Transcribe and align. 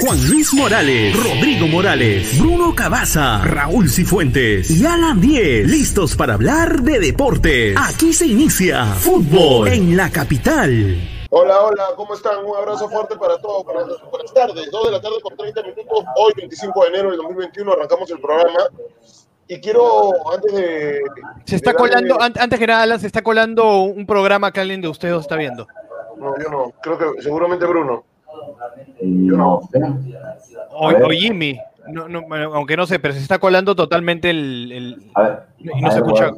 Juan 0.00 0.18
Luis 0.30 0.52
Morales, 0.52 1.16
Rodrigo 1.16 1.66
Morales, 1.68 2.38
Bruno 2.38 2.74
Cabaza, 2.74 3.38
Raúl 3.44 3.88
Cifuentes 3.88 4.70
y 4.70 4.84
Alan 4.84 5.20
Diez, 5.20 5.66
listos 5.68 6.14
para 6.16 6.34
hablar 6.34 6.82
de 6.82 6.98
deportes. 7.00 7.76
Aquí 7.78 8.12
se 8.12 8.26
inicia 8.26 8.84
fútbol 8.86 9.68
en 9.68 9.96
la 9.96 10.10
capital. 10.10 10.98
Hola, 11.30 11.60
hola, 11.62 11.84
¿cómo 11.96 12.14
están? 12.14 12.44
Un 12.44 12.56
abrazo 12.56 12.88
fuerte 12.88 13.16
para 13.16 13.38
todos. 13.38 13.64
Buenas, 13.64 13.86
buenas 14.10 14.34
tardes, 14.34 14.70
2 14.70 14.84
de 14.86 14.90
la 14.92 15.00
tarde 15.00 15.16
con 15.22 15.36
30 15.36 15.62
minutos. 15.62 16.04
Hoy, 16.16 16.32
25 16.36 16.82
de 16.82 16.88
enero 16.88 17.08
del 17.10 17.16
2021, 17.18 17.72
arrancamos 17.72 18.10
el 18.10 18.20
programa. 18.20 18.58
Y 19.48 19.60
quiero, 19.60 20.12
antes 20.32 20.52
de. 20.52 21.00
Se 21.44 21.56
está 21.56 21.70
de 21.70 21.76
colando, 21.76 22.16
darle- 22.18 22.40
antes 22.40 22.58
que 22.58 22.66
nada, 22.66 22.82
Alan, 22.82 23.00
se 23.00 23.06
está 23.06 23.22
colando 23.22 23.82
un 23.82 24.04
programa 24.06 24.52
que 24.52 24.60
alguien 24.60 24.80
de 24.80 24.88
ustedes 24.88 25.20
está 25.20 25.36
viendo. 25.36 25.66
No, 26.18 26.34
yo 26.42 26.50
no. 26.50 26.72
Creo 26.82 26.98
que 26.98 27.22
seguramente 27.22 27.64
Bruno. 27.66 28.04
No 29.02 29.60
sé. 29.70 29.80
O, 30.70 31.10
Jimmy, 31.10 31.58
no, 31.88 32.08
no, 32.08 32.20
aunque 32.54 32.76
no 32.76 32.86
sé, 32.86 32.98
pero 32.98 33.14
se 33.14 33.20
está 33.20 33.38
colando 33.38 33.74
totalmente 33.74 34.30
el. 34.30 34.72
el- 34.72 35.10
A 35.14 35.22
ver. 35.22 35.38
y 35.58 35.80
no 35.80 35.88
a 35.88 35.90
se 35.90 36.00
ver, 36.00 36.06
escucha. 36.06 36.30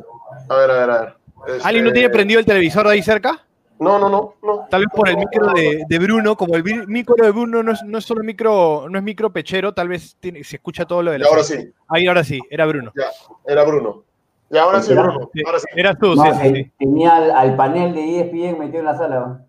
A 0.48 0.56
ver, 0.56 0.70
a 0.70 0.74
ver, 0.80 0.90
a 0.90 1.00
ver. 1.00 1.14
Este- 1.46 1.66
¿Alguien 1.68 1.84
no 1.84 1.92
tiene 1.92 2.10
prendido 2.10 2.40
el 2.40 2.46
televisor 2.46 2.86
de 2.86 2.92
ahí 2.94 3.02
cerca? 3.02 3.44
No, 3.80 3.96
no, 3.98 4.08
no. 4.08 4.34
no. 4.42 4.66
Tal 4.68 4.80
vez 4.80 4.88
por 4.92 5.08
el 5.08 5.16
micro 5.16 5.52
de, 5.52 5.84
de 5.88 5.98
Bruno, 6.00 6.36
como 6.36 6.56
el 6.56 6.64
micro 6.88 7.14
de 7.24 7.30
Bruno 7.30 7.62
no 7.62 7.72
es, 7.72 7.82
no 7.84 7.98
es 7.98 8.04
solo 8.04 8.24
micro, 8.24 8.86
no 8.90 8.98
es 8.98 9.04
micro 9.04 9.32
pechero, 9.32 9.72
tal 9.72 9.86
vez 9.88 10.16
tiene- 10.18 10.42
se 10.42 10.56
escucha 10.56 10.84
todo 10.84 11.00
lo 11.02 11.12
de 11.12 11.18
Y 11.18 11.20
la. 11.20 11.28
ahora 11.28 11.44
sí, 11.44 11.72
Ahí 11.88 12.06
ahora 12.08 12.24
sí, 12.24 12.40
era 12.50 12.66
Bruno. 12.66 12.92
ya. 12.96 13.04
Era 13.46 13.62
Bruno. 13.64 14.02
Y 14.50 14.56
ahora 14.58 14.82
sí, 14.82 14.94
Bruno. 14.94 15.30
Sí, 15.32 15.42
Ahora 15.46 15.58
sí. 15.60 15.66
Eras 15.76 15.96
tú, 16.00 16.14
No, 16.16 16.24
sí, 16.42 16.72
tenía 16.78 17.16
al, 17.16 17.30
al 17.30 17.54
panel 17.56 17.94
de 17.94 18.20
ESPN 18.20 18.58
metido 18.58 18.80
en 18.80 18.84
la 18.86 18.96
sala. 18.96 19.44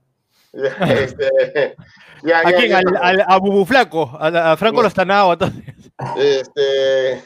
Este, 0.53 1.75
ya, 2.23 2.39
¿A 2.39 2.51
ya, 2.51 2.57
quién? 2.57 2.69
ya 2.69 2.81
Al, 3.01 3.23
a 3.27 3.37
Bubu 3.37 3.65
Flaco, 3.65 4.09
a, 4.19 4.51
a 4.53 4.57
Franco 4.57 4.81
Lostanao, 4.81 5.33
entonces. 5.33 5.63
Este, 6.17 7.23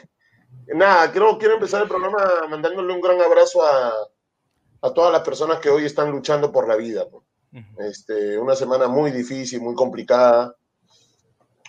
nada, 0.73 1.11
quiero, 1.11 1.37
quiero 1.37 1.53
empezar 1.55 1.81
el 1.81 1.87
programa 1.87 2.17
mandándole 2.49 2.93
un 2.93 3.01
gran 3.01 3.21
abrazo 3.21 3.63
a, 3.63 3.93
a 4.81 4.93
todas 4.93 5.11
las 5.11 5.21
personas 5.21 5.59
que 5.59 5.69
hoy 5.69 5.85
están 5.85 6.11
luchando 6.11 6.51
por 6.51 6.67
la 6.67 6.75
vida. 6.75 7.05
Este, 7.77 8.37
una 8.39 8.55
semana 8.55 8.87
muy 8.87 9.11
difícil, 9.11 9.61
muy 9.61 9.75
complicada, 9.75 10.55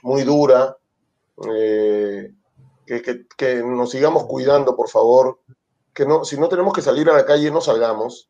muy 0.02 0.22
dura. 0.22 0.77
Eh, 1.52 2.33
que, 2.86 3.02
que- 3.02 3.27
que 3.36 3.55
nos 3.56 3.91
sigamos 3.91 4.24
cuidando, 4.24 4.74
por 4.77 4.89
favor. 4.89 5.41
Que 5.92 6.06
no, 6.06 6.24
si 6.24 6.39
no 6.39 6.48
tenemos 6.48 6.72
que 6.72 6.83
salir 6.83 7.08
a 7.11 7.12
la 7.14 7.24
calle, 7.27 7.50
no 7.50 7.61
salgamos. 7.61 8.28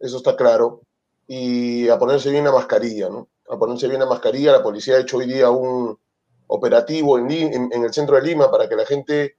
Eso 0.00 0.16
está 0.16 0.34
claro. 0.36 0.80
Y 1.26 1.88
a 1.88 1.98
ponerse 1.98 2.30
bien 2.30 2.44
la 2.44 2.52
mascarilla, 2.52 3.08
¿no? 3.08 3.28
A 3.48 3.58
ponerse 3.58 3.88
bien 3.88 4.00
la 4.00 4.06
mascarilla. 4.06 4.52
La 4.52 4.62
policía 4.62 4.96
ha 4.96 5.00
hecho 5.00 5.18
hoy 5.18 5.26
día 5.26 5.50
un 5.50 5.98
operativo 6.46 7.18
en, 7.18 7.70
el 7.72 7.92
centro 7.92 8.16
de 8.16 8.22
Lima 8.22 8.50
para 8.50 8.68
que 8.68 8.76
la 8.76 8.84
gente, 8.84 9.38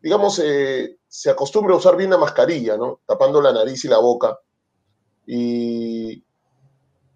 digamos, 0.00 0.40
eh, 0.42 0.98
se 1.06 1.30
acostumbre 1.30 1.74
a 1.74 1.76
usar 1.76 1.96
bien 1.96 2.10
la 2.10 2.18
mascarilla, 2.18 2.76
¿no? 2.76 3.00
Tapando 3.06 3.40
la 3.40 3.52
nariz 3.52 3.84
y 3.84 3.88
la 3.88 3.98
boca. 3.98 4.38
Y, 5.26 6.24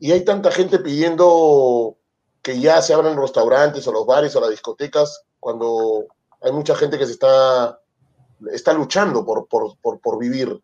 hay 0.02 0.24
tanta 0.24 0.50
gente 0.50 0.78
pidiendo 0.78 1.96
que 2.42 2.58
ya 2.58 2.80
se 2.82 2.94
abran 2.94 3.20
restaurantes 3.20 3.86
o 3.86 3.92
los 3.92 4.06
bares 4.06 4.34
o 4.34 4.40
las 4.40 4.50
discotecas 4.50 5.24
cuando 5.38 6.06
hay 6.40 6.52
mucha 6.52 6.74
gente 6.74 6.98
que 6.98 7.06
se 7.06 7.12
está, 7.12 7.78
luchando 8.74 9.24
por 9.24 10.18
vivir. 10.18 10.60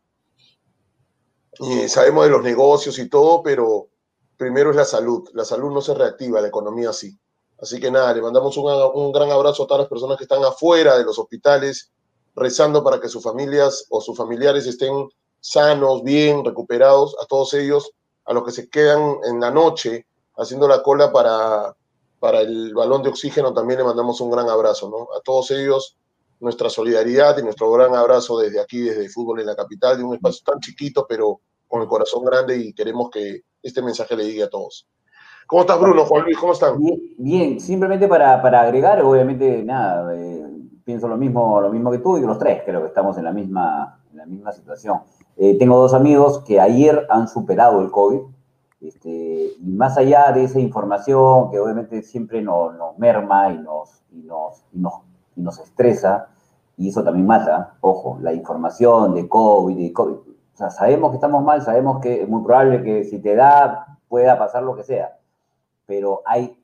Y 1.61 1.89
sabemos 1.89 2.25
de 2.25 2.31
los 2.31 2.43
negocios 2.43 2.99
y 2.99 3.09
todo, 3.09 3.43
pero 3.43 3.89
primero 4.37 4.71
es 4.71 4.77
la 4.77 4.85
salud. 4.85 5.29
La 5.33 5.45
salud 5.45 5.73
no 5.73 5.81
se 5.81 5.95
reactiva, 5.95 6.41
la 6.41 6.49
economía 6.49 6.93
sí. 6.93 7.19
Así 7.61 7.81
que 7.81 7.91
nada, 7.91 8.13
le 8.13 8.21
mandamos 8.21 8.57
un, 8.57 8.67
un 8.95 9.13
gran 9.13 9.31
abrazo 9.31 9.65
a 9.65 9.67
todas 9.67 9.81
las 9.81 9.89
personas 9.89 10.19
que 10.19 10.25
están 10.25 10.45
afuera 10.45 10.99
de 10.99 11.05
los 11.05 11.19
hospitales, 11.19 11.91
rezando 12.35 12.85
para 12.85 13.01
que 13.01 13.09
sus 13.09 13.23
familias 13.23 13.87
o 13.89 14.01
sus 14.01 14.17
familiares 14.17 14.67
estén 14.67 15.09
sanos, 15.41 16.03
bien, 16.03 16.45
recuperados, 16.45 17.17
a 17.23 17.27
todos 17.27 17.55
ellos, 17.55 17.93
a 18.25 18.35
los 18.35 18.45
que 18.45 18.53
se 18.53 18.69
quedan 18.69 19.17
en 19.25 19.41
la 19.41 19.51
noche 19.51 20.07
haciendo 20.37 20.69
la 20.69 20.83
cola 20.83 21.13
para, 21.13 21.75
para 22.19 22.41
el 22.41 22.75
balón 22.75 23.03
de 23.03 23.09
oxígeno, 23.09 23.55
también 23.55 23.79
le 23.79 23.85
mandamos 23.85 24.21
un 24.21 24.31
gran 24.31 24.49
abrazo, 24.49 24.91
¿no? 24.91 25.09
A 25.17 25.21
todos 25.23 25.51
ellos, 25.51 25.97
nuestra 26.41 26.69
solidaridad 26.69 27.39
y 27.39 27.43
nuestro 27.43 27.71
gran 27.71 27.95
abrazo 27.95 28.39
desde 28.39 28.61
aquí, 28.61 28.81
desde 28.81 29.09
Fútbol 29.09 29.41
en 29.41 29.47
la 29.47 29.57
Capital, 29.57 29.99
de 29.99 30.05
un 30.05 30.15
espacio 30.15 30.43
tan 30.45 30.61
chiquito, 30.61 31.07
pero 31.09 31.41
con 31.67 31.83
el 31.83 31.89
corazón 31.89 32.25
grande 32.25 32.57
y 32.57 32.73
queremos 32.73 33.11
que 33.11 33.43
este 33.63 33.83
mensaje 33.83 34.17
le 34.17 34.25
llegue 34.25 34.45
a 34.45 34.51
todos. 34.51 34.87
¿Cómo 35.47 35.63
estás, 35.63 35.81
Bruno? 35.81 36.05
Juan 36.05 36.25
Luis, 36.25 36.39
¿cómo 36.39 36.53
están? 36.53 36.79
Bien, 36.79 37.01
bien, 37.19 37.61
simplemente 37.61 38.09
para, 38.09 38.43
para 38.43 38.63
agregar, 38.63 39.01
obviamente, 39.03 39.63
nada, 39.63 40.13
eh, 40.15 40.45
pienso 40.85 41.07
lo 41.09 41.17
mismo, 41.17 41.61
lo 41.61 41.71
mismo 41.71 41.91
que 41.91 41.99
tú 41.99 42.17
y 42.17 42.21
que 42.21 42.27
los 42.27 42.39
tres, 42.39 42.63
creo 42.65 42.81
que 42.83 42.89
estamos 42.89 43.17
en 43.19 43.25
la 43.25 43.33
misma, 43.33 44.01
en 44.11 44.19
la 44.19 44.27
misma 44.27 44.53
situación. 44.53 45.01
Eh, 45.37 45.57
tengo 45.59 45.79
dos 45.79 45.95
amigos 45.95 46.41
que 46.41 46.61
ayer 46.61 47.07
han 47.11 47.29
superado 47.29 47.81
el 47.81 47.91
COVID, 47.91 48.21
este, 48.81 49.53
y 49.61 49.73
más 49.73 49.97
allá 49.97 50.33
de 50.33 50.45
esa 50.45 50.61
información 50.61 51.51
que 51.51 51.59
obviamente 51.59 52.03
siempre 52.03 52.43
nos, 52.43 52.75
nos 52.75 52.99
merma 52.99 53.51
y 53.51 53.59
nos, 53.59 54.03
y, 54.13 54.23
nos, 54.23 54.65
y, 54.73 54.79
nos, 54.79 54.95
y 55.37 55.43
nos 55.43 55.59
estresa, 55.61 56.29
y 56.77 56.89
eso 56.89 57.05
también 57.05 57.27
mata, 57.27 57.75
ojo, 57.81 58.19
la 58.21 58.33
información 58.33 59.15
de 59.15 59.29
COVID, 59.29 59.77
de 59.77 59.93
COVID. 59.93 60.15
O 60.15 60.57
sea, 60.57 60.71
sabemos 60.71 61.11
que 61.11 61.17
estamos 61.17 61.45
mal, 61.45 61.63
sabemos 61.63 62.01
que 62.01 62.23
es 62.23 62.29
muy 62.29 62.43
probable 62.43 62.83
que 62.83 63.05
si 63.05 63.19
te 63.21 63.35
da 63.35 63.99
pueda 64.09 64.39
pasar 64.39 64.63
lo 64.63 64.75
que 64.75 64.83
sea, 64.83 65.19
pero 65.85 66.23
hay, 66.25 66.59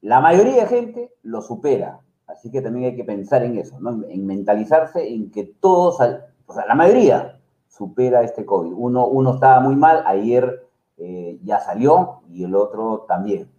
la 0.00 0.20
mayoría 0.20 0.62
de 0.62 0.66
gente 0.66 1.14
lo 1.22 1.42
supera, 1.42 2.00
así 2.26 2.50
que 2.50 2.62
también 2.62 2.86
hay 2.86 2.96
que 2.96 3.04
pensar 3.04 3.42
en 3.42 3.58
eso, 3.58 3.76
en 4.08 4.26
mentalizarse 4.26 5.06
en 5.06 5.30
que 5.30 5.44
todos, 5.44 6.00
o 6.46 6.54
sea, 6.54 6.66
la 6.66 6.74
mayoría 6.74 7.40
supera 7.68 8.22
este 8.22 8.44
COVID. 8.44 8.72
Uno, 8.74 9.06
uno 9.06 9.34
estaba 9.34 9.60
muy 9.60 9.76
mal, 9.76 10.02
ayer 10.06 10.66
eh, 10.96 11.38
ya 11.42 11.60
salió 11.60 12.20
y 12.28 12.44
el 12.44 12.54
otro 12.54 13.06
también. 13.08 13.50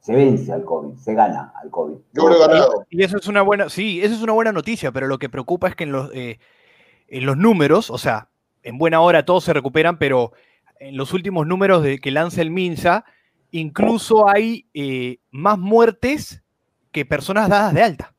Se 0.00 0.14
vence 0.14 0.52
al 0.52 0.64
COVID, 0.64 0.96
se 0.96 1.14
gana 1.14 1.52
al 1.60 1.70
COVID. 1.70 1.96
Yo 2.12 2.28
lo 2.28 2.36
he 2.36 2.38
ganado. 2.38 2.86
Y 2.88 3.02
eso 3.02 3.18
es 3.18 3.26
una 3.26 3.42
buena, 3.42 3.68
sí, 3.68 4.00
eso 4.02 4.14
es 4.14 4.22
una 4.22 4.32
buena 4.32 4.52
noticia, 4.52 4.92
pero 4.92 5.06
lo 5.06 5.18
que 5.18 5.28
preocupa 5.28 5.68
es 5.68 5.76
que 5.76 5.84
en 5.84 5.92
los, 5.92 6.10
eh, 6.14 6.38
en 7.08 7.26
los 7.26 7.36
números, 7.36 7.90
o 7.90 7.98
sea, 7.98 8.28
en 8.62 8.78
buena 8.78 9.00
hora 9.00 9.24
todos 9.24 9.44
se 9.44 9.52
recuperan, 9.52 9.98
pero 9.98 10.32
en 10.78 10.96
los 10.96 11.12
últimos 11.12 11.46
números 11.46 11.82
de, 11.82 11.98
que 11.98 12.10
lanza 12.10 12.40
el 12.42 12.50
MINSA, 12.50 13.04
incluso 13.50 14.28
hay 14.28 14.66
eh, 14.74 15.18
más 15.30 15.58
muertes 15.58 16.42
que 16.92 17.04
personas 17.04 17.48
dadas 17.48 17.74
de 17.74 17.82
alta. 17.82 18.14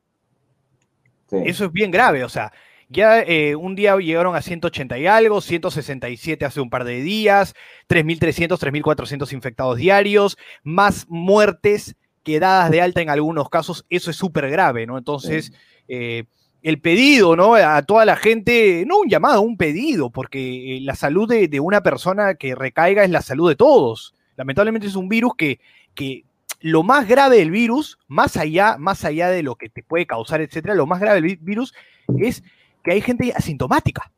Sí. 1.28 1.36
Eso 1.44 1.64
es 1.64 1.72
bien 1.72 1.90
grave, 1.90 2.24
o 2.24 2.28
sea, 2.28 2.52
ya 2.90 3.20
eh, 3.22 3.56
un 3.56 3.74
día 3.76 3.96
llegaron 3.96 4.36
a 4.36 4.42
180 4.42 4.98
y 4.98 5.06
algo, 5.06 5.40
167 5.40 6.44
hace 6.44 6.60
un 6.60 6.68
par 6.70 6.84
de 6.84 7.00
días, 7.00 7.54
3.300, 7.88 8.58
3.400 8.58 9.32
infectados 9.32 9.78
diarios, 9.78 10.36
más 10.62 11.06
muertes 11.08 11.94
que 12.22 12.38
dadas 12.40 12.70
de 12.70 12.82
alta 12.82 13.00
en 13.00 13.08
algunos 13.08 13.48
casos, 13.48 13.86
eso 13.88 14.10
es 14.10 14.16
súper 14.16 14.50
grave, 14.50 14.86
¿no? 14.86 14.98
Entonces, 14.98 15.52
eh, 15.88 16.24
el 16.62 16.78
pedido, 16.80 17.36
¿no? 17.36 17.54
A 17.54 17.80
toda 17.82 18.04
la 18.04 18.16
gente, 18.16 18.84
no 18.86 18.98
un 18.98 19.08
llamado, 19.08 19.40
un 19.40 19.56
pedido, 19.56 20.10
porque 20.10 20.76
eh, 20.76 20.80
la 20.82 20.94
salud 20.94 21.26
de, 21.28 21.48
de 21.48 21.60
una 21.60 21.82
persona 21.82 22.34
que 22.34 22.54
recaiga 22.54 23.02
es 23.04 23.10
la 23.10 23.22
salud 23.22 23.48
de 23.48 23.56
todos. 23.56 24.14
Lamentablemente 24.36 24.86
es 24.86 24.96
un 24.96 25.08
virus 25.08 25.32
que, 25.38 25.60
que 25.94 26.24
lo 26.60 26.82
más 26.82 27.08
grave 27.08 27.38
del 27.38 27.50
virus, 27.50 27.98
más 28.08 28.36
allá, 28.36 28.76
más 28.78 29.06
allá 29.06 29.30
de 29.30 29.42
lo 29.42 29.54
que 29.54 29.70
te 29.70 29.82
puede 29.82 30.04
causar, 30.06 30.42
etcétera, 30.42 30.74
lo 30.74 30.86
más 30.86 31.00
grave 31.00 31.14
del 31.22 31.24
vi- 31.24 31.38
virus 31.40 31.72
es 32.18 32.42
que 32.82 32.92
hay 32.92 33.00
gente 33.00 33.32
asintomática. 33.34 34.10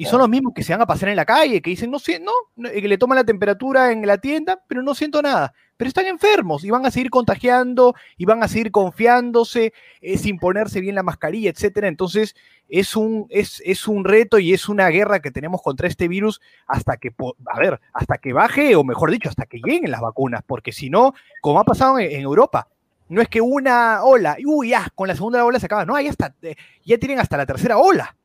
Y 0.00 0.06
son 0.06 0.20
los 0.20 0.30
mismos 0.30 0.54
que 0.54 0.62
se 0.62 0.72
van 0.72 0.80
a 0.80 0.86
pasar 0.86 1.10
en 1.10 1.16
la 1.16 1.26
calle, 1.26 1.60
que 1.60 1.68
dicen, 1.68 1.90
no 1.90 1.98
sé, 1.98 2.18
no, 2.20 2.32
eh, 2.70 2.80
que 2.80 2.88
le 2.88 2.96
toman 2.96 3.16
la 3.16 3.24
temperatura 3.24 3.92
en 3.92 4.06
la 4.06 4.16
tienda, 4.16 4.58
pero 4.66 4.82
no 4.82 4.94
siento 4.94 5.20
nada. 5.20 5.52
Pero 5.76 5.88
están 5.88 6.06
enfermos 6.06 6.64
y 6.64 6.70
van 6.70 6.86
a 6.86 6.90
seguir 6.90 7.10
contagiando 7.10 7.94
y 8.16 8.24
van 8.24 8.42
a 8.42 8.48
seguir 8.48 8.70
confiándose 8.70 9.74
eh, 10.00 10.16
sin 10.16 10.38
ponerse 10.38 10.80
bien 10.80 10.94
la 10.94 11.02
mascarilla, 11.02 11.50
etcétera. 11.50 11.86
Entonces, 11.86 12.34
es 12.70 12.96
un, 12.96 13.26
es, 13.28 13.62
es 13.66 13.86
un 13.86 14.06
reto 14.06 14.38
y 14.38 14.54
es 14.54 14.70
una 14.70 14.88
guerra 14.88 15.20
que 15.20 15.30
tenemos 15.30 15.60
contra 15.60 15.86
este 15.86 16.08
virus 16.08 16.40
hasta 16.66 16.96
que, 16.96 17.12
a 17.52 17.58
ver, 17.58 17.78
hasta 17.92 18.16
que 18.16 18.32
baje, 18.32 18.76
o 18.76 18.84
mejor 18.84 19.10
dicho, 19.10 19.28
hasta 19.28 19.44
que 19.44 19.60
lleguen 19.62 19.90
las 19.90 20.00
vacunas, 20.00 20.42
porque 20.46 20.72
si 20.72 20.88
no, 20.88 21.12
como 21.42 21.60
ha 21.60 21.64
pasado 21.64 21.98
en, 21.98 22.10
en 22.10 22.22
Europa, 22.22 22.68
no 23.10 23.20
es 23.20 23.28
que 23.28 23.40
una 23.40 24.02
ola, 24.04 24.36
y 24.38 24.46
uy, 24.46 24.70
ya, 24.70 24.88
con 24.94 25.06
la 25.08 25.14
segunda 25.14 25.44
ola 25.44 25.60
se 25.60 25.66
acaba, 25.66 25.84
no, 25.84 25.94
ahí 25.94 26.06
hasta, 26.08 26.34
eh, 26.42 26.54
ya 26.84 26.96
tienen 26.98 27.18
hasta 27.18 27.36
la 27.36 27.44
tercera 27.46 27.76
ola 27.78 28.16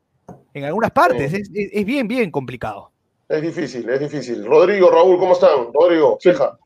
en 0.54 0.64
algunas 0.64 0.90
partes, 0.90 1.32
es, 1.34 1.50
es- 1.52 1.70
es 1.72 1.84
bien, 1.84 2.08
bien 2.08 2.30
complicado. 2.30 2.90
Es 3.28 3.42
difícil, 3.42 3.88
es 3.88 4.00
difícil. 4.00 4.44
Rodrigo, 4.46 4.90
Raúl, 4.90 5.18
¿cómo 5.18 5.32
están? 5.32 5.72
Rodrigo, 5.74 6.16
ceja. 6.20 6.56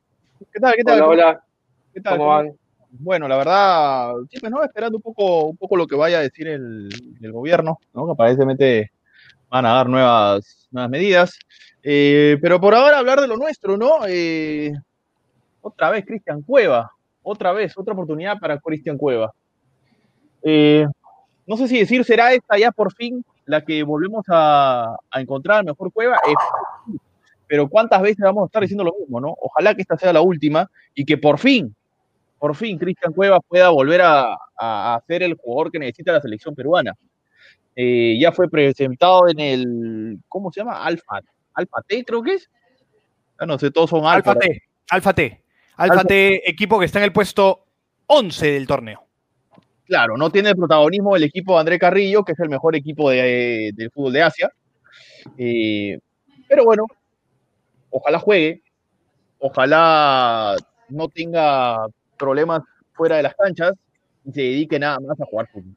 ¿Qué 0.53 0.61
tal? 0.61 0.75
¿Qué 0.75 0.83
Hola, 0.85 1.07
hola. 1.09 1.45
¿Qué 1.93 2.01
tal? 2.01 2.19
¿Cómo 2.19 2.29
van? 2.29 2.53
Bueno, 2.91 3.27
la 3.29 3.37
verdad, 3.37 4.13
pues, 4.41 4.51
¿no? 4.53 4.63
Esperando 4.63 4.99
un 4.99 5.03
poco, 5.03 5.45
un 5.47 5.57
poco 5.57 5.77
lo 5.77 5.87
que 5.87 5.97
vaya 5.97 6.19
a 6.19 6.23
decir 6.23 6.49
el, 6.49 6.89
el 7.21 7.33
gobierno, 7.33 7.79
¿no? 7.95 8.05
Que 8.07 8.13
aparentemente 8.13 8.91
van 9.49 9.65
a 9.65 9.75
dar 9.75 9.89
nuevas, 9.89 10.69
nuevas 10.71 10.91
medidas. 10.91 11.39
Eh, 11.83 12.37
pero 12.43 12.61
por 12.61 12.75
ahora 12.75 12.99
hablar 12.99 13.21
de 13.21 13.29
lo 13.29 13.37
nuestro, 13.37 13.77
¿no? 13.79 14.01
Eh, 14.07 14.73
otra 15.63 15.91
vez 15.91 16.05
Cristian 16.05 16.43
Cueva, 16.43 16.91
otra 17.23 17.53
vez, 17.53 17.77
otra 17.77 17.95
oportunidad 17.95 18.39
para 18.39 18.59
Cristian 18.59 18.99
Cueva. 18.99 19.33
Eh, 20.43 20.87
no 21.47 21.57
sé 21.57 21.69
si 21.69 21.79
decir, 21.79 22.05
¿será 22.05 22.33
esta 22.33 22.59
ya 22.59 22.71
por 22.71 22.93
fin 22.95 23.25
la 23.45 23.65
que 23.65 23.83
volvemos 23.83 24.25
a, 24.29 24.97
encontrar 25.15 25.65
mejor 25.65 25.93
Cueva? 25.93 26.19
pero 27.47 27.69
¿cuántas 27.69 28.01
veces 28.01 28.21
vamos 28.21 28.45
a 28.45 28.47
estar 28.47 28.63
diciendo 28.63 28.85
lo 28.85 28.95
mismo, 29.01 29.21
no? 29.21 29.35
Ojalá 29.41 29.75
que 29.75 29.83
esta 29.83 29.99
sea 29.99 30.13
la 30.13 30.21
última 30.21 30.71
y 30.95 31.05
que 31.05 31.19
por 31.19 31.37
fin, 31.37 31.75
por 32.39 32.55
fin 32.55 32.79
Cristian 32.79 33.13
Cueva 33.13 33.41
pueda 33.41 33.71
volver 33.71 34.01
a, 34.03 34.37
a, 34.57 35.03
ser 35.07 35.25
el 35.25 35.35
jugador 35.35 35.73
que 35.73 35.81
necesita 35.81 36.13
la 36.13 36.21
selección 36.21 36.55
peruana. 36.55 36.95
Eh, 37.75 38.19
ya 38.21 38.31
fue 38.31 38.49
presentado 38.49 39.29
en 39.29 39.41
el, 39.41 40.19
¿cómo 40.29 40.53
se 40.53 40.61
llama? 40.61 40.85
Alfa, 40.85 41.21
Alfa 41.55 41.83
T 41.87 42.05
creo 42.05 42.23
que 42.23 42.35
es. 42.35 42.51
Ah, 43.39 43.47
no 43.47 43.59
sé, 43.59 43.71
todos 43.71 43.91
son 43.91 44.05
Alfa. 44.05 44.33
Alfa 44.33 44.35
T, 44.39 44.63
Alfa 44.91 45.13
T. 45.15 45.43
Alfa 45.81 46.05
T, 46.05 46.49
equipo 46.49 46.79
que 46.79 46.85
está 46.85 46.99
en 46.99 47.07
el 47.07 47.13
puesto 47.13 47.65
11 48.07 48.53
del 48.53 48.67
torneo. 48.67 49.03
Claro, 49.87 50.19
no 50.19 50.31
tiene 50.31 50.51
el 50.51 50.57
protagonismo 50.57 51.15
del 51.15 51.25
equipo 51.25 51.55
de 51.55 51.61
André 51.61 51.79
Carrillo, 51.79 52.23
que 52.23 52.33
es 52.33 52.39
el 52.41 52.51
mejor 52.51 52.77
equipo 52.77 53.09
de, 53.09 53.73
del 53.75 53.91
fútbol 53.91 54.13
de 54.13 54.23
Asia. 54.23 54.51
Eh, 55.39 55.99
pero 56.47 56.65
bueno, 56.65 56.85
ojalá 57.89 58.19
juegue, 58.19 58.63
ojalá 59.39 60.55
no 60.91 61.09
tenga 61.09 61.87
problemas 62.19 62.63
fuera 62.93 63.17
de 63.17 63.23
las 63.23 63.35
canchas 63.35 63.73
y 64.27 64.33
se 64.33 64.43
dedique 64.43 64.79
nada 64.79 64.99
más 65.01 65.19
a 65.19 65.25
jugar 65.25 65.49
fútbol. 65.51 65.75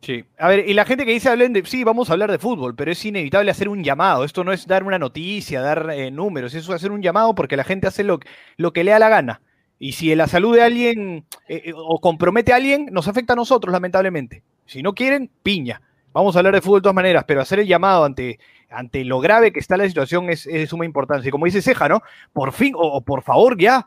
Sí. 0.00 0.24
A 0.38 0.48
ver, 0.48 0.68
y 0.68 0.74
la 0.74 0.84
gente 0.84 1.04
que 1.04 1.12
dice, 1.12 1.28
hablen 1.28 1.52
de, 1.52 1.64
sí, 1.66 1.82
vamos 1.82 2.08
a 2.08 2.12
hablar 2.12 2.30
de 2.30 2.38
fútbol, 2.38 2.74
pero 2.74 2.92
es 2.92 3.04
inevitable 3.04 3.50
hacer 3.50 3.68
un 3.68 3.82
llamado. 3.82 4.24
Esto 4.24 4.44
no 4.44 4.52
es 4.52 4.66
dar 4.66 4.84
una 4.84 4.98
noticia, 4.98 5.60
dar 5.60 5.90
eh, 5.90 6.10
números, 6.10 6.54
eso 6.54 6.72
es 6.72 6.76
hacer 6.76 6.92
un 6.92 7.02
llamado 7.02 7.34
porque 7.34 7.56
la 7.56 7.64
gente 7.64 7.88
hace 7.88 8.04
lo, 8.04 8.20
lo 8.56 8.72
que 8.72 8.84
le 8.84 8.92
da 8.92 8.98
la 8.98 9.08
gana. 9.08 9.40
Y 9.80 9.92
si 9.92 10.14
la 10.14 10.26
salud 10.26 10.54
de 10.54 10.62
alguien 10.62 11.24
eh, 11.48 11.62
eh, 11.66 11.72
o 11.74 12.00
compromete 12.00 12.52
a 12.52 12.56
alguien, 12.56 12.88
nos 12.92 13.08
afecta 13.08 13.32
a 13.32 13.36
nosotros, 13.36 13.72
lamentablemente. 13.72 14.42
Si 14.66 14.82
no 14.82 14.94
quieren, 14.94 15.30
piña. 15.42 15.82
Vamos 16.12 16.34
a 16.34 16.40
hablar 16.40 16.54
de 16.54 16.62
fútbol 16.62 16.80
de 16.80 16.84
todas 16.84 16.94
maneras, 16.94 17.24
pero 17.26 17.40
hacer 17.40 17.60
el 17.60 17.66
llamado 17.66 18.04
ante, 18.04 18.38
ante 18.70 19.04
lo 19.04 19.20
grave 19.20 19.52
que 19.52 19.60
está 19.60 19.76
la 19.76 19.86
situación 19.86 20.30
es, 20.30 20.44
de 20.44 20.66
suma 20.66 20.84
importancia. 20.84 21.28
Y 21.28 21.32
como 21.32 21.46
dice 21.46 21.62
Ceja, 21.62 21.88
¿no? 21.88 22.02
Por 22.32 22.52
fin, 22.52 22.72
o 22.76 23.00
por 23.02 23.22
favor, 23.22 23.58
ya, 23.58 23.86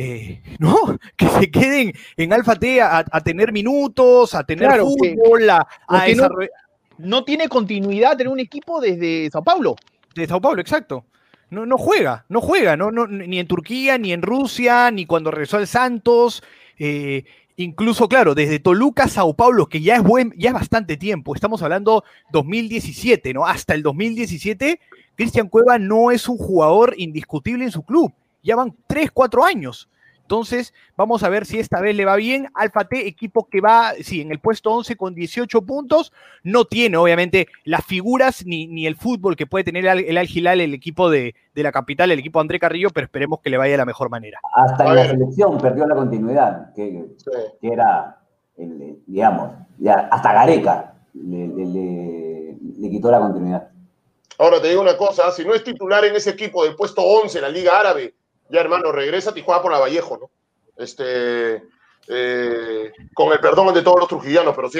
eh, 0.00 0.40
no, 0.60 0.96
que 1.16 1.28
se 1.28 1.50
queden 1.50 1.92
en 2.16 2.32
Alfa 2.32 2.54
T 2.54 2.80
a, 2.80 3.02
tener 3.24 3.52
minutos, 3.52 4.32
a 4.32 4.44
tener 4.44 4.80
fútbol, 4.80 5.50
a, 5.50 5.66
no, 6.98 7.24
tiene 7.24 7.48
continuidad 7.48 8.16
tener 8.16 8.32
un 8.32 8.38
equipo 8.38 8.80
desde 8.80 9.28
Sao 9.30 9.42
Paulo. 9.42 9.74
De 10.14 10.28
Sao 10.28 10.40
Paulo, 10.40 10.60
exacto. 10.60 11.04
No, 11.50 11.66
no 11.66 11.76
juega, 11.78 12.24
no 12.28 12.40
juega, 12.40 12.76
no, 12.76 12.92
no, 12.92 13.08
ni 13.08 13.40
en 13.40 13.48
Turquía, 13.48 13.98
ni 13.98 14.12
en 14.12 14.22
Rusia, 14.22 14.92
ni 14.92 15.04
cuando 15.04 15.32
regresó 15.32 15.56
al 15.56 15.66
Santos. 15.66 16.44
Eh, 16.78 17.24
incluso, 17.56 18.08
claro, 18.08 18.36
desde 18.36 18.60
Toluca 18.60 19.04
a 19.04 19.08
Sao 19.08 19.34
Paulo, 19.34 19.66
que 19.66 19.80
ya 19.80 19.96
es, 19.96 20.02
buen, 20.04 20.32
ya 20.36 20.50
es 20.50 20.54
bastante 20.54 20.96
tiempo, 20.96 21.34
estamos 21.34 21.60
hablando 21.62 22.04
2017, 22.30 23.34
¿no? 23.34 23.46
Hasta 23.46 23.74
el 23.74 23.82
2017, 23.82 24.78
Cristian 25.16 25.48
Cueva 25.48 25.76
no 25.80 26.12
es 26.12 26.28
un 26.28 26.36
jugador 26.36 26.94
indiscutible 26.98 27.64
en 27.64 27.72
su 27.72 27.82
club 27.82 28.12
ya 28.42 28.56
van 28.56 28.74
3, 28.86 29.10
4 29.12 29.44
años. 29.44 29.88
Entonces, 30.28 30.74
vamos 30.94 31.22
a 31.22 31.30
ver 31.30 31.46
si 31.46 31.58
esta 31.58 31.80
vez 31.80 31.96
le 31.96 32.04
va 32.04 32.14
bien. 32.16 32.50
Alfa 32.52 32.84
T, 32.84 33.08
equipo 33.08 33.48
que 33.48 33.62
va, 33.62 33.94
sí, 34.02 34.20
en 34.20 34.30
el 34.30 34.40
puesto 34.40 34.70
11 34.70 34.94
con 34.96 35.14
18 35.14 35.62
puntos. 35.62 36.12
No 36.42 36.66
tiene, 36.66 36.98
obviamente, 36.98 37.48
las 37.64 37.82
figuras 37.86 38.44
ni, 38.44 38.66
ni 38.66 38.86
el 38.86 38.94
fútbol 38.94 39.36
que 39.36 39.46
puede 39.46 39.64
tener 39.64 39.86
el 39.86 40.18
Al 40.18 40.28
Hilal, 40.28 40.60
el 40.60 40.74
equipo 40.74 41.08
de, 41.08 41.34
la 41.54 41.72
capital, 41.72 42.10
el 42.10 42.18
equipo 42.18 42.40
André 42.40 42.58
Carrillo, 42.58 42.90
pero 42.90 43.06
esperemos 43.06 43.40
que 43.40 43.48
le 43.48 43.56
vaya 43.56 43.72
de 43.72 43.78
la 43.78 43.86
mejor 43.86 44.10
manera. 44.10 44.38
Hasta 44.54 44.86
en 44.88 44.96
la 44.96 45.06
selección 45.06 45.56
perdió 45.56 45.86
la 45.86 45.94
continuidad, 45.94 46.74
que, 46.74 47.06
era, 47.62 48.20
digamos, 49.06 49.52
ya 49.78 50.08
hasta 50.10 50.34
Gareca 50.34 50.92
le 51.14 52.90
quitó 52.90 53.10
la 53.10 53.20
continuidad. 53.20 53.68
Ahora 54.38 54.60
te 54.60 54.68
digo 54.68 54.82
una 54.82 54.98
cosa, 54.98 55.32
si 55.32 55.42
no 55.42 55.54
es 55.54 55.64
titular 55.64 56.04
en 56.04 56.14
ese 56.14 56.30
equipo 56.30 56.64
del 56.64 56.76
puesto 56.76 57.00
11, 57.02 57.40
la 57.40 57.48
Liga 57.48 57.80
Árabe, 57.80 58.14
ya 58.48 58.60
hermano, 58.60 58.92
regresa 58.92 59.32
y 59.34 59.42
juega 59.42 59.62
por 59.62 59.72
la 59.72 59.78
Vallejo, 59.78 60.18
¿no? 60.18 60.30
Este, 60.76 61.62
eh, 62.08 62.92
con 63.14 63.32
el 63.32 63.40
perdón 63.40 63.74
de 63.74 63.82
todos 63.82 64.00
los 64.00 64.08
trujillanos, 64.08 64.54
pero 64.54 64.70
si, 64.70 64.78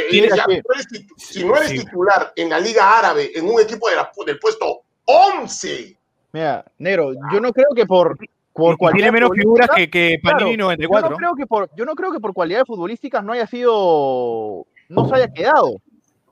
no 1.44 1.56
eres, 1.56 1.70
titular 1.70 2.32
en 2.36 2.48
la 2.48 2.58
Liga 2.58 2.98
Árabe, 2.98 3.30
en 3.34 3.46
un 3.46 3.60
equipo 3.60 3.88
del 4.24 4.38
puesto 4.38 4.82
11. 5.04 5.98
Mira, 6.32 6.64
Nero, 6.78 7.12
yo 7.32 7.40
no 7.40 7.52
creo 7.52 7.68
que 7.74 7.86
por, 7.86 8.16
por 8.52 8.92
Tiene 8.92 9.12
menos 9.12 9.30
figuras 9.34 9.68
que, 9.74 9.88
que 9.90 10.18
Panini 10.22 10.56
94. 10.56 11.08
Yo 11.08 11.10
no, 11.10 11.16
creo 11.16 11.34
que 11.34 11.46
por, 11.46 11.70
yo 11.76 11.84
no 11.84 11.94
creo 11.94 12.12
que 12.12 12.20
por 12.20 12.32
cualidades 12.32 12.66
futbolísticas 12.66 13.22
no 13.22 13.32
haya 13.32 13.46
sido, 13.46 14.66
no 14.88 15.08
se 15.08 15.14
haya 15.14 15.28
quedado. 15.28 15.76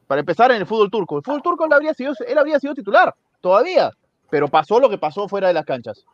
Para 0.07 0.21
empezar 0.21 0.51
en 0.53 0.59
el 0.59 0.67
fútbol 0.67 0.91
turco. 0.91 1.19
El 1.19 1.25
fútbol 1.25 1.43
turco 1.43 1.65
él 1.67 1.73
habría 1.73 1.95
sido, 1.95 2.15
él 2.27 2.39
habría 2.39 2.59
sido 2.59 2.75
titular, 2.75 3.15
todavía. 3.41 3.91
Pero 4.31 4.49
pasó 4.49 4.81
lo 4.81 4.89
que 4.89 4.99
pasó 4.99 5.29
fuera 5.29 5.49
de 5.49 5.55
las 5.55 5.65
canchas. 5.65 6.05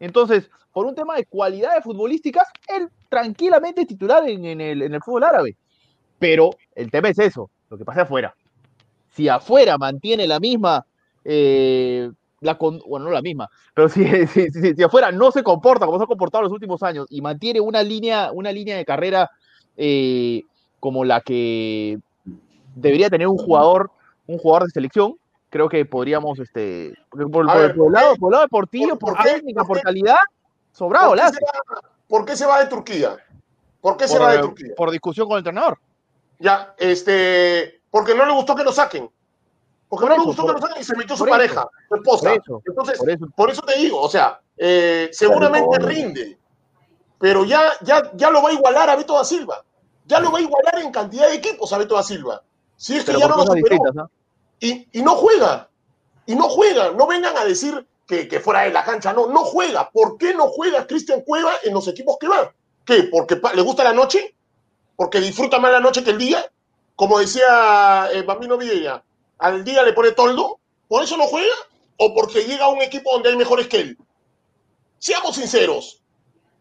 Entonces, 0.00 0.50
por 0.72 0.86
un 0.86 0.94
tema 0.94 1.16
de 1.16 1.26
cualidades 1.26 1.84
futbolísticas, 1.84 2.48
él 2.66 2.88
tranquilamente 3.08 3.82
es 3.82 3.86
titular 3.86 4.28
en, 4.28 4.60
el, 4.60 5.00
fútbol 5.02 5.24
árabe. 5.24 5.56
Pero 6.18 6.50
el 6.74 6.90
tema 6.90 7.10
es 7.10 7.18
eso, 7.18 7.50
lo 7.68 7.78
que 7.78 7.84
pasa 7.84 8.02
afuera. 8.02 8.34
Si 9.12 9.28
afuera 9.28 9.76
mantiene 9.78 10.26
la 10.26 10.40
misma, 10.40 10.86
eh, 11.24 12.10
bueno, 12.40 13.04
no 13.06 13.10
la 13.10 13.22
misma, 13.22 13.48
pero 13.74 13.88
si, 13.88 14.26
si, 14.26 14.82
afuera 14.82 15.12
no 15.12 15.30
se 15.30 15.42
comporta 15.42 15.86
como 15.86 15.98
se 15.98 16.04
ha 16.04 16.06
comportado 16.06 16.42
en 16.42 16.50
los 16.50 16.54
últimos 16.54 16.82
años 16.82 17.06
y 17.10 17.20
mantiene 17.20 17.60
una 17.60 17.82
línea, 17.82 18.30
una 18.32 18.52
línea 18.52 18.76
de 18.76 18.84
carrera 18.84 19.30
eh, 19.76 20.44
como 20.78 21.04
la 21.04 21.20
que 21.20 21.98
debería 22.74 23.10
tener 23.10 23.26
un 23.26 23.36
jugador, 23.36 23.90
un 24.26 24.38
jugador 24.38 24.64
de 24.64 24.70
selección, 24.70 25.16
creo 25.50 25.68
que 25.68 25.84
podríamos, 25.84 26.38
este, 26.38 26.94
por, 27.10 27.42
el, 27.42 27.46
lado, 27.46 27.74
por 28.16 28.30
lado 28.32 28.42
deportivo, 28.44 28.96
por, 28.96 29.20
técnica, 29.22 29.64
por, 29.64 29.80
calidad, 29.82 30.16
sobrado. 30.72 31.14
¿Por 32.08 32.24
qué, 32.24 32.36
se 32.36 32.46
va, 32.46 32.60
de 32.60 32.66
Turquía? 32.66 33.16
¿Por 33.80 33.96
qué 33.96 34.08
se 34.08 34.18
va 34.18 34.32
de 34.32 34.38
Turquía? 34.38 34.74
Por 34.76 34.90
discusión 34.90 35.26
con 35.26 35.34
el 35.34 35.40
entrenador. 35.40 35.78
Ya, 36.38 36.74
este, 36.78 37.82
porque 37.90 38.14
no 38.14 38.24
le 38.24 38.32
gustó 38.32 38.54
que 38.54 38.64
lo 38.64 38.72
saquen. 38.72 39.10
Porque 39.88 40.06
no 40.06 40.16
le 40.16 40.24
gustó 40.24 40.46
que 40.46 40.52
lo 40.52 40.60
saquen 40.60 40.80
y 40.80 40.84
se 40.84 40.96
metió 40.96 41.16
su 41.16 41.26
pareja, 41.26 41.68
su 41.88 41.94
esposa. 41.96 42.34
Entonces, 42.64 42.98
por 43.36 43.50
eso. 43.50 43.62
te 43.62 43.78
digo, 43.78 44.00
o 44.00 44.08
sea, 44.08 44.40
eh, 44.56 45.10
seguramente 45.12 45.78
rinde, 45.80 46.38
pero 47.18 47.44
ya, 47.44 47.72
ya, 47.82 48.10
ya 48.14 48.30
lo 48.30 48.42
va 48.42 48.50
a 48.50 48.52
igualar 48.52 48.88
a 48.88 48.96
Beto 48.96 49.14
da 49.14 49.24
Silva. 49.24 49.64
Ya 50.06 50.20
lo 50.20 50.32
va 50.32 50.38
a 50.38 50.42
igualar 50.42 50.78
en 50.78 50.90
cantidad 50.90 51.28
de 51.28 51.34
equipos 51.34 51.72
a 51.72 51.78
Beto 51.78 51.96
da 51.96 52.02
Silva. 52.02 52.42
Si 52.76 52.96
es 52.96 53.04
que 53.04 53.18
ya 53.18 53.28
no 53.28 53.36
lo 53.36 53.42
superó 53.44 54.10
y, 54.60 54.86
no 55.02 55.16
juega. 55.16 55.68
Y 56.26 56.34
no 56.34 56.48
juega. 56.48 56.92
No 56.92 57.06
vengan 57.06 57.36
a 57.36 57.44
decir 57.44 57.86
que, 58.06 58.40
fuera 58.40 58.62
de 58.62 58.70
la 58.70 58.84
cancha. 58.84 59.12
No, 59.12 59.26
no 59.26 59.44
juega. 59.44 59.90
¿Por 59.90 60.18
qué 60.18 60.34
no 60.34 60.48
juega 60.48 60.86
Cristian 60.86 61.22
Cueva 61.22 61.52
en 61.64 61.74
los 61.74 61.88
equipos 61.88 62.16
que 62.20 62.28
va? 62.28 62.52
¿Qué? 62.84 63.04
¿Porque 63.04 63.40
le 63.54 63.62
gusta 63.62 63.84
la 63.84 63.92
noche? 63.92 64.34
¿Porque 64.96 65.20
disfruta 65.20 65.58
más 65.58 65.72
la 65.72 65.80
noche 65.80 66.04
que 66.04 66.10
el 66.10 66.18
día? 66.18 66.44
Como 66.94 67.18
decía 67.18 68.08
eh, 68.12 68.22
Bambino 68.22 68.58
Villa, 68.58 69.02
al 69.38 69.64
día 69.64 69.82
le 69.82 69.94
pone 69.94 70.12
toldo. 70.12 70.60
¿Por 70.86 71.02
eso 71.02 71.16
no 71.16 71.24
juega? 71.26 71.54
¿O 71.96 72.14
porque 72.14 72.44
llega 72.44 72.66
a 72.66 72.68
un 72.68 72.82
equipo 72.82 73.12
donde 73.12 73.30
hay 73.30 73.36
mejores 73.36 73.68
que 73.68 73.80
él? 73.80 73.98
Seamos 74.98 75.36
sinceros. 75.36 76.02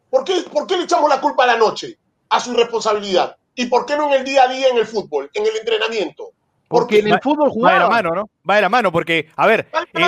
¿Por 0.10 0.24
qué, 0.24 0.42
¿Por 0.42 0.66
qué 0.66 0.78
le 0.78 0.84
echamos 0.84 1.10
la 1.10 1.20
culpa 1.20 1.44
a 1.44 1.48
la 1.48 1.58
noche? 1.58 1.98
A 2.30 2.40
su 2.40 2.54
irresponsabilidad. 2.54 3.36
¿Y 3.56 3.66
por 3.66 3.86
qué 3.86 3.98
no 3.98 4.08
en 4.08 4.20
el 4.20 4.24
día 4.24 4.44
a 4.44 4.48
día 4.48 4.70
en 4.70 4.78
el 4.78 4.88
fútbol, 4.88 5.30
en 5.34 5.46
el 5.46 5.58
entrenamiento? 5.58 6.32
Porque 6.70 7.00
en 7.00 7.08
el 7.08 7.20
fútbol 7.20 7.50
jugaba. 7.50 7.74
Va 7.74 7.80
de 7.80 7.84
la 7.84 7.90
mano, 7.90 8.16
¿no? 8.16 8.30
Va 8.48 8.56
de 8.58 8.62
la 8.62 8.70
mano, 8.70 8.92
porque, 8.92 9.28
a 9.36 9.48
ver, 9.48 9.68
eh, 9.92 10.06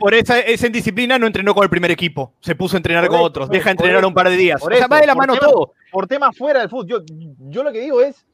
por, 0.00 0.12
esa, 0.12 0.40
esa, 0.40 0.66
indisciplina 0.66 1.20
no 1.20 1.28
entrenó 1.28 1.54
con 1.54 1.62
el 1.62 1.70
primer 1.70 1.92
equipo. 1.92 2.32
Se 2.40 2.56
puso 2.56 2.76
a 2.76 2.78
entrenar 2.78 3.06
con 3.06 3.20
otros. 3.20 3.48
Deja 3.48 3.70
entrenar 3.70 4.04
un 4.04 4.12
par 4.12 4.28
de 4.28 4.36
días. 4.36 4.60
o 4.60 4.68
sea, 4.68 4.88
va 4.88 5.00
de 5.00 5.06
la 5.06 5.14
mano 5.14 5.36
todo. 5.36 5.72
Por 5.92 6.08
temas 6.08 6.36
fuera 6.36 6.58
del 6.58 6.68
fútbol. 6.68 6.86
Yo, 6.88 6.98
yo 7.48 7.62
lo 7.62 7.70
que 7.70 7.80
digo 7.80 8.00
es, 8.02 8.26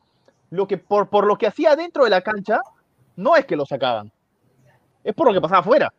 lo 0.49 0.67
que 0.67 0.79
por, 0.79 1.11
por 1.11 1.27
lo 1.27 1.37
que 1.37 1.47
hacía 1.47 1.77
dentro 1.77 2.05
de 2.05 2.11
la 2.11 2.23
cancha, 2.23 2.61
no 3.17 3.37
es 3.37 3.45
que 3.45 3.57
lo 3.57 3.67
sacaban. 3.67 4.11
Es 5.05 5.13
por 5.13 5.27
lo 5.27 5.35
que 5.35 5.41
pasaba 5.43 5.61
afuera. 5.61 5.93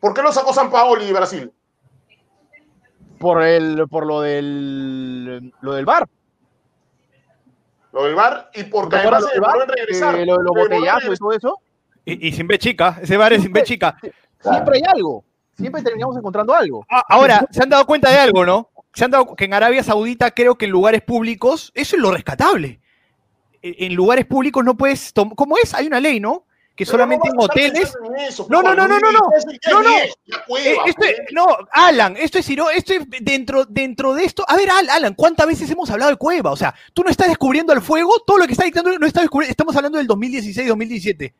¿Por 0.00 0.14
qué 0.14 0.22
lo 0.22 0.32
sacó 0.32 0.52
San 0.52 0.68
Paoli 0.68 1.04
y 1.04 1.12
Brasil? 1.12 1.52
Por, 3.20 3.40
el, 3.44 3.86
por 3.88 4.04
lo, 4.04 4.20
del, 4.20 5.52
lo 5.60 5.74
del 5.74 5.84
bar 5.84 6.08
lo 7.92 8.04
del 8.04 8.14
bar 8.14 8.50
y 8.54 8.64
porque 8.64 8.96
además 8.96 9.24
se 9.26 9.34
demoró 9.34 9.62
en 9.62 9.68
regresar. 9.68 10.14
Eh, 10.16 10.26
lo, 10.26 10.40
los 10.42 10.52
botellazos 10.54 11.14
y 11.14 11.18
todo 11.18 11.32
eso. 11.32 11.58
Y, 12.04 12.32
sin 12.32 12.46
B 12.46 12.58
chica, 12.58 12.98
ese 13.02 13.16
bar 13.18 13.34
es 13.34 13.42
sin 13.42 13.52
B 13.52 13.62
chica. 13.64 13.98
Siempre 14.40 14.78
hay 14.78 14.82
algo, 14.86 15.24
siempre 15.54 15.82
terminamos 15.82 16.16
encontrando 16.16 16.54
algo. 16.54 16.86
Ah, 16.88 17.04
ahora, 17.06 17.46
se 17.50 17.62
han 17.62 17.68
dado 17.68 17.84
cuenta 17.84 18.10
de 18.10 18.16
algo, 18.16 18.46
¿no? 18.46 18.70
Se 18.94 19.04
han 19.04 19.10
dado 19.10 19.36
que 19.36 19.44
en 19.44 19.52
Arabia 19.52 19.82
Saudita 19.82 20.30
creo 20.30 20.56
que 20.56 20.64
en 20.64 20.70
lugares 20.70 21.02
públicos, 21.02 21.70
eso 21.74 21.96
es 21.96 22.02
lo 22.02 22.10
rescatable. 22.10 22.80
En 23.60 23.94
lugares 23.94 24.24
públicos 24.24 24.64
no 24.64 24.76
puedes, 24.76 25.12
¿cómo 25.36 25.58
es? 25.58 25.74
Hay 25.74 25.86
una 25.86 26.00
ley, 26.00 26.18
¿no? 26.18 26.46
Que 26.78 26.86
solamente 26.86 27.28
en 27.28 27.34
hoteles. 27.36 27.92
no, 28.48 28.62
no, 28.62 28.72
no, 28.72 28.86
no, 28.86 29.00
no, 29.00 29.10
no. 29.10 29.20
No, 29.72 29.82
no. 29.82 29.96
Eh, 29.96 30.76
esto, 30.86 31.04
no, 31.32 31.44
Alan, 31.72 32.16
esto 32.16 32.38
es, 32.38 32.48
esto 32.48 32.94
es 32.94 33.02
dentro, 33.20 33.64
dentro 33.64 34.14
de 34.14 34.22
esto. 34.22 34.44
A 34.46 34.54
ver, 34.54 34.68
Alan, 34.70 35.14
¿cuántas 35.14 35.48
veces 35.48 35.68
hemos 35.72 35.90
hablado 35.90 36.12
de 36.12 36.16
Cueva? 36.16 36.52
O 36.52 36.56
sea, 36.56 36.72
tú 36.94 37.02
no 37.02 37.10
estás 37.10 37.26
descubriendo 37.26 37.72
el 37.72 37.82
fuego, 37.82 38.20
todo 38.24 38.38
lo 38.38 38.46
que 38.46 38.52
está 38.52 38.64
dictando 38.64 38.96
no 38.96 39.06
está 39.08 39.22
descubriendo. 39.22 39.50
Estamos 39.50 39.74
hablando 39.74 39.98
del 39.98 40.06
2016, 40.06 40.68
2017. 40.68 41.34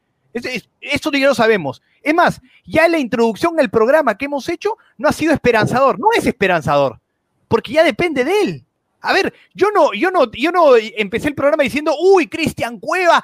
Esto 0.81 1.13
ya 1.13 1.29
lo 1.29 1.35
sabemos. 1.37 1.83
Es 2.03 2.15
más, 2.15 2.41
ya 2.67 2.89
la 2.89 2.99
introducción 2.99 3.61
al 3.61 3.71
programa 3.71 4.19
que 4.19 4.25
hemos 4.25 4.49
hecho 4.49 4.77
no 4.97 5.09
ha 5.09 5.13
sido 5.13 5.33
esperanzador, 5.33 6.01
no 6.01 6.09
es 6.17 6.27
esperanzador, 6.27 6.99
porque 7.47 7.75
ya 7.75 7.85
depende 7.85 8.25
de 8.25 8.41
él. 8.41 8.65
A 9.01 9.13
ver, 9.13 9.33
yo 9.55 9.71
no, 9.71 9.93
yo 9.93 10.11
no, 10.11 10.29
yo 10.33 10.51
no 10.51 10.75
empecé 10.77 11.29
el 11.29 11.37
programa 11.37 11.63
diciendo, 11.63 11.95
uy, 11.97 12.27
Cristian 12.27 12.81
Cueva 12.81 13.23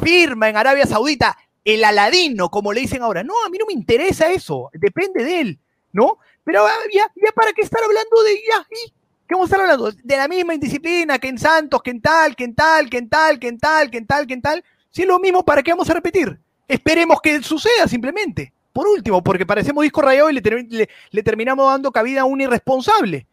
firma 0.00 0.48
en 0.48 0.56
Arabia 0.56 0.86
Saudita 0.86 1.36
el 1.66 1.84
aladino, 1.84 2.48
como 2.48 2.72
le 2.72 2.80
dicen 2.80 3.02
ahora. 3.02 3.22
No, 3.24 3.34
a 3.44 3.50
mí 3.50 3.58
no 3.58 3.66
me 3.66 3.72
interesa 3.72 4.30
eso, 4.30 4.70
depende 4.72 5.24
de 5.24 5.40
él, 5.40 5.58
¿no? 5.92 6.18
Pero 6.44 6.64
ah, 6.64 6.72
ya, 6.94 7.10
ya 7.16 7.32
para 7.32 7.52
qué 7.52 7.62
estar 7.62 7.82
hablando 7.82 8.22
de 8.22 8.34
ya, 8.36 8.66
¿qué 8.70 9.34
vamos 9.34 9.46
a 9.46 9.48
estar 9.48 9.60
hablando? 9.60 9.90
De 9.90 10.16
la 10.16 10.28
misma 10.28 10.54
indisciplina 10.54 11.18
que 11.18 11.26
en 11.26 11.38
Santos, 11.38 11.82
que 11.82 11.90
en 11.90 12.00
tal, 12.00 12.36
que 12.36 12.44
en 12.44 12.54
tal, 12.54 12.88
que 12.88 12.98
en 12.98 13.08
tal, 13.08 13.40
que 13.40 13.48
en 13.48 13.58
tal, 13.58 13.90
que 13.90 13.98
en 13.98 14.06
tal, 14.06 14.26
que 14.28 14.36
tal. 14.36 14.64
Si 14.90 15.02
es 15.02 15.08
lo 15.08 15.18
mismo, 15.18 15.44
¿para 15.44 15.60
qué 15.62 15.72
vamos 15.72 15.90
a 15.90 15.94
repetir? 15.94 16.38
Esperemos 16.68 17.20
que 17.20 17.42
suceda 17.42 17.88
simplemente. 17.88 18.52
Por 18.72 18.86
último, 18.86 19.24
porque 19.24 19.44
parecemos 19.44 19.82
disco 19.82 20.02
rayado 20.02 20.30
y 20.30 20.34
le, 20.34 20.88
le 21.10 21.22
terminamos 21.24 21.66
dando 21.66 21.90
cabida 21.90 22.20
a 22.20 22.24
un 22.26 22.40
irresponsable. 22.40 23.26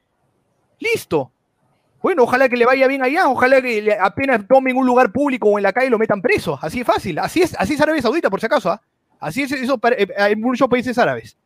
Listo. 0.79 1.32
Bueno, 2.03 2.23
ojalá 2.23 2.49
que 2.49 2.57
le 2.57 2.65
vaya 2.65 2.85
bien 2.85 3.01
allá, 3.01 3.29
ojalá 3.29 3.61
que 3.61 3.97
apenas 3.97 4.45
tomen 4.45 4.75
un 4.75 4.85
lugar 4.85 5.13
público 5.13 5.47
o 5.47 5.57
en 5.57 5.63
la 5.63 5.71
calle 5.71 5.89
lo 5.89 5.97
metan 5.97 6.21
preso. 6.21 6.59
Así 6.61 6.81
es 6.81 6.85
fácil. 6.85 7.17
Así 7.17 7.41
es, 7.41 7.55
así 7.57 7.75
es 7.75 7.81
Arabia 7.81 8.01
Saudita, 8.01 8.29
por 8.29 8.41
si 8.41 8.45
acaso. 8.45 8.69
¿ah? 8.69 8.81
Así 9.21 9.43
es 9.43 9.53
eso 9.53 9.79
eh, 9.97 10.05
en 10.17 10.41
muchos 10.41 10.67
países 10.67 10.97
árabes. 10.97 11.37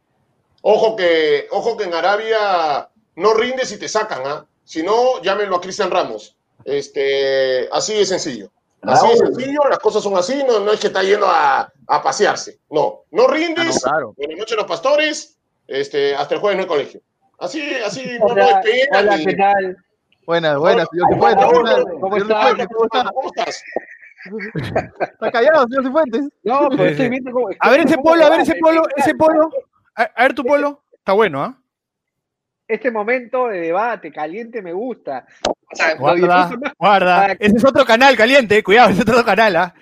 Ojo 0.63 0.95
que, 0.95 1.47
ojo 1.51 1.77
que 1.77 1.83
en 1.83 1.93
Arabia 1.93 2.89
no 3.17 3.35
rindes 3.35 3.71
y 3.71 3.77
te 3.77 3.87
sacan, 3.87 4.23
¿ah? 4.25 4.45
Si 4.63 4.81
no, 4.81 5.21
llámenlo 5.21 5.57
a 5.57 5.61
Cristian 5.61 5.91
Ramos. 5.91 6.35
Este, 6.65 7.69
así 7.71 7.93
de 7.93 8.05
sencillo. 8.07 8.49
Así 8.81 9.07
de 9.09 9.17
sencillo, 9.17 9.59
las 9.69 9.77
cosas 9.77 10.01
son 10.01 10.17
así, 10.17 10.43
no, 10.43 10.59
no 10.59 10.71
es 10.71 10.79
que 10.79 10.87
está 10.87 11.03
yendo 11.03 11.27
a, 11.29 11.71
pasearse. 12.03 12.57
No, 12.71 13.03
no 13.11 13.27
rindes. 13.27 13.85
Ah, 13.85 13.99
no, 14.01 14.13
Buenas 14.13 14.39
noches 14.39 14.57
los 14.57 14.65
pastores, 14.65 15.37
este, 15.67 16.15
hasta 16.15 16.33
el 16.33 16.41
jueves 16.41 16.57
no 16.57 16.63
hay 16.63 16.67
colegio. 16.67 17.01
Así, 17.37 17.61
así, 17.85 18.17
no, 18.19 18.33
no 18.33 18.61
¿qué 18.63 19.35
tal? 19.37 19.77
Buenas, 20.27 20.57
buenas, 20.57 20.89
señor 20.91 21.07
Cifuentes. 21.13 21.45
¿Cómo, 22.01 22.17
estás? 22.17 22.67
¿Cómo 23.13 23.27
estás? 23.27 23.63
Está 24.99 25.31
callado, 25.31 25.65
señor 25.69 25.85
Cifuentes. 25.85 26.29
No, 26.43 26.67
pero 26.69 26.85
estoy 26.85 27.07
viendo 27.07 27.31
cómo. 27.31 27.47
A 27.57 27.69
ver 27.69 27.79
ese 27.79 27.97
polo, 27.97 28.25
a 28.25 28.29
ver 28.29 28.41
ese 28.41 28.55
polo, 28.55 28.81
ese 28.97 29.15
polo. 29.15 29.49
A, 29.95 30.23
ver 30.23 30.33
tu 30.33 30.43
polo. 30.43 30.83
Está 30.91 31.13
bueno, 31.13 31.41
¿ah? 31.41 31.57
Este 32.67 32.91
momento 32.91 33.47
de 33.47 33.61
debate 33.61 34.11
caliente 34.11 34.61
me 34.61 34.73
gusta. 34.73 35.25
O 35.47 35.55
sea, 35.71 35.95
guarda, 35.95 36.49
guarda. 36.77 37.31
Ese 37.39 37.55
es 37.55 37.63
otro 37.63 37.85
canal 37.85 38.17
caliente, 38.17 38.61
cuidado, 38.61 38.89
ese 38.89 39.03
es 39.03 39.09
otro 39.09 39.23
canal, 39.23 39.55
¿ah? 39.55 39.73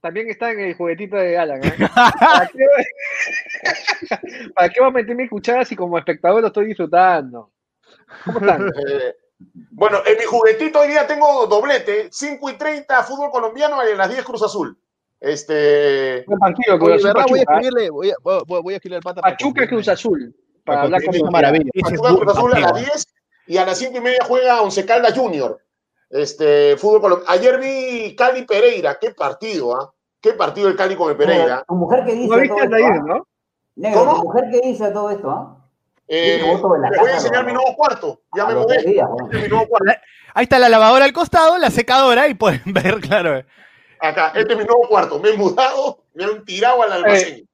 También 0.00 0.30
está 0.30 0.52
en 0.52 0.60
el 0.60 0.74
juguetito 0.74 1.16
de 1.16 1.36
Alan. 1.36 1.62
¿eh? 1.62 1.74
¿Para, 1.94 2.50
qué, 2.50 2.64
¿Para 4.54 4.68
qué 4.70 4.80
voy 4.80 4.88
a 4.88 4.92
meter 4.92 5.14
mi 5.14 5.28
cuchara 5.28 5.66
si 5.66 5.76
como 5.76 5.98
espectador 5.98 6.40
lo 6.40 6.46
estoy 6.46 6.64
disfrutando? 6.68 7.52
¿Cómo 8.24 8.38
están? 8.38 8.70
Eh, 9.54 9.66
bueno, 9.70 9.98
en 10.06 10.18
mi 10.18 10.24
juguetito 10.24 10.80
hoy 10.80 10.88
día 10.88 11.06
tengo 11.06 11.46
doblete, 11.46 12.08
5 12.10 12.50
y 12.50 12.52
30 12.54 13.02
fútbol 13.02 13.30
colombiano 13.30 13.76
y 13.86 13.90
en 13.90 13.98
las 13.98 14.10
10 14.10 14.24
Cruz 14.24 14.42
Azul. 14.42 14.78
Este. 15.20 16.24
Partido, 16.38 16.78
voy, 16.78 17.02
verdad, 17.02 17.24
voy 17.28 17.38
a 17.38 17.42
escribirle, 17.42 17.90
voy 17.90 18.10
a, 18.10 18.14
voy 18.22 18.74
a 18.74 18.76
escribirle 18.76 18.96
el 18.96 19.02
pata. 19.02 19.20
Pachuca 19.20 19.68
Cruz 19.68 19.88
Azul. 19.88 20.34
Para 20.64 20.82
hablar 20.82 21.02
con 21.04 21.32
maravilla. 21.32 21.70
Pachuca 21.80 22.08
Cruz 22.08 22.36
Azul 22.36 22.54
a 22.54 22.60
las 22.60 22.74
10 22.74 23.06
y 23.46 23.56
a 23.56 23.66
las 23.66 23.78
5 23.78 23.98
y 23.98 24.00
media 24.00 24.24
juega 24.26 24.62
Once 24.62 24.84
Caldas 24.84 25.16
Junior. 25.16 25.60
Este, 26.10 26.76
fútbol 26.76 27.00
colombiano. 27.00 27.32
Ayer 27.32 27.58
vi 27.58 28.16
Cali 28.16 28.42
Pereira, 28.44 28.98
qué 29.00 29.12
partido, 29.12 29.76
¿ah? 29.76 29.92
Qué 30.20 30.34
partido 30.34 30.68
el 30.68 30.76
Cali 30.76 30.94
con 30.96 31.10
el 31.10 31.16
Pereira. 31.16 31.64
¿Tu 31.66 31.74
mujer 31.74 32.04
qué 32.04 32.14
dice? 32.14 32.28
¿No 32.28 32.40
viste 32.40 32.68
todo 32.68 32.76
esto, 32.76 33.02
¿no? 33.06 33.26
Negro, 33.74 34.04
¿tu 34.04 34.22
mujer 34.24 34.44
qué 34.50 34.60
dice 34.68 34.90
todo 34.90 35.10
esto? 35.10 35.30
¿ah? 35.30 35.56
Eh, 35.56 35.61
les 36.08 36.42
voy 36.42 37.10
a 37.10 37.14
enseñar 37.14 37.44
mi 37.44 37.52
nuevo 37.52 37.74
cuarto. 37.76 38.22
Ya 38.36 38.46
me 38.46 38.54
mudé. 38.54 39.02
Ahí 40.34 40.44
está 40.44 40.58
la 40.58 40.68
lavadora 40.68 41.04
al 41.04 41.12
costado, 41.12 41.58
la 41.58 41.70
secadora 41.70 42.28
y 42.28 42.34
pueden 42.34 42.62
ver, 42.66 43.00
claro. 43.00 43.44
Acá, 44.00 44.32
este 44.34 44.52
es 44.52 44.58
mi 44.58 44.64
nuevo 44.64 44.88
cuarto. 44.88 45.18
Me 45.18 45.30
he 45.30 45.36
mudado, 45.36 46.04
me 46.14 46.24
han 46.24 46.44
tirado 46.44 46.82
al 46.82 46.92
almacén. 46.92 47.34
Eh, 47.34 47.46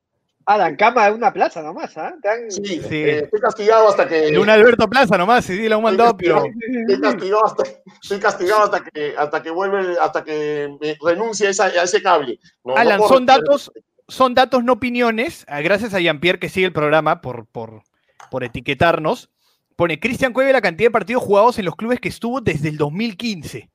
a 0.48 0.56
la 0.56 0.74
cama 0.78 1.04
de 1.04 1.12
una 1.12 1.30
plaza 1.30 1.60
nomás, 1.60 1.94
¿ah? 1.98 2.14
Sí, 2.48 2.80
sí. 2.80 2.96
Eh, 2.96 3.18
estoy 3.24 3.38
castigado 3.38 3.86
hasta 3.86 4.08
que. 4.08 4.30
De 4.30 4.38
un 4.38 4.48
Alberto 4.48 4.88
Plaza 4.88 5.18
nomás, 5.18 5.44
sí, 5.44 5.68
lo 5.68 5.76
han 5.76 5.82
mandado, 5.82 6.16
pero. 6.16 6.42
Estoy 6.88 7.00
castigado 7.02 7.44
hasta, 7.44 7.62
estoy 8.00 8.18
castigado 8.18 8.62
hasta 8.62 8.80
que, 8.80 9.14
hasta 9.18 9.42
que 9.42 9.50
vuelve, 9.50 9.98
hasta 10.00 10.24
que 10.24 10.74
me 10.80 10.96
renuncie 11.02 11.48
a, 11.48 11.50
esa, 11.50 11.64
a 11.66 11.82
ese 11.82 12.02
cable. 12.02 12.40
Alan, 12.74 12.98
son 13.06 13.26
datos, 13.26 13.70
son 14.08 14.34
datos, 14.34 14.64
no 14.64 14.72
opiniones. 14.72 15.44
Ah, 15.48 15.60
gracias 15.60 15.92
a 15.92 16.00
Jean-Pierre 16.00 16.38
que 16.38 16.48
sigue 16.48 16.64
el 16.64 16.72
programa 16.72 17.20
por, 17.20 17.44
por, 17.44 17.82
por 18.30 18.44
etiquetarnos, 18.44 19.30
pone 19.76 20.00
Cristian 20.00 20.32
Cueve 20.32 20.52
la 20.52 20.60
cantidad 20.60 20.88
de 20.88 20.92
partidos 20.92 21.22
jugados 21.22 21.58
en 21.58 21.64
los 21.64 21.76
clubes 21.76 22.00
que 22.00 22.08
estuvo 22.08 22.40
desde 22.40 22.68
el 22.68 22.76
2015. 22.76 23.70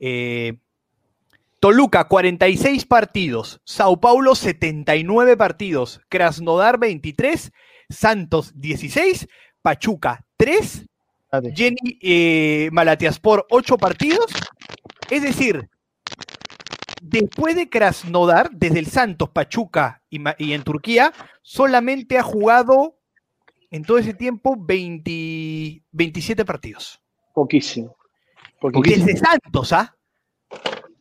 Eh, 0.00 0.58
Toluca, 1.60 2.08
46 2.08 2.86
partidos. 2.86 3.60
Sao 3.64 4.00
Paulo, 4.00 4.34
79 4.34 5.36
partidos. 5.36 6.00
Krasnodar, 6.08 6.78
23. 6.78 7.52
Santos, 7.88 8.52
16. 8.56 9.28
Pachuca, 9.62 10.24
3. 10.36 10.86
Jenny 11.54 11.98
eh, 12.02 12.68
Malatiaspor, 12.72 13.46
8 13.48 13.78
partidos. 13.78 14.26
Es 15.08 15.22
decir, 15.22 15.70
después 17.00 17.54
de 17.54 17.70
Krasnodar, 17.70 18.50
desde 18.50 18.80
el 18.80 18.86
Santos, 18.86 19.30
Pachuca 19.30 20.02
y, 20.10 20.20
y 20.38 20.52
en 20.52 20.64
Turquía, 20.64 21.12
solamente 21.42 22.18
ha 22.18 22.22
jugado 22.22 22.98
en 23.72 23.84
todo 23.84 23.98
ese 23.98 24.12
tiempo 24.12 24.54
20, 24.56 25.82
27 25.90 26.44
partidos. 26.44 27.00
Poquísimo. 27.32 27.96
Desde 28.84 29.16
Santos, 29.16 29.72
¿ah? 29.72 29.96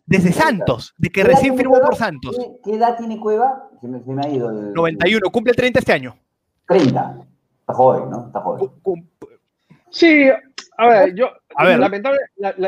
Desde 0.05 0.31
Santos, 0.31 0.93
de 0.97 1.09
que 1.09 1.23
recién 1.23 1.55
firmó 1.57 1.79
por 1.81 1.95
Santos. 1.95 2.37
¿Qué, 2.63 2.73
edad 2.73 2.97
tiene 2.97 3.19
Cueva? 3.19 3.69
Se 3.79 3.87
me, 3.87 4.21
ha 4.25 4.29
ido. 4.29 4.49
El... 4.49 4.73
91, 4.73 5.29
cumple 5.29 5.53
30 5.53 5.79
este 5.79 5.93
año. 5.93 6.17
30. 6.67 7.27
Está 7.59 7.73
joven, 7.73 8.09
¿no? 8.09 8.27
Está 8.27 8.39
joven. 8.39 8.71
Sí, 9.89 10.29
a 10.77 10.87
ver, 10.87 11.13
yo. 11.13 11.27
A 11.55 11.65
ver. 11.65 11.77
Lamentable, 11.77 12.19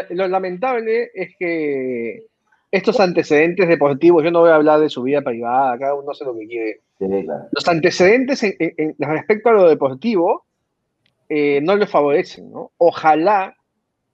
lo 0.10 0.28
lamentable 0.28 1.12
es 1.14 1.34
que 1.40 2.28
estos 2.74 3.00
antecedentes 3.00 3.68
deportivos, 3.68 4.24
yo 4.24 4.32
no 4.32 4.40
voy 4.40 4.50
a 4.50 4.56
hablar 4.56 4.80
de 4.80 4.90
su 4.90 5.04
vida 5.04 5.22
privada, 5.22 5.78
cada 5.78 5.94
uno 5.94 6.10
hace 6.10 6.26
lo 6.26 6.36
que 6.36 6.48
quiere. 6.48 6.82
Los 7.52 7.68
antecedentes 7.68 8.42
en, 8.42 8.96
respecto 8.98 9.50
a 9.50 9.54
lo 9.54 9.70
deportivo 9.70 10.48
eh, 11.30 11.62
no 11.62 11.76
le 11.76 11.86
favorecen, 11.86 12.52
¿no? 12.52 12.72
Ojalá 12.78 13.56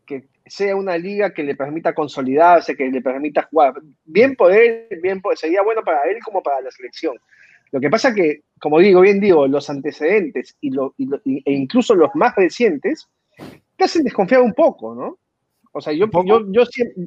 que 0.06 0.28
sea 0.46 0.76
una 0.76 0.98
liga 0.98 1.34
que 1.34 1.44
le 1.44 1.56
permita 1.56 1.96
consolidarse, 1.96 2.76
que 2.76 2.90
le 2.90 3.02
permita 3.02 3.48
jugar. 3.50 3.76
Bien 4.04 4.36
por 4.36 4.52
él, 4.52 4.88
bien 5.02 5.22
sería 5.36 5.62
bueno 5.62 5.82
para 5.82 6.04
él 6.10 6.18
como 6.22 6.44
para 6.44 6.60
la 6.60 6.70
selección. 6.70 7.16
Lo 7.72 7.80
que 7.80 7.90
pasa 7.90 8.14
que, 8.14 8.42
como 8.60 8.80
digo, 8.80 9.00
bien 9.00 9.22
digo, 9.22 9.48
los 9.48 9.70
antecedentes 9.70 10.58
y 10.60 10.72
lo, 10.72 10.96
e 10.98 11.54
incluso 11.54 11.96
los 11.96 12.10
más 12.14 12.36
recientes 12.36 13.08
te 13.78 13.86
hacen 13.86 14.04
desconfiar 14.04 14.42
un 14.42 14.54
poco, 14.54 14.94
¿no? 14.94 15.18
O 15.72 15.80
sea, 15.80 15.94
yo, 15.94 16.10
yo, 16.26 16.52
yo 16.52 16.66
siempre, 16.66 17.06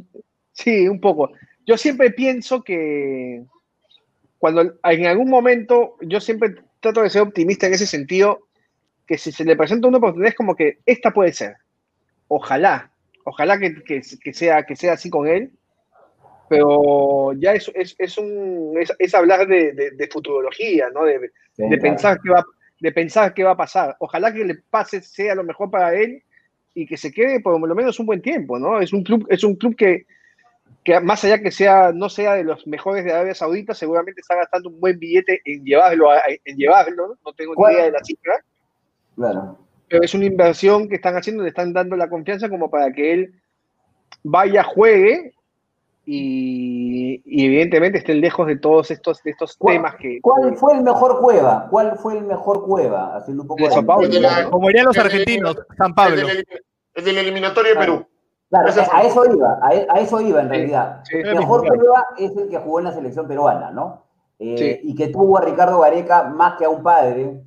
Sí, 0.52 0.88
un 0.88 1.00
poco. 1.00 1.30
Yo 1.66 1.76
siempre 1.76 2.10
pienso 2.10 2.62
que 2.62 3.44
cuando 4.38 4.74
en 4.82 5.06
algún 5.06 5.30
momento, 5.30 5.96
yo 6.00 6.20
siempre 6.20 6.56
trato 6.80 7.02
de 7.02 7.10
ser 7.10 7.22
optimista 7.22 7.66
en 7.66 7.74
ese 7.74 7.86
sentido, 7.86 8.48
que 9.06 9.16
si 9.16 9.30
se 9.30 9.44
le 9.44 9.56
presenta 9.56 9.88
una 9.88 9.98
oportunidad 9.98 10.30
es 10.30 10.36
como 10.36 10.56
que 10.56 10.78
esta 10.84 11.12
puede 11.12 11.32
ser. 11.32 11.56
Ojalá, 12.28 12.90
ojalá 13.24 13.58
que, 13.58 14.02
sea, 14.32 14.64
que 14.64 14.76
sea 14.76 14.92
así 14.94 15.10
con 15.10 15.28
él, 15.28 15.52
pero 16.48 17.32
ya 17.34 17.52
es, 17.52 17.70
es, 17.98 18.18
un, 18.18 18.74
es, 18.98 19.14
hablar 19.14 19.46
de, 19.46 20.08
futurología, 20.12 20.88
¿no? 20.92 21.04
De, 21.04 21.30
pensar 21.78 22.20
qué 22.22 22.30
va, 22.30 22.44
de 22.80 22.92
pensar 22.92 23.32
qué 23.32 23.44
va 23.44 23.52
a 23.52 23.56
pasar. 23.56 23.96
Ojalá 24.00 24.32
que 24.34 24.44
le 24.44 24.56
pase, 24.56 25.02
sea 25.02 25.34
lo 25.34 25.44
mejor 25.44 25.70
para 25.70 25.94
él 25.94 26.22
y 26.74 26.84
que 26.86 26.96
se 26.96 27.12
quede 27.12 27.40
por 27.40 27.60
lo 27.60 27.74
menos 27.74 28.00
un 28.00 28.06
buen 28.06 28.20
tiempo, 28.20 28.58
¿no? 28.58 28.80
Es 28.80 28.92
un 28.92 29.04
club, 29.04 29.26
es 29.30 29.44
un 29.44 29.54
club 29.54 29.76
que, 29.76 30.04
que 30.84 30.98
más 31.00 31.22
allá 31.24 31.40
que 31.40 31.50
sea, 31.50 31.92
no 31.92 32.08
sea 32.08 32.34
de 32.34 32.44
los 32.44 32.66
mejores 32.66 33.04
de 33.04 33.12
Arabia 33.12 33.34
Saudita, 33.34 33.74
seguramente 33.74 34.20
está 34.20 34.34
gastando 34.34 34.68
un 34.68 34.80
buen 34.80 34.98
billete 34.98 35.40
en 35.44 35.64
llevarlo, 35.64 36.08
en 36.44 36.56
llevarlo, 36.56 37.16
no 37.24 37.32
tengo 37.34 37.54
ni 37.56 37.74
idea 37.74 37.84
de 37.84 37.92
la 37.92 38.04
cifra. 38.04 38.44
Claro. 39.14 39.58
Pero 39.88 40.02
es 40.02 40.14
una 40.14 40.24
inversión 40.24 40.88
que 40.88 40.96
están 40.96 41.16
haciendo, 41.16 41.42
le 41.42 41.50
están 41.50 41.72
dando 41.72 41.96
la 41.96 42.08
confianza 42.08 42.48
como 42.48 42.70
para 42.70 42.92
que 42.92 43.12
él 43.12 43.34
vaya, 44.24 44.64
juegue 44.64 45.34
y, 46.04 47.22
evidentemente 47.26 47.98
estén 47.98 48.20
lejos 48.20 48.46
de 48.46 48.56
todos 48.56 48.90
estos, 48.90 49.22
de 49.22 49.30
estos 49.30 49.56
temas 49.58 49.94
que... 49.96 50.18
¿Cuál 50.20 50.56
fue 50.56 50.74
el 50.74 50.82
mejor 50.82 51.20
cueva? 51.20 51.68
¿Cuál 51.70 51.96
fue 51.96 52.18
el 52.18 52.24
mejor 52.24 52.64
cueva? 52.64 53.16
Haciendo 53.16 53.42
un 53.42 53.48
poco 53.48 53.64
de, 53.64 53.70
San 53.70 53.86
Pablo. 53.86 54.08
Como 54.50 54.66
dirían 54.68 54.86
los 54.86 54.98
argentinos, 54.98 55.56
San 55.76 55.94
Pablo. 55.94 56.22
El 56.94 57.04
del, 57.04 57.18
eliminatorio 57.18 57.74
de 57.74 57.78
Perú. 57.78 58.06
Claro, 58.52 58.68
a 58.92 59.02
eso 59.02 59.24
iba, 59.32 59.58
a, 59.62 59.98
eso 59.98 60.20
iba 60.20 60.42
en 60.42 60.50
realidad. 60.50 61.02
el 61.10 61.36
mejor 61.36 61.66
cueva 61.66 62.04
es 62.18 62.36
el 62.36 62.50
que 62.50 62.58
jugó 62.58 62.80
en 62.80 62.84
la 62.84 62.92
selección 62.92 63.26
peruana, 63.26 63.70
¿no? 63.70 64.02
Eh, 64.38 64.78
y 64.82 64.94
que 64.94 65.08
tuvo 65.08 65.38
a 65.38 65.40
Ricardo 65.40 65.80
Gareca 65.80 66.24
más 66.24 66.58
que 66.58 66.66
a 66.66 66.68
un 66.68 66.82
padre. 66.82 67.42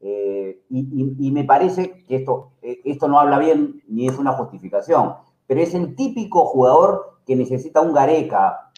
Eh, 0.00 0.60
y, 0.68 1.30
me 1.30 1.44
parece 1.44 2.04
que 2.04 2.16
esto, 2.16 2.50
eh, 2.60 2.78
esto 2.84 3.08
no 3.08 3.18
habla 3.18 3.38
bien 3.38 3.82
ni 3.88 4.06
es 4.06 4.18
una 4.18 4.32
justificación, 4.32 5.14
pero 5.46 5.62
es 5.62 5.72
el 5.72 5.96
típico 5.96 6.44
jugador 6.44 7.20
que 7.24 7.36
necesita 7.36 7.80
un 7.80 7.94
Gareca. 7.94 8.70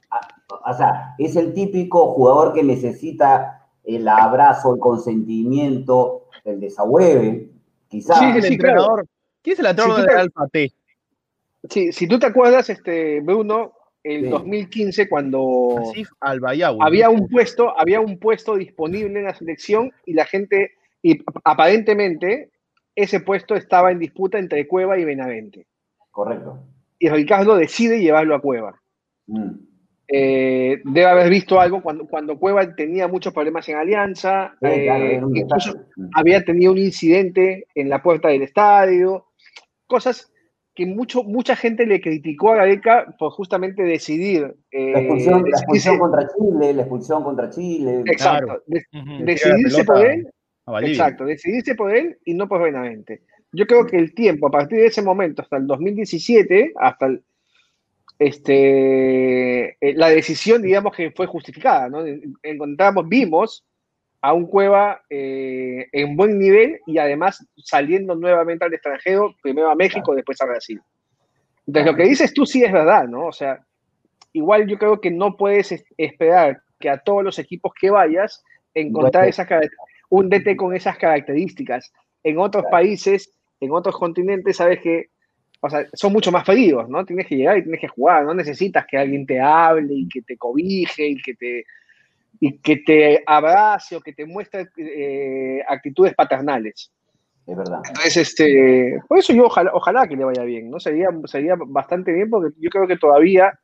O 0.64 0.72
sea, 0.72 1.16
es 1.18 1.34
el 1.34 1.52
típico 1.52 2.12
jugador 2.12 2.52
que 2.52 2.62
necesita 2.62 3.66
el 3.82 4.06
abrazo, 4.06 4.74
el 4.74 4.78
consentimiento, 4.78 6.26
el 6.44 6.60
desahueve, 6.60 7.50
quizás. 7.88 8.20
Sí, 8.20 8.42
sí, 8.42 8.52
entrenador. 8.54 9.04
¿Quién 9.42 9.54
es 9.54 9.58
el 9.58 9.66
entrenador 9.66 10.06
de 10.06 10.14
Alfa 10.14 10.46
T? 10.46 10.72
Sí, 11.68 11.92
si 11.92 12.06
tú 12.06 12.18
te 12.18 12.26
acuerdas, 12.26 12.70
este, 12.70 13.20
Bruno, 13.20 13.72
en 14.06 14.30
2015 14.30 15.08
cuando 15.08 15.92
había 16.20 17.10
un 17.10 17.28
puesto, 17.28 17.78
había 17.78 18.00
un 18.00 18.18
puesto 18.18 18.56
disponible 18.56 19.18
en 19.18 19.24
la 19.24 19.34
selección 19.34 19.90
y 20.04 20.12
la 20.12 20.26
gente, 20.26 20.72
y 21.02 21.18
aparentemente 21.44 22.50
ese 22.94 23.20
puesto 23.20 23.56
estaba 23.56 23.90
en 23.90 23.98
disputa 23.98 24.38
entre 24.38 24.66
Cueva 24.68 24.98
y 24.98 25.04
Benavente. 25.04 25.66
Correcto. 26.10 26.60
Y 26.98 27.08
Ricardo 27.08 27.56
decide 27.56 28.00
llevarlo 28.00 28.34
a 28.34 28.40
Cueva. 28.40 28.80
Mm. 29.26 29.50
Eh, 30.08 30.80
debe 30.84 31.06
haber 31.06 31.28
visto 31.28 31.60
algo 31.60 31.82
cuando, 31.82 32.06
cuando 32.06 32.38
Cueva 32.38 32.76
tenía 32.76 33.08
muchos 33.08 33.34
problemas 33.34 33.68
en 33.68 33.76
Alianza, 33.76 34.54
eh, 34.60 35.20
incluso 35.34 35.74
mm. 35.96 36.10
había 36.14 36.44
tenido 36.44 36.70
un 36.70 36.78
incidente 36.78 37.66
en 37.74 37.88
la 37.88 38.02
puerta 38.02 38.28
del 38.28 38.42
estadio, 38.42 39.26
cosas 39.86 40.32
que 40.76 40.84
mucho, 40.84 41.24
mucha 41.24 41.56
gente 41.56 41.86
le 41.86 42.02
criticó 42.02 42.52
a 42.52 42.56
Gareca 42.56 43.16
por 43.18 43.32
justamente 43.32 43.82
decidir. 43.82 44.54
Eh, 44.70 44.92
la, 44.92 45.00
expulsión, 45.00 45.98
contra 45.98 46.28
Chile, 46.28 46.74
la 46.74 46.82
expulsión 46.82 47.24
contra 47.24 47.50
Chile. 47.50 48.02
Exacto. 48.06 48.62
Decidirse 49.24 49.84
por 49.84 50.06
él. 50.06 50.28
Exacto, 50.82 51.24
decidirse 51.24 51.74
por 51.74 51.96
él 51.96 52.18
y 52.26 52.34
no 52.34 52.46
por 52.46 52.62
Benavente. 52.62 53.22
Yo 53.52 53.66
creo 53.66 53.86
que 53.86 53.96
el 53.96 54.14
tiempo, 54.14 54.48
a 54.48 54.50
partir 54.50 54.78
de 54.78 54.86
ese 54.86 55.00
momento, 55.00 55.40
hasta 55.40 55.56
el 55.56 55.66
2017, 55.66 56.74
hasta 56.76 57.06
el, 57.06 57.24
este, 58.18 59.78
eh, 59.80 59.94
la 59.94 60.10
decisión, 60.10 60.60
digamos 60.60 60.94
que 60.94 61.10
fue 61.10 61.26
justificada, 61.26 61.88
¿no? 61.88 62.04
Encontramos, 62.42 63.08
vimos 63.08 63.64
a 64.26 64.32
un 64.32 64.46
Cueva 64.46 65.02
eh, 65.08 65.86
en 65.92 66.16
buen 66.16 66.36
nivel 66.36 66.80
y 66.84 66.98
además 66.98 67.46
saliendo 67.58 68.16
nuevamente 68.16 68.64
al 68.64 68.74
extranjero, 68.74 69.36
primero 69.40 69.70
a 69.70 69.76
México, 69.76 70.16
después 70.16 70.40
a 70.40 70.46
Brasil. 70.46 70.80
Entonces, 71.64 71.92
lo 71.92 71.96
que 71.96 72.08
dices 72.08 72.34
tú 72.34 72.44
sí 72.44 72.64
es 72.64 72.72
verdad, 72.72 73.06
¿no? 73.06 73.26
O 73.26 73.32
sea, 73.32 73.64
igual 74.32 74.66
yo 74.66 74.78
creo 74.78 75.00
que 75.00 75.12
no 75.12 75.36
puedes 75.36 75.84
esperar 75.96 76.60
que 76.80 76.90
a 76.90 76.98
todos 76.98 77.22
los 77.22 77.38
equipos 77.38 77.72
que 77.80 77.88
vayas 77.88 78.42
encontrar 78.74 79.30
un 80.08 80.28
DT 80.28 80.56
con 80.56 80.74
esas 80.74 80.98
características. 80.98 81.92
En 82.24 82.40
otros 82.40 82.64
países, 82.68 83.32
en 83.60 83.70
otros 83.70 83.96
continentes, 83.96 84.56
sabes 84.56 84.80
que 84.80 85.10
o 85.60 85.70
sea, 85.70 85.86
son 85.92 86.12
mucho 86.12 86.32
más 86.32 86.44
fríos, 86.44 86.88
¿no? 86.88 87.06
Tienes 87.06 87.28
que 87.28 87.36
llegar 87.36 87.58
y 87.58 87.62
tienes 87.62 87.80
que 87.80 87.88
jugar, 87.88 88.24
no 88.24 88.34
necesitas 88.34 88.86
que 88.90 88.98
alguien 88.98 89.24
te 89.24 89.40
hable 89.40 89.94
y 89.94 90.08
que 90.08 90.22
te 90.22 90.36
cobije 90.36 91.06
y 91.06 91.22
que 91.22 91.34
te 91.34 91.64
y 92.40 92.58
que 92.58 92.78
te 92.78 93.22
abrace 93.26 93.96
o 93.96 94.00
que 94.00 94.12
te 94.12 94.26
muestre 94.26 94.68
eh, 94.76 95.62
actitudes 95.68 96.14
paternales. 96.14 96.92
Es 97.46 97.56
verdad. 97.56 97.80
Entonces, 97.86 98.16
este, 98.16 98.98
por 99.08 99.18
eso 99.18 99.32
yo 99.32 99.46
ojalá, 99.46 99.70
ojalá 99.72 100.08
que 100.08 100.16
le 100.16 100.24
vaya 100.24 100.42
bien, 100.42 100.70
¿no? 100.70 100.80
Sería, 100.80 101.08
sería 101.26 101.54
bastante 101.56 102.12
bien 102.12 102.28
porque 102.28 102.54
yo 102.58 102.70
creo 102.70 102.88
que 102.88 102.96
todavía, 102.96 103.58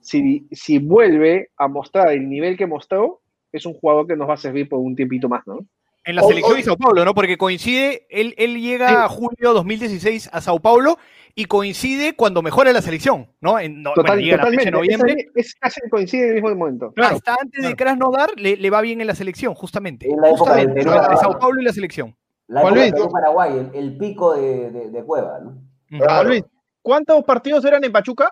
si, 0.00 0.46
si 0.52 0.78
vuelve 0.78 1.50
a 1.56 1.66
mostrar 1.66 2.12
el 2.12 2.28
nivel 2.28 2.56
que 2.56 2.66
mostró, 2.66 3.22
es 3.50 3.64
un 3.64 3.74
jugador 3.74 4.06
que 4.06 4.16
nos 4.16 4.28
va 4.28 4.34
a 4.34 4.38
servir 4.38 4.68
por 4.68 4.80
un 4.80 4.94
tiempito 4.94 5.28
más, 5.28 5.46
¿no? 5.46 5.60
En 6.04 6.16
la 6.16 6.22
selección 6.22 6.56
de 6.56 6.62
Sao 6.64 6.76
Paulo, 6.76 7.04
¿no? 7.04 7.14
Porque 7.14 7.38
coincide, 7.38 8.06
él, 8.10 8.34
él 8.36 8.60
llega 8.60 9.04
a 9.04 9.08
julio 9.08 9.52
2016 9.52 10.30
a 10.32 10.40
Sao 10.40 10.58
Paulo 10.58 10.98
y 11.34 11.46
coincide 11.46 12.14
cuando 12.14 12.42
mejora 12.42 12.72
la 12.72 12.82
selección, 12.82 13.28
¿no? 13.40 13.58
En, 13.58 13.82
totalmente. 13.82 14.70
noviembre. 14.70 15.30
Es, 15.34 15.54
casi 15.54 15.80
coincide 15.88 16.24
en 16.24 16.28
el 16.28 16.42
mismo 16.42 16.54
momento. 16.56 16.92
Claro, 16.92 17.16
Hasta 17.16 17.36
antes 17.40 17.62
de 17.62 17.74
Krasnodar 17.74 18.30
le, 18.36 18.56
le, 18.56 18.70
va 18.70 18.80
bien 18.80 19.00
en 19.00 19.06
la 19.06 19.14
selección, 19.14 19.54
justamente. 19.54 20.10
En 20.10 20.20
la 20.20 20.28
época 20.28 20.52
justamente, 20.52 20.80
de 20.80 21.16
Sao 21.16 21.38
Paulo 21.38 21.60
y 21.60 21.64
la 21.64 21.72
selección. 21.72 22.16
La 22.48 22.62
época 22.62 22.80
de 22.80 23.08
Paraguay, 23.10 23.70
el, 23.72 23.96
pico 23.96 24.34
de, 24.34 24.90
de, 24.90 25.04
Cueva, 25.04 25.38
¿no? 25.40 25.62
Claro. 25.88 26.28
Luis, 26.28 26.42
¿cuántos 26.82 27.24
partidos 27.24 27.64
eran 27.64 27.82
en 27.84 27.92
Pachuca? 27.92 28.30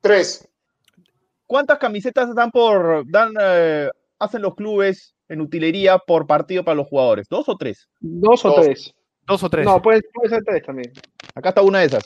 Tres. 0.00 0.48
¿Cuántas 1.46 1.78
camisetas 1.78 2.34
dan 2.34 2.50
por 2.50 3.10
dan 3.10 3.32
eh, 3.40 3.90
hacen 4.18 4.42
los 4.42 4.54
clubes 4.54 5.14
en 5.28 5.40
utilería 5.40 5.98
por 5.98 6.26
partido 6.26 6.64
para 6.64 6.74
los 6.74 6.88
jugadores? 6.88 7.28
¿Dos 7.28 7.48
o 7.48 7.56
tres? 7.56 7.88
Dos 8.00 8.44
o 8.44 8.54
tres. 8.54 8.94
Dos 9.26 9.42
o 9.42 9.50
tres. 9.50 9.66
No, 9.66 9.80
puede, 9.82 10.02
puede 10.12 10.30
ser 10.30 10.42
tres 10.44 10.62
también. 10.64 10.92
Acá 11.34 11.50
está 11.50 11.62
una 11.62 11.80
de 11.80 11.86
esas. 11.86 12.04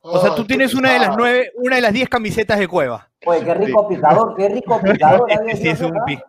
O 0.00 0.18
sea, 0.18 0.34
tú 0.34 0.44
tienes 0.44 0.74
una 0.74 0.92
de 0.92 0.98
las 0.98 1.16
nueve, 1.16 1.52
una 1.56 1.76
de 1.76 1.82
las 1.82 1.92
diez 1.92 2.08
camisetas 2.08 2.58
de 2.58 2.66
cueva. 2.66 3.08
Oye, 3.24 3.44
qué 3.44 3.54
rico 3.54 3.88
picador, 3.88 4.34
qué 4.36 4.48
rico 4.48 4.80
picador. 4.82 5.30
sí, 5.54 5.68
es 5.68 5.80
un 5.80 5.94
pico. 6.04 6.24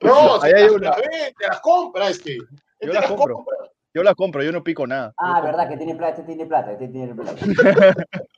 No, 0.00 0.42
ahí 0.42 0.52
hay 0.52 0.68
una. 0.68 0.92
te 0.92 1.46
las 1.46 1.60
compra 1.60 2.08
este. 2.08 2.38
Yo 2.80 2.92
las 2.92 3.06
compro. 3.06 3.44
Yo 3.92 4.02
las 4.02 4.14
compro, 4.14 4.42
yo 4.42 4.52
no 4.52 4.62
pico 4.62 4.86
nada. 4.86 5.12
Ah, 5.18 5.40
verdad, 5.40 5.68
que 5.68 5.76
tiene 5.76 5.96
plata, 5.96 6.20
este 6.20 6.22
tiene 6.22 6.46
plata, 6.46 6.72
este 6.72 6.88
tiene 6.88 7.14
plata. 7.14 7.34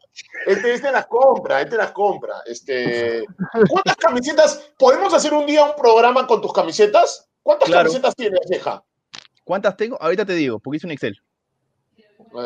Este, 0.46 0.74
este 0.74 0.92
las 0.92 1.06
compra, 1.06 1.60
este 1.60 1.76
las 1.76 1.92
compra. 1.92 2.34
Este, 2.46 3.24
¿Cuántas 3.68 3.96
camisetas? 3.96 4.72
¿Podemos 4.78 5.14
hacer 5.14 5.32
un 5.32 5.46
día 5.46 5.64
un 5.64 5.74
programa 5.76 6.26
con 6.26 6.40
tus 6.40 6.52
camisetas? 6.52 7.28
¿Cuántas 7.42 7.70
camisetas 7.70 8.14
tienes, 8.14 8.40
vieja? 8.48 8.82
¿Cuántas 9.44 9.76
tengo? 9.76 10.00
Ahorita 10.00 10.24
te 10.24 10.34
digo, 10.34 10.60
porque 10.60 10.76
hice 10.76 10.86
un 10.86 10.92
Excel. 10.92 11.20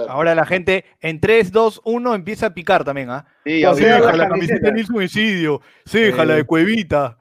Ahora 0.09 0.35
la 0.35 0.45
gente 0.45 0.85
en 1.01 1.21
3, 1.21 1.53
2, 1.53 1.83
1 1.85 2.15
empieza 2.15 2.47
a 2.47 2.55
picar 2.55 2.85
también, 2.85 3.11
¿ah? 3.11 3.27
Sí, 3.45 3.61
la 3.61 4.29
camiseta 4.29 4.71
de 4.71 4.85
suicidio, 4.85 5.61
sí, 5.85 6.11
la 6.11 6.35
de 6.35 6.45
Cuevita. 6.45 7.19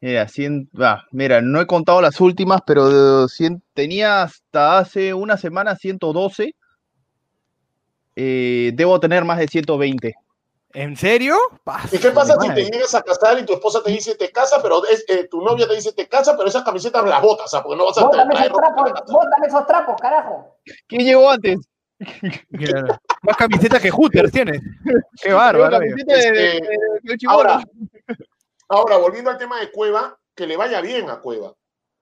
Mira, 0.00 0.28
mira, 1.10 1.42
no 1.42 1.60
he 1.60 1.66
contado 1.66 2.00
las 2.00 2.20
últimas, 2.20 2.60
pero 2.64 3.26
tenía 3.74 4.22
hasta 4.22 4.78
hace 4.78 5.12
una 5.12 5.36
semana 5.36 5.74
112. 5.74 6.54
Eh, 8.20 8.72
debo 8.74 8.98
tener 8.98 9.24
más 9.24 9.38
de 9.38 9.46
120. 9.46 10.12
¿En 10.72 10.96
serio? 10.96 11.36
¿Y 11.92 11.98
qué 11.98 12.10
pasa 12.10 12.36
si 12.40 12.48
te 12.52 12.64
llegas 12.64 12.92
a 12.96 13.02
casar 13.02 13.38
y 13.38 13.46
tu 13.46 13.52
esposa 13.52 13.80
te 13.80 13.92
dice 13.92 14.16
te 14.16 14.32
casa, 14.32 14.60
pero 14.60 14.82
eh, 14.88 15.28
tu 15.30 15.40
novia 15.40 15.68
te 15.68 15.76
dice 15.76 15.92
te 15.92 16.08
casa, 16.08 16.36
pero 16.36 16.48
esas 16.48 16.64
camisetas 16.64 17.04
las 17.04 17.22
botas, 17.22 17.46
o 17.46 17.48
sea, 17.48 17.62
porque 17.62 17.78
no 17.78 17.86
vas 17.86 17.96
a 17.96 18.04
bótame 18.04 18.34
esos 18.34 18.52
trapos, 18.52 18.92
bótame 19.06 19.46
esos 19.46 19.66
trapos, 19.68 19.96
carajo. 20.00 20.56
¿Quién 20.88 21.04
llegó 21.04 21.30
antes? 21.30 21.60
Más 23.22 23.36
camisetas 23.36 23.80
que 23.80 23.90
Hooters 23.90 24.32
tienes. 24.32 24.60
Qué 25.22 25.32
bárbaro. 25.32 25.78
Este, 25.80 26.60
ahora, 27.28 27.60
ahora, 28.68 28.96
volviendo 28.96 29.30
al 29.30 29.38
tema 29.38 29.60
de 29.60 29.70
Cueva, 29.70 30.18
que 30.34 30.48
le 30.48 30.56
vaya 30.56 30.80
bien 30.80 31.08
a 31.08 31.20
Cueva. 31.20 31.54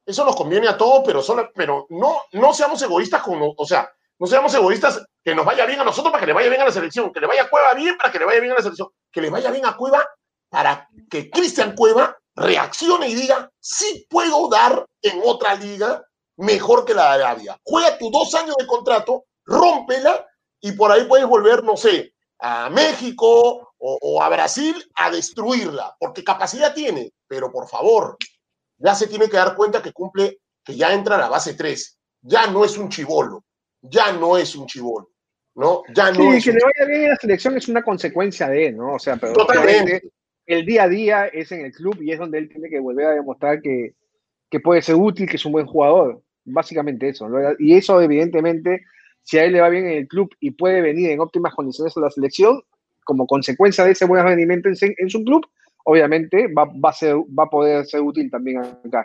Eso 0.06 0.24
nos 0.24 0.34
conviene 0.34 0.66
a 0.66 0.78
todos, 0.78 1.02
pero, 1.04 1.20
solo, 1.20 1.50
pero 1.54 1.86
no, 1.90 2.22
no 2.32 2.54
seamos 2.54 2.80
egoístas 2.80 3.22
con, 3.22 3.38
o 3.54 3.66
sea, 3.66 3.90
no 4.18 4.26
seamos 4.26 4.54
egoístas, 4.54 5.04
que 5.22 5.34
nos 5.34 5.44
vaya 5.44 5.66
bien 5.66 5.80
a 5.80 5.84
nosotros 5.84 6.10
para 6.10 6.20
que 6.20 6.26
le 6.28 6.32
vaya 6.32 6.48
bien 6.48 6.62
a 6.62 6.66
la 6.66 6.72
selección, 6.72 7.12
que 7.12 7.20
le 7.20 7.26
vaya 7.26 7.42
a 7.42 7.50
Cueva 7.50 7.74
bien 7.74 7.96
para 7.96 8.12
que 8.12 8.18
le 8.18 8.24
vaya 8.24 8.40
bien 8.40 8.52
a 8.52 8.56
la 8.56 8.62
selección, 8.62 8.88
que 9.12 9.20
le 9.20 9.30
vaya 9.30 9.50
bien 9.50 9.66
a 9.66 9.76
Cueva 9.76 10.06
para 10.48 10.88
que 11.10 11.28
Cristian 11.30 11.74
Cueva 11.74 12.16
reaccione 12.34 13.08
y 13.08 13.14
diga, 13.14 13.50
sí 13.60 14.06
puedo 14.08 14.48
dar 14.48 14.86
en 15.02 15.20
otra 15.24 15.54
liga 15.54 16.02
mejor 16.36 16.84
que 16.84 16.94
la 16.94 17.16
de 17.16 17.24
Arabia. 17.24 17.58
Juega 17.64 17.98
tus 17.98 18.12
dos 18.12 18.34
años 18.34 18.54
de 18.58 18.66
contrato, 18.66 19.24
rómpela 19.44 20.26
y 20.60 20.72
por 20.72 20.92
ahí 20.92 21.04
puedes 21.04 21.26
volver, 21.26 21.64
no 21.64 21.76
sé, 21.76 22.14
a 22.38 22.70
México 22.70 23.72
o, 23.78 24.22
a 24.22 24.28
Brasil 24.28 24.74
a 24.94 25.10
destruirla, 25.10 25.94
porque 25.98 26.24
capacidad 26.24 26.74
tiene, 26.74 27.12
pero 27.26 27.50
por 27.50 27.68
favor, 27.68 28.16
ya 28.78 28.94
se 28.94 29.06
tiene 29.06 29.28
que 29.28 29.36
dar 29.36 29.54
cuenta 29.54 29.82
que 29.82 29.92
cumple, 29.92 30.40
que 30.64 30.76
ya 30.76 30.92
entra 30.92 31.16
a 31.16 31.18
la 31.18 31.28
base 31.28 31.54
3, 31.54 31.98
ya 32.22 32.46
no 32.46 32.64
es 32.64 32.76
un 32.76 32.88
chivolo 32.88 33.45
ya 33.90 34.12
no 34.12 34.36
es 34.36 34.54
un 34.56 34.66
chivón, 34.66 35.06
¿no? 35.54 35.82
Ya 35.94 36.12
no 36.12 36.32
sí, 36.32 36.42
que 36.44 36.52
le 36.52 36.64
vaya 36.64 36.86
bien 36.86 37.02
en 37.04 37.10
la 37.10 37.16
selección 37.16 37.56
es 37.56 37.68
una 37.68 37.82
consecuencia 37.82 38.48
de, 38.48 38.72
¿no? 38.72 38.94
O 38.94 38.98
sea, 38.98 39.16
pero 39.16 39.34
el 40.46 40.64
día 40.64 40.84
a 40.84 40.88
día 40.88 41.26
es 41.26 41.50
en 41.52 41.64
el 41.64 41.72
club 41.72 42.00
y 42.00 42.12
es 42.12 42.18
donde 42.18 42.38
él 42.38 42.48
tiene 42.48 42.68
que 42.68 42.78
volver 42.78 43.06
a 43.06 43.14
demostrar 43.14 43.60
que, 43.60 43.94
que 44.50 44.60
puede 44.60 44.82
ser 44.82 44.94
útil, 44.94 45.28
que 45.28 45.36
es 45.36 45.44
un 45.44 45.52
buen 45.52 45.66
jugador. 45.66 46.22
Básicamente 46.44 47.08
eso. 47.08 47.28
Y 47.58 47.74
eso, 47.74 48.00
evidentemente, 48.00 48.82
si 49.22 49.38
a 49.38 49.44
él 49.44 49.52
le 49.52 49.60
va 49.60 49.68
bien 49.68 49.86
en 49.86 49.98
el 49.98 50.08
club 50.08 50.30
y 50.38 50.52
puede 50.52 50.80
venir 50.80 51.10
en 51.10 51.20
óptimas 51.20 51.54
condiciones 51.54 51.96
a 51.96 52.00
la 52.00 52.10
selección, 52.10 52.62
como 53.04 53.26
consecuencia 53.26 53.84
de 53.84 53.92
ese 53.92 54.04
buen 54.04 54.24
rendimiento 54.24 54.68
en, 54.68 55.10
su 55.10 55.24
club, 55.24 55.44
obviamente 55.84 56.46
va, 56.48 56.64
va, 56.64 56.90
a 56.90 56.92
ser, 56.92 57.16
va 57.16 57.44
a 57.44 57.50
poder 57.50 57.84
ser 57.86 58.00
útil 58.00 58.30
también 58.30 58.58
acá. 58.58 59.04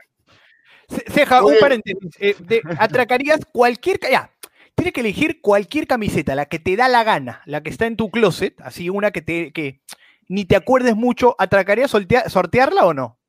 Ceja, 1.07 1.43
un 1.43 1.55
paréntesis. 1.59 2.15
Eh, 2.19 2.35
atracarías 2.77 3.39
cualquier. 3.51 3.99
Ya, 4.11 4.29
tienes 4.75 4.93
que 4.93 5.01
elegir 5.01 5.41
cualquier 5.41 5.87
camiseta, 5.87 6.35
la 6.35 6.45
que 6.47 6.59
te 6.59 6.75
da 6.75 6.87
la 6.87 7.03
gana, 7.03 7.41
la 7.45 7.61
que 7.61 7.69
está 7.69 7.85
en 7.85 7.97
tu 7.97 8.09
closet, 8.09 8.59
así 8.61 8.89
una 8.89 9.11
que 9.11 9.21
te 9.21 9.51
que 9.51 9.81
ni 10.27 10.45
te 10.45 10.55
acuerdes 10.55 10.95
mucho. 10.95 11.35
¿Atracarías 11.37 11.91
sortearla 11.91 12.85
o 12.85 12.93
no? 12.93 13.19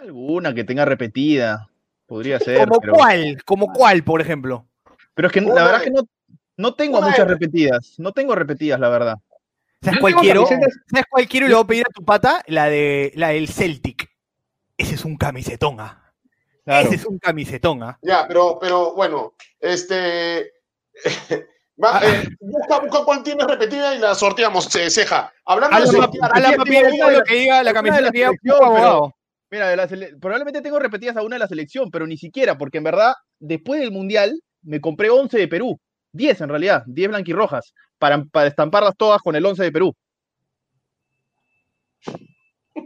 Alguna 0.00 0.54
que 0.54 0.64
tenga 0.64 0.84
repetida. 0.84 1.70
Podría 2.06 2.38
ser. 2.38 2.68
¿Como 2.68 2.80
cuál? 2.80 3.42
¿Como 3.44 3.72
cuál, 3.72 4.04
por 4.04 4.20
ejemplo? 4.20 4.68
Pero 5.14 5.28
es 5.28 5.32
que 5.32 5.40
la 5.40 5.64
verdad 5.64 5.76
es 5.76 5.82
que 5.84 5.90
no, 5.90 6.02
no 6.58 6.74
tengo 6.74 7.00
muchas 7.00 7.26
repetidas. 7.26 7.94
No 7.98 8.12
tengo 8.12 8.34
repetidas, 8.34 8.78
la 8.78 8.90
verdad. 8.90 9.16
¿Sabes 9.80 10.00
cualquiera? 10.00 10.40
¿Sabes 10.46 11.06
cualquiera 11.08 11.46
y 11.46 11.48
le 11.48 11.54
voy 11.54 11.64
a 11.64 11.66
pedir 11.66 11.84
a 11.88 11.92
tu 11.92 12.04
pata? 12.04 12.42
La, 12.46 12.68
de, 12.68 13.12
la 13.16 13.28
del 13.28 13.48
Celtic. 13.48 14.10
Ese 14.76 14.96
es 14.96 15.04
un 15.04 15.16
camisetón, 15.16 15.80
¿ah? 15.80 16.03
Ese 16.66 16.94
es 16.94 17.04
un 17.04 17.18
camisetón, 17.18 17.82
¿ah? 17.82 17.98
Ya, 18.02 18.26
pero, 18.26 18.58
pero 18.60 18.94
bueno, 18.94 19.34
este. 19.60 20.52
Va, 21.82 21.98
ah. 21.98 22.00
eh, 22.04 22.28
busca, 22.40 22.78
busca 22.78 23.04
cuál 23.04 23.22
tienes 23.24 23.46
repetida 23.46 23.94
y 23.96 23.98
la 23.98 24.14
sorteamos, 24.14 24.68
ceja. 24.68 25.32
Hablando 25.44 25.80
de 25.80 25.86
sortear, 25.88 26.30
a 26.32 26.40
la 26.40 26.52
papi, 26.56 26.78
lo 27.12 27.24
que 27.24 27.34
diga 27.34 27.62
la 27.64 27.72
camiseta 27.72 28.12
que 28.12 28.32
Mira, 29.50 29.88
probablemente 30.20 30.62
tengo 30.62 30.78
repetidas 30.78 31.16
a 31.16 31.22
una 31.22 31.34
de 31.34 31.40
la 31.40 31.48
selección, 31.48 31.90
pero 31.90 32.06
ni 32.06 32.16
siquiera, 32.16 32.56
porque 32.56 32.78
en 32.78 32.84
verdad, 32.84 33.14
después 33.38 33.80
del 33.80 33.92
Mundial, 33.92 34.40
me 34.62 34.80
compré 34.80 35.10
11 35.10 35.36
de 35.36 35.48
Perú. 35.48 35.78
10 36.12 36.42
en 36.42 36.48
realidad, 36.48 36.84
10 36.86 37.08
blanquirrojas, 37.08 37.74
para, 37.98 38.24
para 38.24 38.46
estamparlas 38.46 38.96
todas 38.96 39.20
con 39.20 39.34
el 39.34 39.44
11 39.44 39.64
de 39.64 39.72
Perú. 39.72 39.94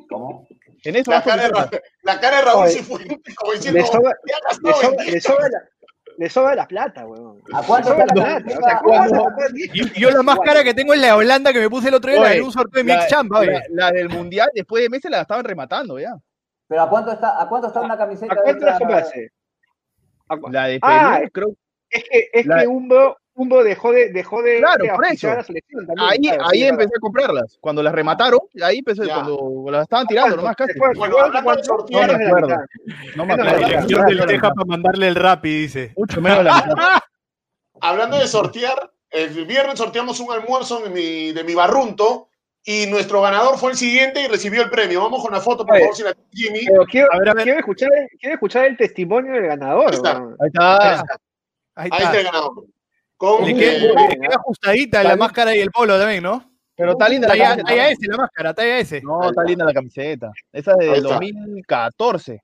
¿Cómo? 0.09 0.48
En 0.89 0.97
eso 0.97 1.11
la, 1.11 1.23
cara 1.23 1.49
de, 1.49 1.83
la 2.03 2.19
cara 2.19 2.39
de 2.39 2.43
Raúl 2.45 2.69
sí 2.69 2.83
fue 2.83 3.07
como 3.37 3.53
diciendo, 3.53 3.79
le 3.79 3.87
sobra, 3.87 4.17
le 4.63 4.73
sobra, 4.73 5.05
le 5.05 5.21
sobra 5.21 5.49
la, 5.51 5.59
le 6.17 6.31
sobra 6.31 6.55
la 6.55 6.67
plata, 6.67 7.07
weón. 7.07 7.43
¿A 7.53 7.63
cuánto 7.63 7.91
está 7.91 8.07
la 8.07 8.41
plata? 8.41 8.81
Yo, 9.99 10.11
la 10.11 10.23
más 10.23 10.39
cara 10.43 10.65
que 10.65 10.73
tengo 10.73 10.95
es 10.95 11.01
la 11.03 11.09
de 11.09 11.13
Holanda 11.13 11.53
que 11.53 11.61
me 11.61 11.69
puse 11.69 11.89
el 11.89 11.95
otro 11.95 12.11
día, 12.11 12.23
la 12.23 12.31
de 12.31 12.41
un 12.41 12.51
sorteo 12.51 12.83
de 12.83 12.91
Mix 12.91 13.07
Champ, 13.09 13.31
la, 13.31 13.63
la, 13.69 13.93
del 13.93 14.09
Mundial, 14.09 14.49
después 14.55 14.83
de 14.83 14.89
meses 14.89 15.11
la 15.11 15.21
estaban 15.21 15.45
rematando 15.45 15.99
ya. 15.99 16.17
Pero 16.67 16.81
¿a 16.81 16.89
cuánto 16.89 17.13
está, 17.13 17.39
a 17.39 17.47
cuánto 17.51 17.67
está 17.67 17.83
una 17.83 17.99
camiseta? 17.99 18.33
¿A 18.33 18.37
cuánto 18.37 18.65
la 18.65 18.79
La 20.51 20.67
de 20.69 20.81
Perú, 20.81 20.93
ah, 20.95 21.21
creo. 21.31 21.55
Es 21.91 22.05
que, 22.05 22.31
es 22.33 22.47
que 22.47 22.67
Umbo, 22.67 23.18
Umbo 23.39 23.63
dejó 23.63 23.93
de, 23.93 24.11
dejó 24.11 24.43
de, 24.43 24.59
claro, 24.59 24.85
por 24.97 25.07
eso. 25.07 25.29
la 25.29 25.45
selección 25.45 25.87
también. 25.87 26.35
Ahí, 26.35 26.39
ahí 26.45 26.63
empecé 26.65 26.91
a 26.97 27.01
comprarlas. 27.01 27.57
Cuando 27.61 27.85
las 27.85 27.95
remataron, 27.95 28.41
ahí 28.63 28.79
empecé, 28.79 29.07
cuando 29.07 29.65
las 29.71 29.83
estaban 29.83 30.09
tirando 30.09 30.37
nomás 30.37 30.57
casi. 30.57 30.77
Bueno, 30.77 31.17
no 31.19 31.31
me 31.31 31.39
acuerdo. 31.39 32.57
No 33.15 33.25
me 33.25 33.33
acuerdo. 33.35 33.61
La 33.61 33.67
elección 33.67 34.07
del 34.07 34.27
Teja 34.27 34.51
para 34.53 34.67
mandarle 34.67 35.07
el 35.07 35.15
rap 35.15 35.47
y 35.47 35.61
dice. 35.61 35.93
Mucho 35.97 36.21
menos 36.21 36.43
la 36.43 36.55
mitad. 36.57 36.99
Hablando 37.81 38.19
de 38.19 38.27
sortear, 38.27 38.91
el 39.11 39.47
viernes 39.47 39.79
sorteamos 39.79 40.19
un 40.19 40.33
almuerzo 40.33 40.81
de 40.81 40.91
mi, 40.91 41.33
de 41.33 41.45
mi 41.45 41.55
barrunto 41.55 42.29
y 42.65 42.87
nuestro 42.87 43.23
ganador 43.23 43.57
fue 43.57 43.71
el 43.71 43.77
siguiente 43.77 44.21
y 44.21 44.27
recibió 44.27 44.63
el 44.63 44.71
premio. 44.71 45.01
Vamos 45.01 45.23
con 45.23 45.33
la 45.33 45.41
foto, 45.41 45.65
por 45.65 45.79
favor, 45.79 45.95
si 45.95 46.03
la 46.03 46.13
Jimmy. 46.33 46.67
quiero, 46.91 47.09
a 47.13 47.19
ver, 47.19 47.29
a 47.29 47.35
ver. 47.35 47.45
Quiero, 47.45 47.59
escuchar, 47.61 47.89
quiero 48.19 48.35
escuchar 48.35 48.65
el 48.65 48.77
testimonio 48.77 49.33
del 49.33 49.47
ganador. 49.47 49.91
Ahí 49.91 49.95
está. 49.95 50.17
Ahí 50.41 50.49
está. 50.49 51.05
Ahí 51.77 51.91
está. 51.93 52.19
el 52.19 52.25
ganador. 52.25 52.65
Con, 53.19 53.45
le, 53.45 53.55
queda, 53.55 54.37
ajustadita 54.37 55.03
la 55.03 55.17
máscara 55.17 55.55
y 55.55 55.59
el 55.59 55.71
polo 55.71 55.99
también, 55.99 56.23
¿no? 56.23 56.51
Pero 56.77 56.93
está 56.93 57.09
linda 57.09 57.27
la 57.27 57.37
camiseta. 57.37 57.69
Talla 57.69 57.91
S 57.91 58.07
la 58.07 58.17
máscara, 58.17 58.55
talla 58.55 58.79
S. 58.79 59.03
No, 59.03 59.29
está 59.29 59.43
linda 59.43 59.65
la 59.65 59.75
camiseta. 59.75 60.31
Esa 60.53 60.73
es 60.73 60.79
del 60.79 61.03
2014. 61.03 62.41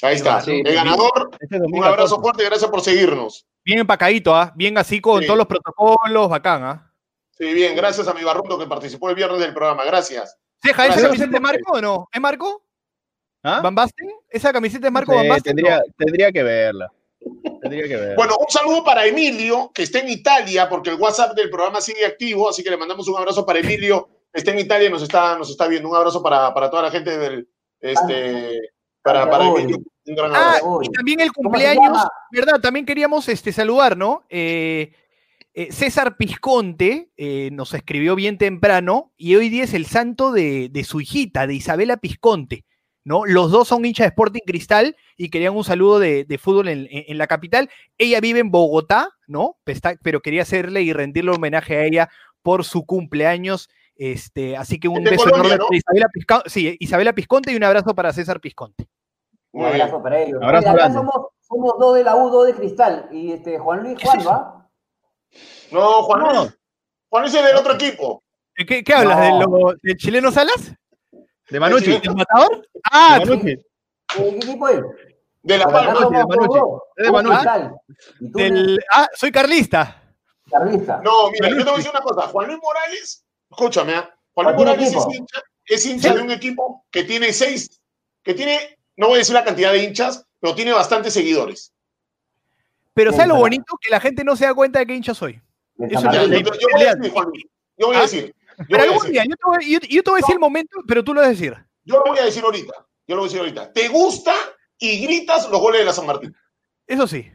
Ahí 0.00 0.14
está. 0.14 0.42
el 0.46 0.74
ganador, 0.74 1.30
un 1.50 1.84
abrazo 1.84 2.20
fuerte 2.20 2.42
y 2.42 2.46
gracias 2.46 2.70
por 2.70 2.80
seguirnos. 2.80 3.46
Bien 3.62 3.80
empacadito, 3.80 4.34
¿ah? 4.34 4.52
Bien 4.56 4.78
así 4.78 5.00
con 5.00 5.22
todos 5.24 5.36
los 5.36 5.46
protocolos, 5.46 6.30
bacán, 6.30 6.64
¿ah? 6.64 6.92
Sí, 7.36 7.52
bien, 7.52 7.76
gracias 7.76 8.08
a 8.08 8.14
mi 8.14 8.24
barruto 8.24 8.58
que 8.58 8.66
participó 8.66 9.10
el 9.10 9.16
viernes 9.16 9.40
del 9.40 9.52
programa, 9.52 9.84
gracias. 9.84 10.38
Ceja, 10.62 10.86
¿esa 10.86 11.02
camiseta 11.02 11.36
es 11.36 11.42
Marco 11.42 11.72
o 11.72 11.80
no? 11.80 12.08
¿Es 12.12 12.20
Marco? 12.20 12.64
¿Ah? 13.42 13.60
¿Van 13.62 13.74
Basten? 13.74 14.08
¿Esa 14.28 14.52
camiseta 14.52 14.86
es 14.86 14.92
Marco 14.92 15.14
Van 15.14 15.28
Basten? 15.28 15.54
Tendría, 15.54 15.82
tendría 15.96 16.32
que 16.32 16.42
verla. 16.42 16.90
Tendría 17.60 17.88
que 17.88 17.96
verla. 17.96 18.14
Bueno, 18.16 18.36
un 18.38 18.50
saludo 18.50 18.84
para 18.84 19.06
Emilio, 19.06 19.70
que 19.74 19.82
está 19.82 19.98
en 19.98 20.08
Italia, 20.08 20.68
porque 20.68 20.90
el 20.90 20.96
WhatsApp 20.96 21.34
del 21.34 21.50
programa 21.50 21.80
sigue 21.80 22.06
activo, 22.06 22.48
así 22.48 22.62
que 22.62 22.70
le 22.70 22.76
mandamos 22.76 23.08
un 23.08 23.16
abrazo 23.16 23.44
para 23.44 23.58
Emilio, 23.58 24.08
que 24.32 24.38
está 24.38 24.52
en 24.52 24.60
Italia 24.60 24.88
y 24.88 24.92
nos 24.92 25.02
está, 25.02 25.36
nos 25.36 25.50
está 25.50 25.66
viendo. 25.66 25.88
Un 25.88 25.96
abrazo 25.96 26.22
para, 26.22 26.52
para 26.54 26.70
toda 26.70 26.82
la 26.82 26.90
gente 26.90 27.16
del. 27.18 27.48
Este, 27.80 28.60
para, 29.02 29.30
para 29.30 29.48
Emilio. 29.48 29.78
Un 30.06 30.14
gran 30.14 30.34
ah, 30.34 30.50
abrazo. 30.50 30.80
Ah, 30.80 30.84
y 30.84 30.88
también 30.90 31.20
el 31.20 31.32
cumpleaños, 31.32 31.98
¿verdad? 32.30 32.60
También 32.60 32.86
queríamos 32.86 33.28
este, 33.28 33.52
saludar, 33.52 33.96
¿no? 33.96 34.24
Eh, 34.28 34.92
eh, 35.58 35.72
César 35.72 36.16
Pisconte 36.16 37.10
eh, 37.16 37.50
nos 37.52 37.74
escribió 37.74 38.14
bien 38.14 38.38
temprano 38.38 39.12
y 39.16 39.34
hoy 39.34 39.48
día 39.48 39.64
es 39.64 39.74
el 39.74 39.86
santo 39.86 40.30
de, 40.30 40.70
su 40.86 41.00
hijita, 41.00 41.48
de 41.48 41.54
Isabela 41.54 41.96
Pisconte. 41.96 42.64
¿No? 43.08 43.24
Los 43.24 43.50
dos 43.50 43.66
son 43.66 43.86
hinchas 43.86 44.04
de 44.04 44.08
Sporting 44.08 44.42
Cristal 44.46 44.94
y 45.16 45.30
querían 45.30 45.56
un 45.56 45.64
saludo 45.64 45.98
de, 45.98 46.38
fútbol 46.38 46.68
en, 46.68 47.18
la 47.18 47.26
capital. 47.26 47.70
Ella 47.96 48.20
vive 48.20 48.40
en 48.40 48.50
Bogotá, 48.50 49.08
¿no? 49.26 49.56
Pero 50.02 50.20
quería 50.20 50.42
hacerle 50.42 50.82
y 50.82 50.92
rendirle 50.92 51.30
homenaje 51.30 51.76
a 51.76 51.84
ella 51.84 52.10
por 52.42 52.64
su 52.64 52.84
cumpleaños. 52.84 53.70
Este, 53.96 54.58
así 54.58 54.78
que 54.78 54.88
un 54.88 55.02
beso 55.02 55.26
enorme 55.26 55.56
para 55.56 55.74
Isabela, 55.74 56.08
Pisconte, 56.12 56.50
sí, 56.50 56.76
Isabela 56.78 57.14
Pisconte 57.14 57.50
y 57.50 57.56
un 57.56 57.64
abrazo 57.64 57.94
para 57.94 58.12
César 58.12 58.40
Pisconte. 58.40 58.86
Un 59.52 59.64
abrazo 59.64 60.02
para 60.02 60.20
ellos. 60.20 60.38
somos, 61.48 61.78
dos 61.78 61.94
de 61.94 62.04
la 62.04 62.14
U, 62.14 62.28
dos 62.28 62.46
de 62.46 62.54
Cristal. 62.54 63.08
Y 63.10 63.32
este, 63.32 63.58
Juan 63.58 63.84
Luis, 63.84 63.98
Juan, 64.02 64.18
¿va? 64.18 64.68
No, 65.72 66.02
Juan 66.02 66.20
Luis. 66.20 66.58
Juan 67.08 67.22
Luis 67.22 67.34
es 67.34 67.42
del 67.42 67.56
otro 67.56 67.72
equipo. 67.72 68.22
¿Qué, 68.54 68.84
qué 68.84 68.92
hablas? 68.92 69.18
¿De 69.18 69.74
¿Del 69.82 69.96
chileno 69.96 70.30
Salas? 70.30 70.74
¿De 71.50 71.60
Manucci? 71.60 71.98
¿Del 71.98 72.14
matador? 72.14 72.68
Ah, 72.90 73.18
¿De 73.18 73.26
Manucci? 73.26 73.46
¿De 73.46 73.64
qué 74.16 74.28
equipo 74.28 74.68
es? 74.68 74.80
De 75.42 75.58
la 75.58 75.66
Palma. 75.66 76.08
De 76.10 76.24
Manucci. 76.24 76.60
De 76.96 77.10
Manucci. 77.10 77.46
Del, 78.20 78.80
ah, 78.92 79.08
soy 79.14 79.32
carlista. 79.32 80.02
Carlista. 80.50 81.00
No, 81.04 81.30
mira, 81.30 81.48
yo 81.50 81.58
te 81.58 81.64
voy 81.64 81.72
a 81.72 81.76
decir 81.76 81.90
una 81.90 82.00
cosa. 82.00 82.28
Juan 82.28 82.46
Luis 82.48 82.58
Morales, 82.62 83.24
escúchame, 83.50 83.94
¿eh? 83.94 84.02
Juan 84.34 84.46
Luis 84.46 84.58
Morales 84.58 84.94
es 84.94 85.06
hincha, 85.14 85.42
es 85.66 85.86
hincha 85.86 86.14
de 86.14 86.22
un 86.22 86.30
equipo 86.30 86.86
que 86.90 87.04
tiene 87.04 87.32
seis, 87.32 87.80
que 88.22 88.34
tiene, 88.34 88.78
no 88.96 89.08
voy 89.08 89.16
a 89.16 89.18
decir 89.18 89.34
la 89.34 89.44
cantidad 89.44 89.72
de 89.72 89.82
hinchas, 89.82 90.26
pero 90.40 90.54
tiene 90.54 90.72
bastantes 90.72 91.12
seguidores. 91.12 91.72
Pero 92.94 93.12
¿sabes 93.12 93.28
lo 93.28 93.36
bonito? 93.36 93.78
Que 93.80 93.90
la 93.90 94.00
gente 94.00 94.24
no 94.24 94.36
se 94.36 94.44
da 94.44 94.54
cuenta 94.54 94.80
de 94.80 94.86
qué 94.86 94.94
hincha 94.94 95.14
soy. 95.14 95.40
Eso 95.78 96.10
yo, 96.10 96.24
yo, 96.24 96.68
voy 96.72 96.82
a 96.82 96.94
decir, 96.94 97.12
Juan, 97.12 97.28
yo 97.76 97.86
voy 97.86 97.96
a 97.96 98.00
decir. 98.02 98.34
Yo 98.58 98.64
pero 98.68 98.82
algún 98.82 99.10
día, 99.10 99.24
yo 99.24 99.36
te, 99.36 99.42
voy, 99.44 99.72
yo, 99.72 99.78
yo 99.88 100.02
te 100.02 100.10
voy 100.10 100.18
a 100.18 100.22
decir 100.22 100.34
el 100.34 100.40
momento, 100.40 100.78
pero 100.86 101.04
tú 101.04 101.14
lo 101.14 101.20
vas 101.20 101.28
a 101.28 101.30
decir. 101.30 101.54
Yo 101.84 101.96
lo 101.96 102.04
voy 102.06 102.18
a 102.18 102.24
decir 102.24 102.42
ahorita. 102.42 102.72
Yo 103.06 103.16
lo 103.16 103.22
voy 103.22 103.28
a 103.28 103.28
decir 103.28 103.40
ahorita. 103.40 103.72
¿Te 103.72 103.88
gusta 103.88 104.34
y 104.78 105.00
gritas 105.04 105.48
los 105.50 105.60
goles 105.60 105.80
de 105.80 105.86
la 105.86 105.92
San 105.92 106.06
Martín? 106.06 106.34
Eso 106.86 107.06
sí. 107.06 107.30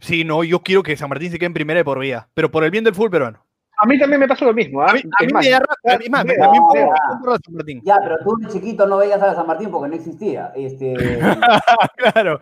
Sí, 0.00 0.24
no, 0.24 0.44
yo 0.44 0.60
quiero 0.60 0.82
que 0.82 0.96
San 0.96 1.08
Martín 1.08 1.30
se 1.30 1.38
quede 1.38 1.46
en 1.46 1.54
primera 1.54 1.78
de 1.78 1.84
por 1.84 1.98
vida, 1.98 2.28
pero 2.34 2.50
por 2.50 2.64
el 2.64 2.70
bien 2.70 2.84
del 2.84 2.94
fútbol 2.94 3.10
peruano. 3.10 3.46
A 3.76 3.86
mí 3.86 3.98
también 3.98 4.20
me 4.20 4.28
pasa 4.28 4.44
lo 4.44 4.54
mismo. 4.54 4.82
¿eh? 4.82 4.86
A 4.88 4.92
mí, 4.92 5.00
a 5.00 5.24
mí 5.24 5.32
me 5.32 5.50
da 5.50 5.58
a 5.58 5.98
mí 5.98 6.08
más, 6.08 6.20
a 6.20 6.24
mí 6.24 6.58
me 6.74 7.38
San 7.44 7.54
Martín. 7.54 7.80
Ya, 7.84 7.98
pero 8.02 8.18
tú 8.22 8.36
de 8.36 8.48
chiquito 8.48 8.86
no 8.86 8.98
veías 8.98 9.20
a 9.20 9.28
la 9.28 9.34
San 9.34 9.46
Martín 9.46 9.70
porque 9.70 9.88
no 9.88 9.96
existía. 9.96 10.52
Este... 10.54 10.94
claro. 12.12 12.40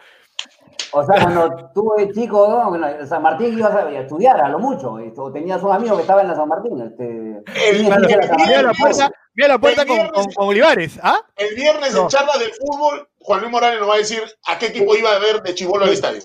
O 0.92 1.04
sea, 1.04 1.22
cuando 1.22 1.70
tú 1.74 1.94
eres 1.96 2.14
chico, 2.14 2.46
¿no? 2.48 3.06
San 3.06 3.22
Martín 3.22 3.58
ibas 3.58 3.74
a 3.74 3.90
estudiar 3.90 4.40
a 4.40 4.48
lo 4.48 4.58
mucho, 4.58 4.98
o 5.16 5.32
tenías 5.32 5.62
un 5.62 5.72
amigo 5.72 5.96
que 5.96 6.02
estaba 6.02 6.22
en 6.22 6.28
la 6.28 6.36
San 6.36 6.48
Martín. 6.48 6.80
Este, 6.80 7.42
el, 7.70 7.88
la 7.88 8.72
puerta, 8.74 9.10
la 9.34 9.58
puerta 9.58 9.86
con, 9.86 9.98
Olivares. 10.36 10.98
¿ah? 11.02 11.18
El 11.36 11.54
viernes 11.54 11.94
en 11.94 12.08
charla 12.08 12.32
del 12.38 12.52
fútbol, 12.52 13.08
Juan 13.20 13.40
Luis 13.40 13.52
Morales 13.52 13.80
nos 13.80 13.88
va 13.88 13.94
a 13.94 13.98
decir 13.98 14.22
a 14.46 14.58
qué 14.58 14.66
equipo 14.66 14.94
iba 14.94 15.10
a 15.12 15.18
ver 15.18 15.42
de 15.42 15.54
chivolo 15.54 15.84
al 15.84 15.92
estadio. 15.92 16.20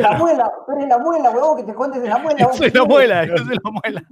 La 0.00 0.12
muela, 0.12 0.50
tú 0.66 0.72
eres 0.72 0.88
la 0.88 0.98
muela, 0.98 1.30
huevón, 1.30 1.58
que 1.58 1.64
te 1.64 1.74
cuentes 1.74 2.02
de 2.02 2.08
la 2.08 2.18
muela. 2.18 2.38
Yo 2.40 2.52
soy 2.52 2.70
la 2.70 2.84
muela, 2.84 3.26
yo 3.26 3.36
soy 3.36 3.56
la 3.62 3.70
muela. 3.70 4.02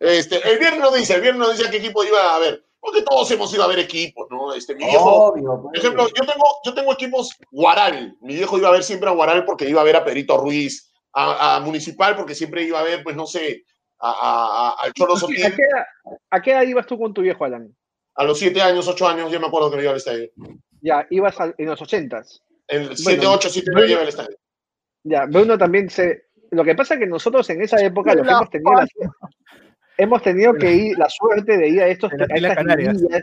Este, 0.00 0.36
el 0.50 0.58
viernes 0.58 0.80
nos 0.80 0.94
dice, 0.94 1.14
el 1.14 1.20
viernes 1.20 1.40
nos 1.40 1.56
dice 1.56 1.68
a 1.68 1.70
qué 1.70 1.76
equipo 1.76 2.02
iba 2.04 2.34
a 2.34 2.38
ver. 2.38 2.64
Porque 2.80 3.02
todos 3.02 3.30
hemos 3.30 3.52
ido 3.52 3.62
a 3.62 3.68
ver 3.68 3.78
equipos, 3.78 4.26
¿no? 4.30 4.54
Este, 4.54 4.74
mi 4.74 4.84
viejo, 4.84 5.34
por 5.34 5.62
pues. 5.62 5.78
ejemplo, 5.78 6.08
yo 6.08 6.26
tengo, 6.26 6.44
yo 6.64 6.74
tengo 6.74 6.92
equipos 6.92 7.36
Guaral. 7.50 8.16
Mi 8.22 8.34
viejo 8.34 8.56
iba 8.56 8.68
a 8.68 8.72
ver 8.72 8.82
siempre 8.82 9.08
a 9.08 9.12
Guaral 9.12 9.44
porque 9.44 9.68
iba 9.68 9.82
a 9.82 9.84
ver 9.84 9.96
a 9.96 10.04
Perito 10.04 10.38
Ruiz, 10.38 10.90
a, 11.12 11.60
Municipal 11.62 12.16
porque 12.16 12.34
siempre 12.34 12.62
iba 12.62 12.80
a 12.80 12.84
ver, 12.84 13.02
pues 13.02 13.16
no 13.16 13.26
sé, 13.26 13.64
a, 14.00 14.76
al 14.78 14.92
Cholo 14.94 15.16
Sotil. 15.16 15.44
¿A 15.44 15.50
qué, 15.50 15.62
¿A 16.30 16.42
qué 16.42 16.52
edad 16.52 16.62
ibas 16.62 16.86
tú 16.86 16.98
con 16.98 17.12
tu 17.12 17.20
viejo, 17.20 17.44
Alan? 17.44 17.74
A 18.14 18.24
los 18.24 18.38
siete 18.38 18.62
años, 18.62 18.88
ocho 18.88 19.06
años, 19.06 19.30
yo 19.30 19.40
me 19.40 19.46
acuerdo 19.46 19.70
que 19.70 19.76
me 19.76 19.82
iba 19.82 19.92
al 19.92 19.98
estadio. 19.98 20.30
Ya, 20.80 21.06
ibas 21.10 21.36
en 21.58 21.66
los 21.66 21.80
ochentas. 21.82 22.42
En 22.66 22.96
siete, 22.96 23.26
ocho, 23.26 23.50
siete, 23.50 23.70
nueve 23.72 23.90
iba 23.90 24.00
al 24.00 24.08
estadio. 24.08 24.36
Ya, 25.04 25.26
Bruno 25.26 25.58
también 25.58 25.90
se... 25.90 26.30
Lo 26.50 26.64
que 26.64 26.74
pasa 26.74 26.94
es 26.94 27.00
que 27.00 27.06
nosotros 27.06 27.48
en 27.50 27.62
esa 27.62 27.80
época 27.82 28.14
lo 28.14 28.22
que 28.22 28.30
hemos 28.30 28.50
tenido... 28.50 28.72
hemos 30.00 30.22
tenido 30.22 30.54
que 30.54 30.72
ir, 30.72 30.98
la 30.98 31.08
suerte 31.08 31.56
de 31.56 31.68
ir 31.68 31.82
a, 31.82 31.88
estos, 31.88 32.10
a, 32.12 32.34
estas, 32.34 32.64
liguillas, 32.64 33.22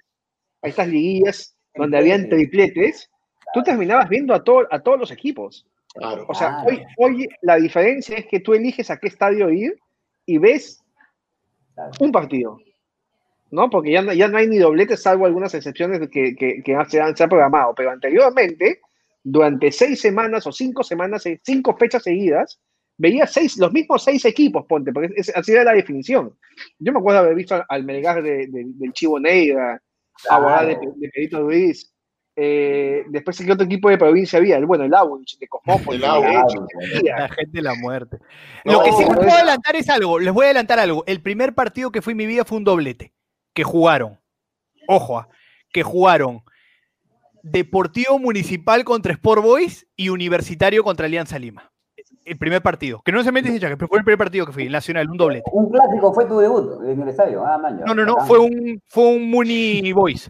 a 0.61 0.67
estas 0.67 0.87
liguillas 0.87 1.57
donde 1.75 1.97
habían 1.97 2.29
tripletes, 2.29 3.09
tú 3.53 3.63
terminabas 3.63 4.09
viendo 4.09 4.33
a, 4.33 4.43
a 4.71 4.79
todos 4.79 4.99
los 4.99 5.11
equipos. 5.11 5.65
O 6.27 6.33
sea, 6.33 6.63
hoy, 6.65 6.83
hoy 6.97 7.27
la 7.41 7.55
diferencia 7.55 8.17
es 8.17 8.27
que 8.27 8.39
tú 8.39 8.53
eliges 8.53 8.91
a 8.91 8.97
qué 8.97 9.07
estadio 9.07 9.49
ir 9.49 9.75
y 10.25 10.37
ves 10.37 10.83
un 11.99 12.11
partido. 12.11 12.59
¿no? 13.51 13.69
Porque 13.69 13.91
ya 13.91 14.01
no, 14.01 14.13
ya 14.13 14.27
no 14.27 14.37
hay 14.37 14.47
ni 14.47 14.57
dobletes, 14.57 15.01
salvo 15.01 15.25
algunas 15.25 15.53
excepciones 15.53 15.99
que, 16.09 16.35
que, 16.35 16.61
que 16.63 16.77
se, 16.89 17.01
han, 17.01 17.15
se 17.15 17.23
han 17.23 17.29
programado. 17.29 17.73
Pero 17.75 17.91
anteriormente, 17.91 18.81
durante 19.23 19.71
seis 19.71 20.01
semanas 20.01 20.45
o 20.47 20.51
cinco 20.51 20.83
semanas, 20.83 21.25
eh, 21.25 21.39
cinco 21.43 21.75
fechas 21.77 22.03
seguidas, 22.03 22.59
veía 22.97 23.27
seis, 23.27 23.57
los 23.57 23.71
mismos 23.71 24.03
seis 24.03 24.25
equipos, 24.25 24.65
ponte, 24.65 24.91
porque 24.91 25.13
así 25.35 25.51
era 25.51 25.63
la 25.63 25.73
definición. 25.73 26.35
Yo 26.79 26.91
me 26.91 26.99
acuerdo 26.99 27.19
haber 27.19 27.35
visto 27.35 27.63
al 27.67 27.83
Melgar 27.83 28.21
de, 28.21 28.47
del 28.49 28.93
Chivo 28.93 29.19
Negra, 29.19 29.81
a 30.29 30.65
de, 30.65 30.77
de 30.95 31.09
Pedrito 31.09 31.41
Luis, 31.41 31.93
eh, 32.39 33.03
después, 33.09 33.35
¿qué 33.43 33.51
otro 33.51 33.65
equipo 33.65 33.89
de 33.89 33.97
provincia 33.97 34.37
había? 34.37 34.63
Bueno, 34.63 34.83
el 34.83 34.93
Aunch, 34.93 35.39
de 35.39 35.47
Cosmópolis. 35.47 36.01
La 36.01 37.29
gente 37.29 37.51
de 37.51 37.61
la 37.63 37.73
muerte. 37.73 38.19
Lo 38.63 38.83
que 38.83 38.91
sí 38.91 39.03
les 39.03 39.15
puedo 39.15 39.31
adelantar 39.31 39.75
es 39.75 39.89
algo, 39.89 40.19
les 40.19 40.31
voy 40.31 40.43
a 40.43 40.49
adelantar 40.49 40.79
algo. 40.79 41.03
El 41.07 41.19
primer 41.19 41.55
partido 41.55 41.91
que 41.91 42.03
fui 42.03 42.11
en 42.11 42.17
mi 42.17 42.27
vida 42.27 42.45
fue 42.45 42.59
un 42.59 42.63
doblete, 42.63 43.11
que 43.53 43.63
jugaron, 43.63 44.19
ojo, 44.87 45.17
ah, 45.17 45.29
que 45.73 45.81
jugaron 45.81 46.43
Deportivo 47.41 48.19
Municipal 48.19 48.83
contra 48.83 49.13
Sport 49.13 49.41
Boys 49.41 49.87
y 49.95 50.09
Universitario 50.09 50.83
contra 50.83 51.07
Alianza 51.07 51.39
Lima. 51.39 51.71
El 52.27 52.37
primer 52.37 52.61
partido, 52.61 53.01
que 53.05 53.13
no 53.13 53.23
se 53.23 53.31
mete 53.31 53.57
que 53.57 53.77
fue 53.87 53.99
el 53.99 54.03
primer 54.03 54.17
partido 54.17 54.45
que 54.45 54.51
fui, 54.51 54.65
en 54.65 54.71
Nacional, 54.73 55.09
un 55.09 55.15
doblete. 55.15 55.49
Un 55.53 55.71
clásico 55.71 56.13
fue 56.13 56.25
tu 56.25 56.39
debut 56.39 56.83
en 56.83 57.01
el 57.01 57.07
estadio. 57.07 57.41
Ah, 57.45 57.57
no, 57.57 57.95
no, 57.95 58.05
no, 58.05 58.17
fue 58.25 58.37
un, 58.37 58.81
fue 58.85 59.03
un 59.05 59.31
Muni 59.31 59.93
Boys. 59.93 60.29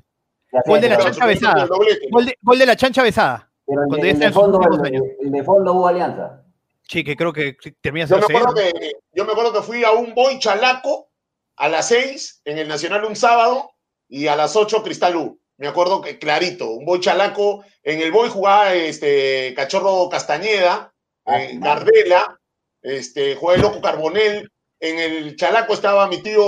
Gol 0.67 0.79
de 0.79 0.89
la 0.89 0.97
chancha 0.97 1.25
besada. 1.25 1.67
Gol 1.67 2.59
de, 2.59 2.65
la 2.67 2.75
chancha 2.75 3.01
besada. 3.01 3.51
Pero 3.65 3.81
el, 3.83 4.01
de, 4.01 4.13
de 4.13 4.31
fondo, 4.31 4.61
el, 4.61 5.31
de 5.31 5.43
fondo 5.43 5.73
hubo 5.73 5.87
alianza. 5.87 6.43
Sí, 6.83 7.03
que 7.03 7.15
creo 7.15 7.33
que 7.33 7.57
termina 7.81 8.05
yo 8.05 8.17
me, 8.17 8.23
acuerdo 8.23 8.53
que, 8.53 8.71
yo 9.11 9.25
me 9.25 9.31
acuerdo 9.31 9.53
que 9.53 9.61
fui 9.61 9.83
a 9.83 9.91
un 9.91 10.13
boy 10.13 10.37
chalaco 10.37 11.09
a 11.55 11.67
las 11.67 11.87
6 11.87 12.43
en 12.45 12.59
el 12.59 12.67
Nacional 12.67 13.05
un 13.05 13.15
sábado 13.15 13.71
y 14.07 14.27
a 14.27 14.35
las 14.35 14.55
8 14.55 14.83
Cristal 14.83 15.15
U. 15.15 15.39
Me 15.57 15.67
acuerdo 15.67 16.01
que 16.01 16.19
clarito, 16.19 16.69
un 16.69 16.85
boy 16.85 16.99
chalaco. 16.99 17.63
En 17.83 17.99
el 17.99 18.11
boy 18.11 18.29
jugaba 18.29 18.73
este 18.73 19.53
Cachorro 19.55 20.07
Castañeda, 20.09 20.93
ah, 21.27 21.43
eh, 21.43 21.57
Gardela, 21.59 22.39
este, 22.81 23.35
jugaba 23.35 23.55
el 23.55 23.61
Loco 23.61 23.81
Carbonel, 23.81 24.49
en 24.79 24.99
el 24.99 25.35
Chalaco 25.35 25.73
estaba 25.73 26.07
mi 26.07 26.21
tío, 26.21 26.43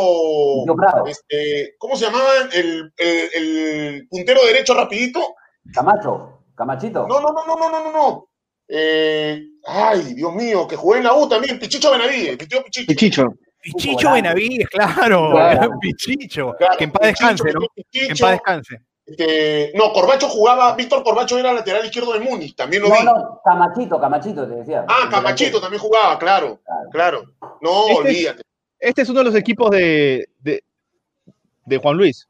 este, 1.08 1.76
¿cómo 1.78 1.96
se 1.96 2.06
llamaba? 2.06 2.32
El, 2.54 2.92
el, 2.98 4.08
puntero 4.10 4.46
derecho 4.46 4.76
rapidito. 4.76 5.36
Camacho, 5.74 6.44
Camachito. 6.56 7.08
No, 7.08 7.20
no, 7.20 7.32
no, 7.32 7.46
no, 7.46 7.70
no, 7.70 7.70
no, 7.70 7.92
no. 7.92 8.30
Eh, 8.68 9.44
ay, 9.66 10.14
Dios 10.14 10.34
mío, 10.36 10.68
que 10.68 10.76
jugué 10.76 11.00
en 11.00 11.06
la 11.06 11.16
U 11.16 11.28
también, 11.28 11.58
Pichicho 11.58 11.92
Benavides, 11.92 12.40
mi 12.40 12.48
tío 12.48 12.64
Pichicho. 12.64 12.88
Pichicho. 12.88 13.34
Pichicho 13.62 14.12
Benavides, 14.12 14.68
claro, 14.70 15.34
Pichicho. 15.82 16.56
que 16.78 16.84
en 16.84 16.92
paz 16.92 17.08
descanse, 17.08 17.52
¿no? 17.52 17.62
que 17.92 18.06
en 18.06 18.18
paz 18.18 18.32
descanse. 18.32 18.82
Este, 19.10 19.72
no, 19.76 19.92
Corbacho 19.92 20.28
jugaba, 20.28 20.76
Víctor 20.76 21.04
Corbacho 21.04 21.40
era 21.40 21.52
lateral 21.52 21.84
izquierdo 21.84 22.14
de 22.14 22.20
Muni, 22.20 22.52
también 22.52 22.84
lo 22.84 22.90
vi. 22.90 23.04
No, 23.04 23.42
Camachito, 23.44 24.00
Camachito 24.00 24.48
te 24.48 24.56
decía. 24.56 24.86
Ah, 24.88 25.08
Camachito 25.10 25.60
también 25.60 25.82
jugaba, 25.82 26.20
claro, 26.20 26.60
claro. 26.92 27.24
No, 27.62 27.88
este 27.88 28.02
olvídate. 28.02 28.42
este 28.80 29.02
es 29.02 29.10
uno 29.10 29.20
de 29.20 29.26
los 29.26 29.36
equipos 29.36 29.72
de, 29.72 30.30
de, 30.40 31.78
Juan 31.78 31.98
Luis. 31.98 32.28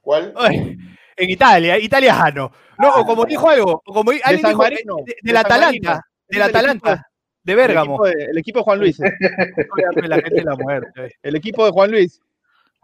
¿Cuál? 0.00 0.34
en 1.16 1.30
Italia, 1.30 1.78
italiano. 1.78 2.50
No, 2.76 2.96
o 2.96 3.06
como 3.06 3.24
dijo 3.24 3.48
algo, 3.48 3.80
como 3.84 4.10
alguien 4.10 4.48
dijo, 4.48 4.58
Marino, 4.58 4.96
del 5.22 5.36
Atalanta, 5.36 6.04
del 6.26 6.42
Atalanta, 6.42 7.06
de 7.44 7.54
Bérgamo. 7.54 8.04
El 8.04 8.36
equipo 8.36 8.58
de, 8.58 8.64
Juan 8.64 8.80
Luis. 8.80 8.98
El 11.22 11.36
equipo 11.36 11.64
de 11.64 11.70
Juan 11.70 11.92
Luis 11.92 12.20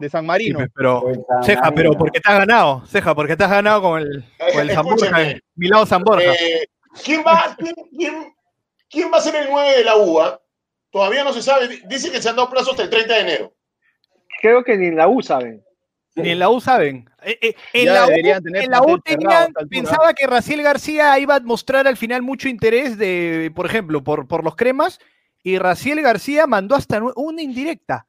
de 0.01 0.09
San 0.09 0.25
Marino. 0.25 0.59
pero, 0.75 1.03
Ceja, 1.43 1.71
pero 1.71 1.93
¿por 1.93 2.11
qué 2.11 2.19
te 2.19 2.29
has 2.29 2.39
ganado? 2.39 2.83
Ceja, 2.87 3.15
¿por 3.15 3.27
qué 3.27 3.37
te 3.37 3.43
has 3.43 3.51
ganado 3.51 3.81
con 3.81 4.01
el, 4.01 4.25
con 4.53 4.69
el 4.69 4.75
San 4.75 5.41
Milado 5.55 5.85
San 5.85 6.03
Borja. 6.03 6.33
Eh, 6.33 6.67
¿quién, 7.03 7.23
va, 7.25 7.55
quién, 7.97 8.33
quién, 8.89 9.11
va 9.11 9.17
a 9.17 9.21
ser 9.21 9.35
el 9.35 9.47
9 9.49 9.77
de 9.77 9.83
la 9.85 9.95
UA? 9.95 10.41
Todavía 10.91 11.23
no 11.23 11.31
se 11.31 11.41
sabe. 11.41 11.81
Dice 11.85 12.11
que 12.11 12.21
se 12.21 12.29
han 12.29 12.35
dado 12.35 12.49
plazos 12.49 12.71
hasta 12.71 12.83
el 12.83 12.89
30 12.89 13.13
de 13.13 13.21
enero. 13.21 13.53
Creo 14.41 14.63
que 14.63 14.75
ni 14.75 14.87
en 14.87 14.97
la 14.97 15.07
U 15.07 15.21
saben. 15.21 15.63
Ni 16.15 16.31
en 16.31 16.39
la 16.39 16.49
U 16.49 16.59
saben. 16.59 17.09
Eh, 17.23 17.37
eh, 17.41 17.55
en, 17.73 17.93
la 17.93 18.07
U, 18.07 18.09
en 18.09 18.71
la 18.71 18.81
U 18.81 18.99
tenían, 18.99 19.53
pensaba 19.69 20.13
que 20.13 20.27
Raciel 20.27 20.63
García 20.63 21.17
iba 21.19 21.35
a 21.35 21.39
mostrar 21.39 21.87
al 21.87 21.95
final 21.95 22.23
mucho 22.23 22.49
interés 22.49 22.97
de, 22.97 23.51
por 23.55 23.67
ejemplo, 23.67 24.03
por, 24.03 24.27
por 24.27 24.43
los 24.43 24.55
cremas, 24.55 24.99
y 25.43 25.57
Raciel 25.59 26.01
García 26.01 26.47
mandó 26.47 26.75
hasta 26.75 27.01
una 27.15 27.41
indirecta 27.41 28.07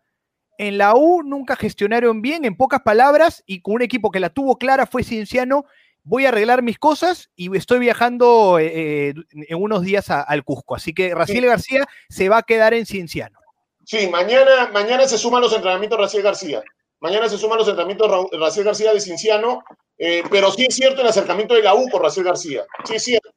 en 0.59 0.79
la 0.79 0.95
U 0.95 1.23
nunca 1.23 1.57
gestionaron 1.57 2.23
bien, 2.23 2.45
en 2.45 2.57
pocas 2.57 2.81
palabras, 2.83 3.43
y 3.47 3.63
con 3.63 3.75
un 3.75 3.83
equipo 3.83 4.11
que 4.11 4.21
la 4.21 4.31
tuvo 4.31 4.59
clara 4.59 4.87
fue 4.87 5.05
Cienciano. 5.05 5.65
Voy 6.05 6.27
a 6.27 6.31
arreglar 6.31 6.63
mis 6.63 6.79
cosas 6.79 7.31
y 7.37 7.57
estoy 7.57 7.79
viajando 7.79 8.59
eh, 8.59 9.11
eh, 9.11 9.15
en 9.33 9.63
unos 9.63 9.83
días 9.83 10.11
al 10.11 10.45
Cusco. 10.45 10.75
Así 10.75 10.93
que 10.93 11.15
Raciel 11.15 11.47
García 11.47 11.85
se 12.09 12.29
va 12.29 12.39
a 12.39 12.43
quedar 12.43 12.75
en 12.75 12.87
Cienciano. 12.87 13.39
Sí, 13.85 14.09
mañana, 14.09 14.71
mañana 14.73 15.07
se 15.07 15.19
suman 15.19 15.43
los 15.43 15.53
entrenamientos 15.53 15.99
Raciel 15.99 16.23
García. 16.23 16.63
Mañana 17.01 17.29
se 17.29 17.39
suman 17.39 17.59
los 17.59 17.69
entrenamientos 17.69 18.29
Raciel 18.33 18.65
García 18.65 18.93
de 18.93 19.01
Cienciano, 19.01 19.65
eh, 19.99 20.23
pero 20.31 20.51
sí 20.53 20.67
es 20.69 20.75
cierto 20.75 21.03
el 21.03 21.09
acercamiento 21.09 21.55
de 21.55 21.63
la 21.63 21.75
U 21.75 21.89
con 21.89 22.03
Raciel 22.03 22.27
García. 22.27 22.65
Sí 22.85 22.95
es 22.95 23.05
cierto. 23.05 23.31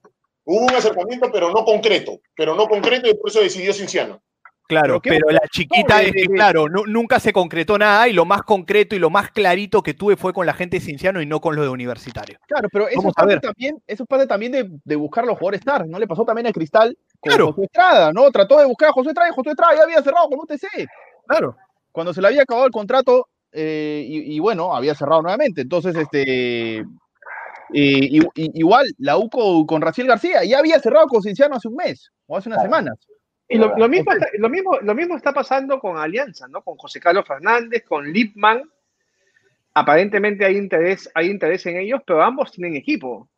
Hubo 0.43 0.65
un 0.65 0.75
acercamiento, 0.75 1.31
pero 1.31 1.51
no 1.51 1.65
concreto. 1.65 2.19
Pero 2.35 2.55
no 2.55 2.67
concreto 2.67 3.09
y 3.09 3.15
por 3.15 3.29
eso 3.29 3.41
decidió 3.41 3.73
Cienciano. 3.73 4.21
Claro, 4.67 4.99
pero, 4.99 5.29
la 5.29 5.47
chiquita 5.51 6.01
es 6.01 6.11
que, 6.11 6.25
claro, 6.25 6.67
nunca 6.67 7.19
se 7.19 7.31
concretó 7.31 7.77
nada 7.77 8.07
y 8.07 8.13
lo 8.13 8.25
más 8.25 8.41
concreto 8.41 8.95
y 8.95 8.99
lo 8.99 9.11
más 9.11 9.29
clarito 9.29 9.83
que 9.83 9.93
tuve 9.93 10.15
fue 10.15 10.33
con 10.33 10.47
la 10.47 10.53
gente 10.53 10.77
de 10.77 10.85
Cinciano 10.85 11.21
y 11.21 11.27
no 11.27 11.39
con 11.39 11.55
lo 11.55 11.61
de 11.61 11.69
Universitario. 11.69 12.39
Claro, 12.47 12.67
pero 12.71 12.87
eso, 12.87 13.07
es 13.07 13.13
parte, 13.13 13.39
también, 13.39 13.81
eso 13.85 14.05
parte 14.05 14.25
también 14.25 14.51
de, 14.51 14.69
de, 14.83 14.95
buscar 14.95 15.23
los 15.23 15.37
jugadores 15.37 15.59
estar, 15.59 15.87
¿no? 15.87 15.99
Le 15.99 16.07
pasó 16.07 16.25
también 16.25 16.47
a 16.47 16.51
Cristal 16.51 16.97
con 17.19 17.29
claro. 17.29 17.51
José 17.53 17.65
Estrada, 17.65 18.11
¿no? 18.11 18.31
Trató 18.31 18.57
de 18.57 18.65
buscar 18.65 18.89
a 18.89 18.93
José 18.93 19.09
Estrada 19.09 19.29
y 19.29 19.35
José 19.35 19.51
Estrada 19.51 19.75
ya 19.75 19.83
había 19.83 20.01
cerrado 20.01 20.29
con 20.29 20.39
UTC. 20.39 20.89
Claro. 21.27 21.55
Cuando 21.91 22.11
se 22.11 22.21
le 22.21 22.27
había 22.27 22.41
acabado 22.41 22.65
el 22.65 22.73
contrato 22.73 23.29
eh, 23.51 24.03
y, 24.07 24.39
bueno, 24.39 24.75
había 24.75 24.95
cerrado 24.95 25.21
nuevamente. 25.21 25.61
Entonces, 25.61 25.95
este... 25.95 26.83
igual, 27.71 28.87
la 28.97 29.17
UCO 29.17 29.65
con 29.67 29.81
Raciel 29.81 30.07
García 30.07 30.43
ya 30.43 30.57
había 30.57 30.79
cerrado 30.79 31.05
con 31.07 31.21
Cinciano 31.21 31.55
hace 31.55 31.67
un 31.67 31.75
mes 31.75 32.11
o 32.25 32.35
hace 32.35 32.49
unas 32.49 32.63
semanas. 32.63 32.97
Y 33.47 33.57
lo, 33.57 33.87
mismo 33.87 34.11
está, 34.11 34.27
lo, 34.39 34.49
mismo, 34.49 34.77
lo 34.81 34.95
mismo 34.95 35.15
está 35.15 35.31
pasando 35.31 35.79
con 35.79 35.97
Alianza, 35.97 36.47
¿no? 36.47 36.63
Con 36.63 36.77
José 36.77 36.99
Carlos 36.99 37.27
Fernández, 37.27 37.83
con 37.87 38.11
Lipman. 38.11 38.63
Aparentemente 39.75 40.45
hay 40.45 40.57
interés, 40.57 41.09
hay 41.13 41.29
interés 41.29 41.65
en 41.67 41.77
ellos, 41.77 42.01
pero 42.05 42.23
ambos 42.23 42.51
tienen 42.51 42.75
equipo. 42.75 43.29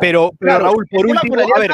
Pero, 0.00 0.32
Raúl, 0.40 0.86
por 0.90 1.06
último, 1.06 1.36
a 1.54 1.60
ver, 1.60 1.72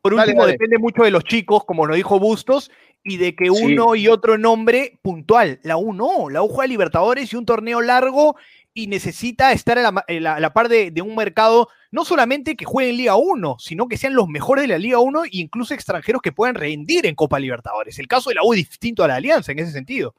por 0.00 0.14
último, 0.14 0.46
depende 0.46 0.78
mucho 0.78 1.02
de 1.02 1.10
los 1.10 1.24
chicos, 1.24 1.64
como 1.64 1.86
nos 1.86 1.96
dijo 1.96 2.18
Bustos, 2.18 2.70
y 3.02 3.16
de 3.16 3.34
que 3.34 3.50
uno 3.50 3.94
y 3.94 4.08
otro 4.08 4.38
nombre 4.38 4.98
puntual. 5.02 5.60
La 5.62 5.76
U 5.76 5.92
no, 5.92 6.30
la 6.30 6.42
U 6.42 6.48
juega 6.48 6.68
Libertadores 6.68 7.32
y 7.32 7.36
un 7.36 7.44
torneo 7.44 7.80
largo 7.82 8.36
y 8.74 8.88
necesita 8.88 9.52
estar 9.52 9.78
a 9.78 9.92
la, 10.08 10.52
par 10.52 10.68
de, 10.68 10.92
un 11.00 11.14
mercado, 11.14 11.68
no 11.92 12.04
solamente 12.04 12.56
que 12.56 12.64
juegue 12.64 12.90
en 12.90 12.96
Liga 12.96 13.14
1, 13.14 13.56
sino 13.60 13.86
que 13.86 13.96
sean 13.96 14.14
los 14.14 14.28
mejores 14.28 14.62
de 14.62 14.68
la 14.68 14.78
Liga 14.78 14.98
1 14.98 15.26
e 15.26 15.28
incluso 15.32 15.74
extranjeros 15.74 16.20
que 16.20 16.32
puedan 16.32 16.56
rendir 16.56 17.06
en 17.06 17.14
Copa 17.14 17.38
Libertadores. 17.38 18.00
El 18.00 18.08
caso 18.08 18.30
de 18.30 18.34
la 18.34 18.42
U 18.42 18.52
es 18.52 18.68
distinto 18.68 19.04
a 19.04 19.08
la 19.08 19.14
Alianza 19.14 19.52
en 19.52 19.60
ese 19.60 19.70
sentido. 19.70 20.14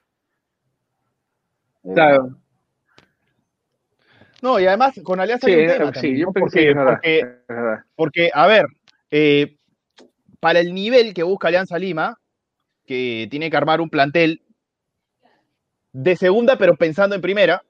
Claro. 1.93 2.37
No, 4.41 4.59
y 4.59 4.67
además 4.67 4.99
con 5.03 5.19
Alianza 5.19 5.47
sí, 5.47 5.53
sí, 5.99 6.17
yo 6.17 6.31
porque, 6.31 6.73
porque, 7.95 8.31
a 8.33 8.47
ver, 8.47 8.67
eh, 9.11 9.57
para 10.39 10.59
el 10.59 10.73
nivel 10.73 11.13
que 11.13 11.23
busca 11.23 11.49
Alianza 11.49 11.77
Lima, 11.77 12.19
que 12.85 13.27
tiene 13.29 13.49
que 13.49 13.57
armar 13.57 13.81
un 13.81 13.89
plantel 13.89 14.43
de 15.91 16.15
segunda, 16.15 16.57
pero 16.57 16.75
pensando 16.75 17.15
en 17.15 17.21
primera, 17.21 17.63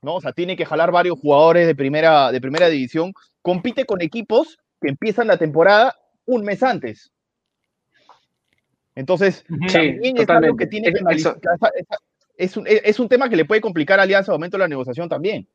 ¿no? 0.00 0.16
O 0.16 0.20
sea, 0.20 0.32
tiene 0.32 0.56
que 0.56 0.64
jalar 0.64 0.90
varios 0.90 1.18
jugadores 1.18 1.66
de 1.66 1.74
primera, 1.74 2.32
de 2.32 2.40
primera 2.40 2.68
división. 2.68 3.12
Compite 3.42 3.84
con 3.84 4.00
equipos 4.00 4.58
que 4.80 4.88
empiezan 4.88 5.26
la 5.26 5.36
temporada 5.36 5.96
un 6.26 6.44
mes 6.44 6.62
antes. 6.62 7.12
Entonces, 8.94 9.44
también 9.72 10.16
es 10.16 10.28
algo 10.28 10.56
que 10.56 10.66
tiene 10.66 10.92
que 10.92 11.00
analizar. 11.00 11.38
Es 12.36 12.56
un, 12.56 12.66
es 12.66 12.98
un, 12.98 13.08
tema 13.08 13.28
que 13.28 13.36
le 13.36 13.44
puede 13.44 13.60
complicar 13.60 14.00
a 14.00 14.02
Alianza 14.02 14.32
al 14.32 14.38
momento 14.38 14.56
de 14.56 14.62
la 14.62 14.68
negociación 14.68 15.08
también. 15.08 15.46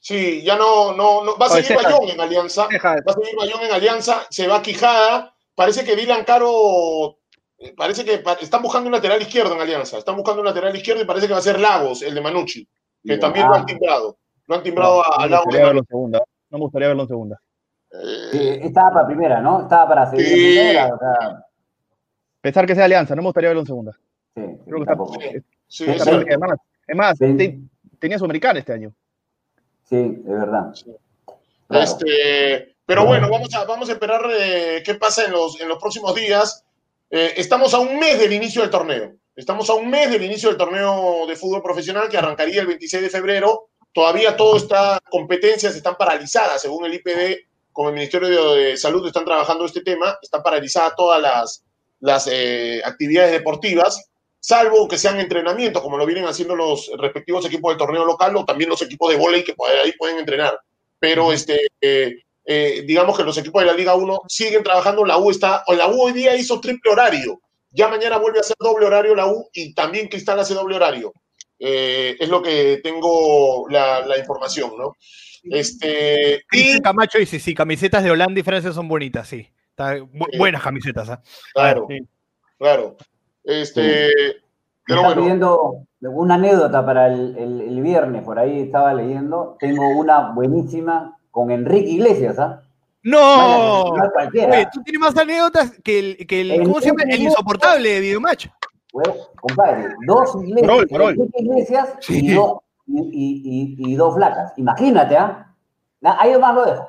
Sí, 0.00 0.42
ya 0.42 0.56
no, 0.56 0.94
no, 0.94 1.22
no 1.24 1.36
va 1.36 1.46
a 1.46 1.48
seguir 1.50 1.76
Bayón 1.76 2.08
en 2.10 2.20
Alianza. 2.20 2.66
Va 2.66 3.12
a 3.12 3.12
seguir 3.12 3.36
Bayón 3.38 3.62
en 3.62 3.72
Alianza, 3.72 4.26
se 4.30 4.48
va 4.48 4.56
a 4.56 4.62
Quijada. 4.62 5.34
Parece 5.54 5.84
que 5.84 5.94
Dylan 5.94 6.24
Caro 6.24 7.18
parece 7.76 8.04
que 8.04 8.22
están 8.40 8.62
buscando 8.62 8.88
un 8.88 8.92
lateral 8.92 9.22
izquierdo 9.22 9.54
en 9.54 9.60
Alianza. 9.60 9.98
Están 9.98 10.16
buscando 10.16 10.40
un 10.40 10.46
lateral 10.46 10.74
izquierdo 10.74 11.02
y 11.02 11.06
parece 11.06 11.26
que 11.26 11.32
va 11.32 11.38
a 11.38 11.42
ser 11.42 11.60
Lagos, 11.60 12.02
el 12.02 12.14
de 12.14 12.20
Manucci, 12.20 12.66
que 13.04 13.18
también 13.18 13.48
lo 13.48 13.54
han 13.54 13.66
timbrado. 13.66 14.16
Lo 14.46 14.54
han 14.56 14.62
timbrado 14.62 15.02
a, 15.04 15.26
Lagos. 15.26 15.86
segunda. 15.88 16.22
No 16.50 16.58
me 16.58 16.64
gustaría 16.64 16.88
verlo 16.88 17.02
en 17.02 17.08
segunda. 17.08 17.40
Eh, 17.92 18.60
estaba 18.62 18.92
para 18.92 19.06
primera, 19.06 19.40
¿no? 19.40 19.62
Estaba 19.62 19.88
para 19.88 20.10
seguir 20.10 20.26
primera. 20.26 20.94
O 20.94 20.98
sea... 20.98 21.46
Pensar 22.40 22.66
que 22.66 22.74
sea 22.74 22.84
Alianza, 22.84 23.14
no 23.14 23.22
me 23.22 23.28
gustaría 23.28 23.50
verlo 23.50 23.60
en 23.60 23.66
segunda. 23.66 23.92
Sí, 24.34 24.42
Creo 24.66 24.84
que 24.84 25.42
sí, 25.68 25.84
es, 25.88 26.96
más, 26.96 27.18
tenía 27.98 28.18
su 28.18 28.24
americana 28.24 28.58
este 28.58 28.72
año. 28.72 28.92
Sí, 29.84 30.22
es 30.26 30.32
verdad. 30.32 30.72
Este, 31.70 32.74
pero 32.84 33.06
bueno, 33.06 33.28
vamos 33.30 33.54
a, 33.54 33.64
vamos 33.64 33.88
a 33.88 33.92
esperar 33.92 34.22
eh, 34.38 34.82
qué 34.84 34.94
pasa 34.94 35.24
en 35.24 35.32
los, 35.32 35.60
en 35.60 35.68
los 35.68 35.78
próximos 35.78 36.14
días. 36.14 36.64
Eh, 37.10 37.34
estamos 37.36 37.72
a 37.74 37.78
un 37.78 37.98
mes 37.98 38.18
del 38.18 38.32
inicio 38.32 38.62
del 38.62 38.70
torneo. 38.70 39.12
Estamos 39.34 39.70
a 39.70 39.74
un 39.74 39.88
mes 39.88 40.10
del 40.10 40.22
inicio 40.22 40.50
del 40.50 40.58
torneo 40.58 41.26
de 41.26 41.36
fútbol 41.36 41.62
profesional 41.62 42.08
que 42.08 42.18
arrancaría 42.18 42.60
el 42.60 42.66
26 42.66 43.04
de 43.04 43.10
febrero. 43.10 43.70
Todavía 43.92 44.36
todas 44.36 44.62
estas 44.62 45.00
competencias 45.10 45.74
están 45.74 45.96
paralizadas, 45.96 46.60
según 46.60 46.84
el 46.84 46.94
IPD, 46.94 47.46
como 47.72 47.88
el 47.88 47.94
Ministerio 47.94 48.52
de 48.52 48.76
Salud 48.76 49.06
están 49.06 49.24
trabajando 49.24 49.64
este 49.64 49.80
tema, 49.80 50.18
están 50.20 50.42
paralizadas 50.42 50.94
todas 50.96 51.22
las, 51.22 51.64
las 52.00 52.28
eh, 52.30 52.82
actividades 52.84 53.32
deportivas, 53.32 54.10
salvo 54.38 54.86
que 54.86 54.98
sean 54.98 55.18
entrenamientos, 55.18 55.82
como 55.82 55.96
lo 55.96 56.04
vienen 56.04 56.26
haciendo 56.26 56.54
los 56.54 56.90
respectivos 56.98 57.46
equipos 57.46 57.70
del 57.70 57.78
torneo 57.78 58.04
local 58.04 58.36
o 58.36 58.44
también 58.44 58.68
los 58.68 58.82
equipos 58.82 59.10
de 59.10 59.16
volei 59.16 59.44
que 59.44 59.54
ahí 59.82 59.92
pueden 59.92 60.18
entrenar. 60.18 60.60
Pero 60.98 61.32
este, 61.32 61.58
eh, 61.80 62.82
digamos 62.84 63.16
que 63.16 63.24
los 63.24 63.38
equipos 63.38 63.62
de 63.62 63.66
la 63.66 63.74
Liga 63.74 63.94
1 63.94 64.22
siguen 64.28 64.62
trabajando, 64.62 65.06
la 65.06 65.16
U 65.16 65.30
está, 65.30 65.64
la 65.68 65.88
U 65.88 66.02
hoy 66.02 66.12
día 66.12 66.36
hizo 66.36 66.60
triple 66.60 66.92
horario, 66.92 67.40
ya 67.72 67.88
mañana 67.88 68.18
vuelve 68.18 68.38
a 68.38 68.42
hacer 68.42 68.56
doble 68.58 68.86
horario 68.86 69.14
la 69.14 69.26
U 69.26 69.48
y 69.52 69.74
también 69.74 70.08
Cristal 70.08 70.38
hace 70.40 70.54
doble 70.54 70.76
horario. 70.76 71.12
Eh, 71.58 72.16
es 72.18 72.28
lo 72.28 72.42
que 72.42 72.80
tengo 72.82 73.68
la, 73.68 74.18
información, 74.18 74.72
¿no? 74.76 74.96
Este, 75.44 76.44
y... 76.50 76.80
Camacho 76.80 77.18
dice, 77.18 77.38
sí, 77.38 77.54
camisetas 77.54 78.02
de 78.02 78.10
Holanda 78.10 78.40
y 78.40 78.42
Francia 78.42 78.72
son 78.72 78.88
bonitas, 78.88 79.28
sí. 79.28 79.48
buenas 80.38 80.62
camisetas, 80.62 81.08
¿ah? 81.10 81.22
Claro, 81.54 81.86
claro. 82.58 82.96
Este, 83.44 84.10
pero 84.86 85.02
bueno. 85.02 85.22
pidiendo 85.22 85.86
una 86.00 86.34
anécdota 86.34 86.84
para 86.84 87.12
el, 87.12 87.36
el, 87.38 87.80
viernes, 87.80 88.22
por 88.24 88.38
ahí 88.38 88.60
estaba 88.60 88.92
leyendo. 88.94 89.56
Tengo 89.60 89.88
una 89.88 90.32
buenísima 90.32 91.16
con 91.30 91.50
Enrique 91.50 91.90
Iglesias, 91.90 92.38
¿ah? 92.38 92.62
¡No! 93.04 93.90
Oye, 93.90 94.68
tú 94.72 94.82
tienes 94.82 95.00
más 95.00 95.16
anécdotas 95.16 95.72
que 95.82 95.98
el, 95.98 96.26
que 96.26 96.40
el, 96.40 96.62
¿cómo 96.62 96.80
se 96.80 96.86
llama? 96.86 97.02
El 97.08 97.22
insoportable 97.22 97.88
de 97.88 98.00
Videomatch. 98.00 98.46
Bueno, 98.92 99.14
compadre, 99.40 99.94
dos 100.06 100.36
iglesias, 100.44 100.86
Enrique 100.90 101.42
Iglesias 101.42 101.94
y, 102.08 102.34
dos, 102.34 102.58
y, 102.86 103.74
y, 103.78 103.96
dos 103.96 104.14
flacas. 104.14 104.52
Imagínate, 104.56 105.16
¿ah? 105.16 105.56
Ahí 106.02 106.36
más 106.38 106.54
lo 106.54 106.64
dejo. 106.64 106.88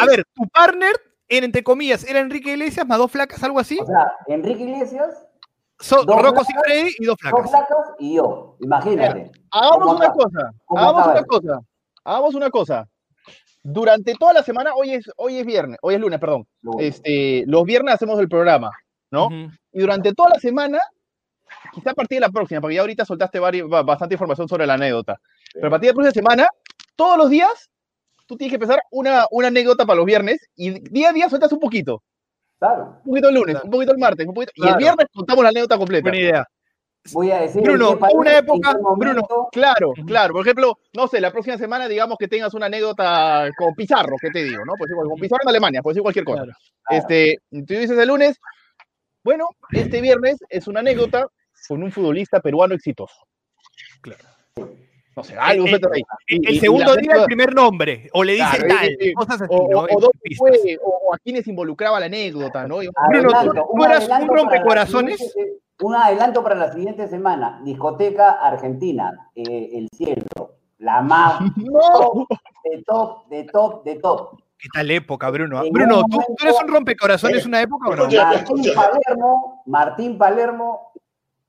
A 0.00 0.06
ver, 0.06 0.24
tu 0.34 0.46
partner, 0.48 0.94
era, 1.28 1.46
entre 1.46 1.64
comillas, 1.64 2.04
era 2.04 2.20
Enrique 2.20 2.52
Iglesias 2.52 2.86
más 2.86 2.98
dos 2.98 3.10
flacas, 3.10 3.42
algo 3.42 3.58
así. 3.58 3.78
O 3.80 3.86
sea, 3.86 4.12
Enrique 4.28 4.62
Iglesias. 4.62 5.26
So, 5.80 6.04
Rocco 6.04 6.42
y 6.98 7.04
dos 7.04 7.16
flacas. 7.18 7.42
Dos 7.42 7.50
flacas 7.50 7.92
y 7.98 8.16
yo, 8.16 8.56
imagínate. 8.60 9.32
Hagamos 9.50 9.96
una 9.96 10.12
cosa, 10.12 10.52
hagamos 10.68 11.06
una 11.06 11.24
cosa, 11.24 11.60
hagamos 12.04 12.34
una 12.34 12.50
cosa 12.50 12.88
durante 13.64 14.14
toda 14.14 14.34
la 14.34 14.42
semana, 14.42 14.72
hoy 14.74 14.92
es, 14.92 15.10
hoy 15.16 15.38
es 15.38 15.46
viernes, 15.46 15.78
hoy 15.80 15.94
es 15.94 16.00
lunes, 16.00 16.20
perdón. 16.20 16.46
Este, 16.78 17.44
los 17.46 17.64
viernes 17.64 17.94
hacemos 17.94 18.20
el 18.20 18.28
programa, 18.28 18.70
¿no? 19.10 19.28
Y 19.72 19.80
durante 19.80 20.12
toda 20.12 20.30
la 20.34 20.38
semana, 20.38 20.78
quizá 21.72 21.90
a 21.90 21.94
partir 21.94 22.16
de 22.16 22.26
la 22.26 22.28
próxima, 22.28 22.60
porque 22.60 22.74
ya 22.74 22.82
ahorita 22.82 23.06
soltaste 23.06 23.40
bastante 23.40 24.14
información 24.14 24.48
sobre 24.48 24.66
la 24.66 24.74
anécdota, 24.74 25.18
pero 25.54 25.68
a 25.68 25.70
partir 25.70 25.88
de 25.88 25.92
la 25.92 25.94
próxima 25.94 26.12
semana, 26.12 26.48
todos 26.94 27.16
los 27.16 27.30
días, 27.30 27.70
tú 28.26 28.36
tienes 28.36 28.52
que 28.52 28.56
empezar 28.56 28.82
una, 28.90 29.24
una 29.30 29.48
anécdota 29.48 29.86
para 29.86 29.96
los 29.96 30.06
viernes 30.06 30.46
y 30.54 30.80
día 30.90 31.08
a 31.08 31.12
día 31.12 31.28
sueltas 31.30 31.52
un 31.52 31.60
poquito. 31.60 32.02
Claro. 32.58 33.00
Un 33.04 33.10
poquito 33.10 33.28
el 33.30 33.34
lunes, 33.34 33.56
un 33.64 33.70
poquito 33.70 33.92
el 33.92 33.98
martes, 33.98 34.26
un 34.26 34.34
poquito, 34.34 34.52
y 34.56 34.68
el 34.68 34.76
viernes 34.76 35.06
contamos 35.12 35.42
la 35.42 35.50
anécdota 35.50 35.78
completa. 35.78 36.02
Buena 36.02 36.18
idea 36.18 36.48
voy 37.12 37.30
a 37.30 37.40
decir. 37.40 37.62
Bruno, 37.62 37.98
una 38.14 38.38
época, 38.38 38.76
Bruno, 38.96 39.22
claro, 39.52 39.92
claro. 40.06 40.34
Por 40.34 40.42
ejemplo, 40.42 40.78
no 40.94 41.08
sé, 41.08 41.20
la 41.20 41.30
próxima 41.30 41.58
semana, 41.58 41.88
digamos 41.88 42.16
que 42.18 42.28
tengas 42.28 42.54
una 42.54 42.66
anécdota 42.66 43.50
con 43.56 43.74
Pizarro, 43.74 44.16
¿qué 44.20 44.30
te 44.30 44.44
digo? 44.44 44.64
¿no? 44.64 44.72
Pues 44.78 44.90
con 44.92 45.18
Pizarro 45.18 45.42
en 45.42 45.48
Alemania, 45.48 45.82
puede 45.82 45.94
decir 45.94 46.02
cualquier 46.02 46.24
cosa. 46.24 46.44
Este, 46.90 47.38
tú 47.50 47.74
dices 47.74 47.98
el 47.98 48.08
lunes, 48.08 48.40
bueno, 49.22 49.48
este 49.70 50.00
viernes 50.00 50.38
es 50.48 50.66
una 50.66 50.80
anécdota 50.80 51.28
con 51.68 51.82
un 51.82 51.92
futbolista 51.92 52.40
peruano 52.40 52.74
exitoso. 52.74 53.26
Claro. 54.00 54.24
No 55.16 55.22
sé, 55.22 55.36
algo 55.38 55.66
el, 55.66 55.74
ahí. 55.92 56.02
El, 56.26 56.58
segundo 56.58 56.96
día, 56.96 57.12
el 57.14 57.24
primer 57.24 57.54
nombre, 57.54 58.10
o 58.12 58.24
le 58.24 58.32
dice 58.32 58.64
tal, 58.66 58.88
cosas 59.14 59.42
así. 59.42 59.54
O, 59.54 59.86
o, 59.86 61.14
a 61.14 61.18
quienes 61.18 61.46
involucraba 61.46 62.00
la 62.00 62.06
anécdota, 62.06 62.66
¿no? 62.66 62.78
Bruno, 62.78 63.30
¿tú, 63.54 63.84
eras 63.84 64.08
un 64.08 64.28
rompecorazones? 64.28 65.34
Un 65.80 65.94
adelanto 65.94 66.42
para 66.42 66.54
la 66.54 66.72
siguiente 66.72 67.08
semana. 67.08 67.60
Discoteca 67.64 68.32
Argentina, 68.32 69.30
eh, 69.34 69.70
El 69.72 69.88
Cielo. 69.92 70.58
La 70.78 71.02
más 71.02 71.38
top, 71.96 72.28
de 72.64 72.82
top, 72.84 73.28
de 73.28 73.44
top, 73.44 73.84
de 73.84 73.94
top. 73.96 74.38
¿Qué 74.58 74.68
tal 74.72 74.90
época, 74.90 75.28
Bruno? 75.30 75.62
Bruno, 75.70 76.04
¿tú, 76.10 76.20
eres 76.42 76.56
un 76.62 76.68
rompecorazones 76.68 77.44
una 77.44 77.60
época 77.60 77.90
o 77.90 77.96
no? 77.96 78.08
Martín 78.08 78.74
Palermo, 78.74 79.62
Martín 79.66 80.18
Palermo, 80.18 80.92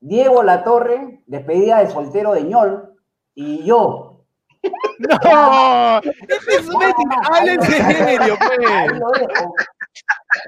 Diego 0.02 0.44
Latorre, 0.44 1.24
despedida 1.26 1.80
de 1.80 1.90
soltero 1.90 2.34
de 2.34 2.44
ñol, 2.44 2.96
y 3.34 3.64
yo. 3.64 4.26
¡No! 5.00 6.00
es 6.00 6.68
un 6.68 6.84
¡Hablen 7.32 7.60
en 7.62 7.64
serio, 7.64 8.36
pues! 8.38 8.70
Ahí 8.70 9.00
lo 9.00 9.12
dejo. 9.12 9.54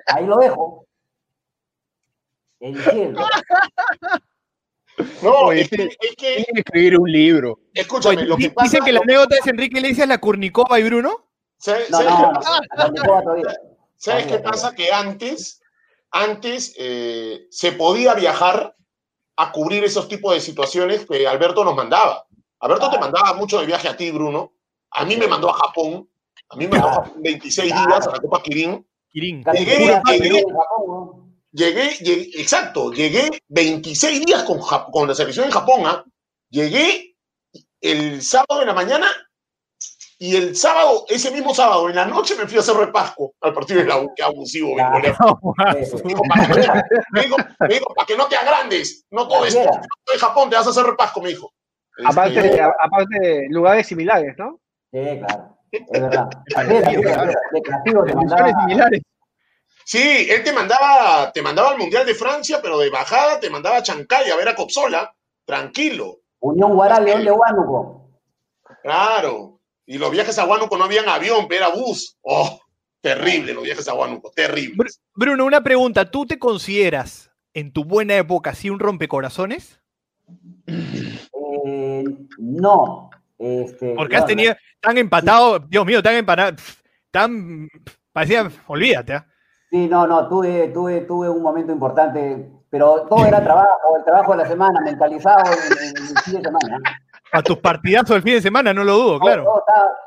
Ahí 0.07 0.25
lo 0.25 0.37
dejo. 0.37 0.85
Entiendo. 2.59 3.25
No, 5.21 5.51
es 5.51 5.69
que, 5.69 5.83
es 5.83 6.15
que, 6.15 6.45
escribir 6.55 6.99
un 6.99 7.11
libro. 7.11 7.59
Escúchame, 7.73 8.23
lo 8.23 8.35
que 8.35 8.49
pasa. 8.49 8.65
Dicen 8.65 8.85
que 8.85 8.91
la 8.91 9.01
anécdota 9.01 9.35
es 9.35 9.47
Enrique 9.47 9.77
Iglesias, 9.77 10.07
la 10.07 10.17
Curnicova 10.17 10.79
y 10.79 10.83
Bruno. 10.83 11.29
¿Sabes, 11.59 11.89
no, 11.89 12.01
no, 12.01 12.41
¿sabes 13.95 14.25
qué 14.27 14.39
pasa? 14.39 14.73
Que 14.75 14.91
antes, 14.91 15.61
antes 16.11 16.75
eh, 16.77 17.47
se 17.49 17.71
podía 17.73 18.13
viajar 18.13 18.75
a 19.35 19.51
cubrir 19.51 19.83
esos 19.83 20.07
tipos 20.07 20.33
de 20.33 20.41
situaciones 20.41 21.05
que 21.05 21.27
Alberto 21.27 21.63
nos 21.63 21.75
mandaba. 21.75 22.25
Alberto 22.59 22.89
te 22.89 22.99
mandaba 22.99 23.33
mucho 23.33 23.59
de 23.59 23.67
viaje 23.67 23.87
a 23.87 23.97
ti, 23.97 24.09
Bruno. 24.11 24.53
A 24.91 25.05
mí 25.05 25.15
me 25.15 25.27
mandó 25.27 25.49
a 25.49 25.53
Japón. 25.53 26.09
A 26.49 26.55
mí 26.55 26.67
me 26.67 26.79
mandó 26.79 27.11
26 27.17 27.73
días 27.73 28.07
a 28.07 28.11
la 28.11 28.19
Copa 28.19 28.41
Kirin. 28.41 28.85
Kirin. 29.09 29.43
Llegué, 29.53 30.01
llegué, 30.19 30.43
Llegué, 31.57 31.89
exacto, 32.39 32.91
llegué 32.91 33.41
26 33.47 34.25
días 34.27 34.43
con, 34.43 34.59
con 34.59 35.07
la 35.07 35.15
selección 35.15 35.47
en 35.47 35.51
Japón. 35.51 35.87
¿ah? 35.87 36.05
Llegué 36.51 37.15
el 37.81 38.21
sábado 38.21 38.61
en 38.61 38.67
la 38.67 38.75
mañana 38.75 39.07
y 40.19 40.35
el 40.35 40.55
sábado, 40.55 41.05
ese 41.09 41.31
mismo 41.31 41.55
sábado, 41.55 41.89
en 41.89 41.95
la 41.95 42.05
noche 42.05 42.35
me 42.35 42.45
fui 42.45 42.57
a 42.57 42.59
hacer 42.59 42.75
repasco 42.75 43.33
al 43.41 43.55
partido 43.55 43.79
de 43.79 43.87
la 43.87 43.97
U. 43.97 44.13
Abusivo, 44.23 44.75
me 44.75 44.83
digo, 47.23 47.37
me, 47.59 47.67
dijo, 47.73 47.93
para 47.95 48.05
que 48.05 48.15
no 48.15 48.27
te 48.27 48.35
agrandes, 48.35 49.07
no 49.09 49.27
todo 49.27 49.43
esto. 49.43 49.67
En 50.13 50.19
Japón 50.19 50.51
te 50.51 50.57
vas 50.57 50.67
a 50.67 50.69
hacer 50.69 50.85
repasco, 50.85 51.21
me 51.21 51.29
dijo. 51.29 51.51
Aparte, 52.05 52.39
este, 52.39 52.61
aparte, 52.61 53.47
lugares 53.49 53.87
similares, 53.87 54.35
¿no? 54.37 54.59
Sí, 54.91 54.99
claro. 54.99 55.57
Es 55.71 56.01
verdad. 56.01 56.29
De 58.05 58.53
similares. 58.61 59.01
Sí, 59.87 60.27
él 60.29 60.43
te 60.43 60.51
mandaba, 60.51 61.31
te 61.31 61.41
mandaba 61.41 61.69
al 61.69 61.77
Mundial 61.77 62.05
de 62.05 62.13
Francia, 62.13 62.59
pero 62.61 62.77
de 62.77 62.89
bajada 62.89 63.39
te 63.39 63.49
mandaba 63.49 63.77
a 63.77 63.81
Chancay 63.83 64.29
a 64.29 64.35
ver 64.35 64.49
a 64.49 64.53
Copsola, 64.53 65.15
tranquilo. 65.45 66.19
Unión 66.39 66.73
Guaral, 66.73 67.05
León 67.05 67.23
de 67.23 67.31
Huánuco. 67.31 68.19
Claro. 68.83 69.61
Y 69.85 69.97
los 69.97 70.11
viajes 70.11 70.37
a 70.39 70.45
Huánuco 70.45 70.77
no 70.77 70.83
habían 70.83 71.07
avión, 71.07 71.47
era 71.49 71.69
bus. 71.69 72.17
Oh, 72.21 72.59
terrible 72.99 73.53
los 73.53 73.63
viajes 73.63 73.87
a 73.87 73.93
Huánuco, 73.93 74.29
terrible. 74.35 74.89
Bruno, 75.13 75.45
una 75.45 75.63
pregunta. 75.63 76.11
¿Tú 76.11 76.25
te 76.25 76.37
consideras 76.37 77.31
en 77.53 77.71
tu 77.71 77.85
buena 77.85 78.17
época 78.17 78.49
así 78.49 78.69
un 78.69 78.79
rompecorazones? 78.79 79.79
Eh, 80.65 82.03
no. 82.39 83.09
Este, 83.39 83.93
Porque 83.95 84.17
has 84.17 84.25
tenido 84.25 84.53
tan 84.81 84.97
empatado, 84.97 85.59
Dios 85.59 85.85
mío, 85.85 86.03
tan 86.03 86.15
empatado, 86.15 86.57
tan 87.09 87.69
parecía, 88.11 88.51
olvídate, 88.67 89.13
¿ah? 89.13 89.25
Sí, 89.69 89.87
no, 89.87 90.07
no, 90.07 90.27
tuve, 90.29 90.69
tuve, 90.69 91.01
tuve 91.01 91.29
un 91.29 91.41
momento 91.41 91.73
importante, 91.73 92.49
pero 92.69 93.05
todo 93.09 93.25
era 93.25 93.43
trabajo, 93.43 93.97
el 93.97 94.03
trabajo 94.05 94.31
de 94.31 94.37
la 94.37 94.47
semana, 94.47 94.79
mentalizado 94.81 95.43
en, 95.45 95.87
el 95.87 96.19
fin 96.23 96.33
de 96.35 96.41
semana. 96.41 96.79
A 97.33 97.41
tus 97.41 97.57
partidazos 97.57 98.11
del 98.11 98.23
fin 98.23 98.33
de 98.35 98.41
semana, 98.41 98.73
no 98.73 98.85
lo 98.85 98.97
dudo, 98.97 99.19
claro. 99.19 99.63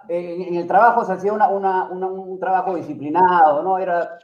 en, 0.09 0.55
el 0.55 0.67
trabajo 0.67 1.05
se 1.05 1.13
hacía 1.13 1.35
una, 1.35 1.49
una, 1.49 1.85
un 1.91 2.41
trabajo 2.41 2.75
disciplinado, 2.75 3.63
¿no? 3.63 3.79
Era... 3.79 4.19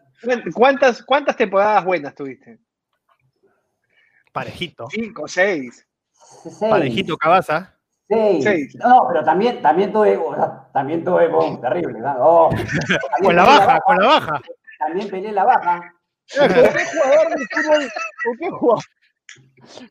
¿Cuántas, 0.54 1.02
¿Cuántas 1.02 1.36
temporadas 1.36 1.84
buenas 1.84 2.14
tuviste? 2.14 2.58
Parejito. 4.32 4.86
Cinco, 4.90 5.28
seis. 5.28 5.86
Parejito, 6.60 7.16
Cabaza. 7.18 7.74
Seis. 8.08 8.76
No, 8.76 9.06
pero 9.08 9.24
también, 9.24 9.60
también 9.60 9.92
tuve, 9.92 10.18
también 10.72 11.04
tuve, 11.04 11.28
terrible, 11.60 12.00
oh, 12.20 12.50
con 13.22 13.36
la 13.36 13.44
baja, 13.44 13.80
con 13.80 13.96
la 13.98 14.06
baja. 14.06 14.40
También 14.78 15.08
peleé 15.08 15.32
la 15.32 15.44
baja. 15.44 15.80
¿Con 16.36 16.48
qué 16.48 16.84
jugador 16.84 17.28
de 17.30 17.46
fútbol, 17.46 17.90
con 18.24 18.36
qué 18.38 18.50
jugador, 18.50 18.84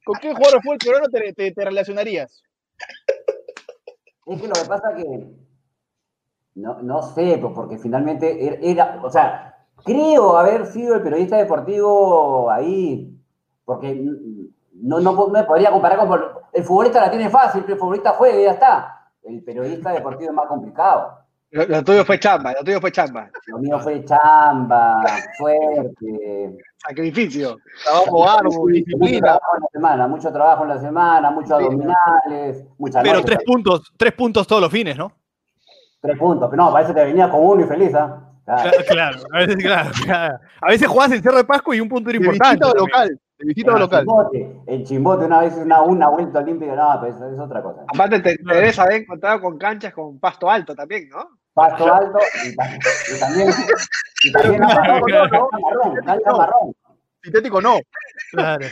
con 0.06 0.16
qué 0.20 0.34
jugador 0.34 0.54
de 0.54 0.62
fútbol 0.62 0.78
peruano 0.78 1.08
te, 1.08 1.34
te, 1.34 1.52
te, 1.52 1.66
relacionarías? 1.66 2.44
Es 4.26 4.42
que 4.42 4.48
lo 4.48 4.54
que 4.54 4.66
pasa 4.68 4.96
que, 4.96 5.28
no, 6.56 6.82
no 6.82 7.02
sé, 7.02 7.38
pues, 7.40 7.54
porque 7.56 7.78
finalmente 7.78 8.48
er, 8.48 8.60
era, 8.62 9.00
o 9.02 9.10
sea, 9.10 9.66
creo 9.86 10.38
haber 10.38 10.66
sido 10.66 10.96
el 10.96 11.04
periodista 11.04 11.38
deportivo 11.38 12.52
ahí, 12.52 13.18
porque 13.64 13.94
no, 14.74 15.00
no, 15.00 15.28
me 15.30 15.44
podría 15.44 15.72
comparar 15.72 16.00
con 16.00 16.22
el 16.52 16.64
futbolista 16.64 17.02
la 17.02 17.12
tiene 17.12 17.30
fácil, 17.30 17.66
el 17.68 17.78
futbolista 17.78 18.12
juega 18.12 18.40
y 18.40 18.44
ya 18.44 18.52
está. 18.52 19.12
El 19.24 19.44
periodista 19.44 19.92
deportivo 19.92 20.30
es 20.30 20.36
más 20.36 20.48
complicado. 20.48 21.25
Lo, 21.52 21.84
tuyo 21.84 22.04
fue 22.04 22.20
chamba, 22.20 22.54
lo 22.54 22.64
tuyo 22.64 22.82
fue 22.82 22.92
chamba. 22.92 23.30
Lo 23.48 23.60
mío 23.60 23.80
fue 23.80 24.04
chamba, 24.04 25.04
fuerte. 25.38 26.58
Sacrificio. 26.78 27.58
Trabajo 27.84 28.30
arduo, 28.30 28.68
disciplina. 28.68 29.40
semana, 29.72 30.08
mucho 30.08 30.32
trabajo 30.32 30.64
en 30.64 30.70
la 30.70 30.80
semana, 30.80 31.32
muchos 31.32 31.52
abdominales, 31.52 32.66
mucha 32.78 33.02
Pero 33.02 33.24
tres 33.24 33.40
puntos, 33.46 33.94
tres 33.96 34.14
puntos 34.14 34.46
todos 34.46 34.62
los 34.62 34.72
fines, 34.72 34.98
¿no? 34.98 35.12
Tres 36.02 36.18
puntos, 36.18 36.50
pero 36.50 36.64
no, 36.64 36.72
parece 36.72 36.94
que 36.94 37.00
te 37.00 37.06
venía 37.06 37.30
con 37.30 37.46
uno 37.46 37.64
y 37.64 37.68
feliz, 37.68 37.96
¿ah? 37.96 38.22
Claro, 38.46 39.20
a 39.34 39.40
veces, 39.40 39.56
claro, 39.56 39.90
A 40.62 40.68
veces 40.68 40.88
jugás 40.88 41.12
en 41.12 41.24
Cerro 41.24 41.38
de 41.38 41.46
Pasco 41.46 41.74
y 41.74 41.80
un 41.80 41.90
punto 41.90 42.10
era 42.12 42.20
importante. 42.20 42.64
local. 42.78 43.20
Local. 43.80 44.06
En 44.68 44.84
Chimbote, 44.84 45.26
una 45.26 45.42
vez 45.42 45.56
una, 45.56 45.82
una 45.82 46.10
vuelta 46.10 46.40
olímpica, 46.40 46.76
no, 46.76 46.98
pero 47.02 47.16
eso 47.16 47.30
es 47.30 47.40
otra 47.40 47.62
cosa. 47.62 47.84
Aparte, 47.88 48.20
te, 48.20 48.38
te 48.38 48.54
debes 48.54 48.80
haber 48.80 49.02
encontrado 49.02 49.42
con 49.42 49.58
canchas 49.58 49.94
con 49.94 50.20
pasto 50.20 50.50
alto 50.50 50.76
también, 50.76 51.10
¿no? 51.10 51.30
Pasto 51.54 51.94
alto 51.94 52.20
y, 52.44 52.56
también. 53.20 53.50
Y 54.24 54.32
también 54.32 54.62
marrón, 54.62 55.02
marrón, 55.10 56.38
marrón. 56.38 56.76
Sintético 57.22 57.62
no. 57.62 57.80
Claro. 58.32 58.66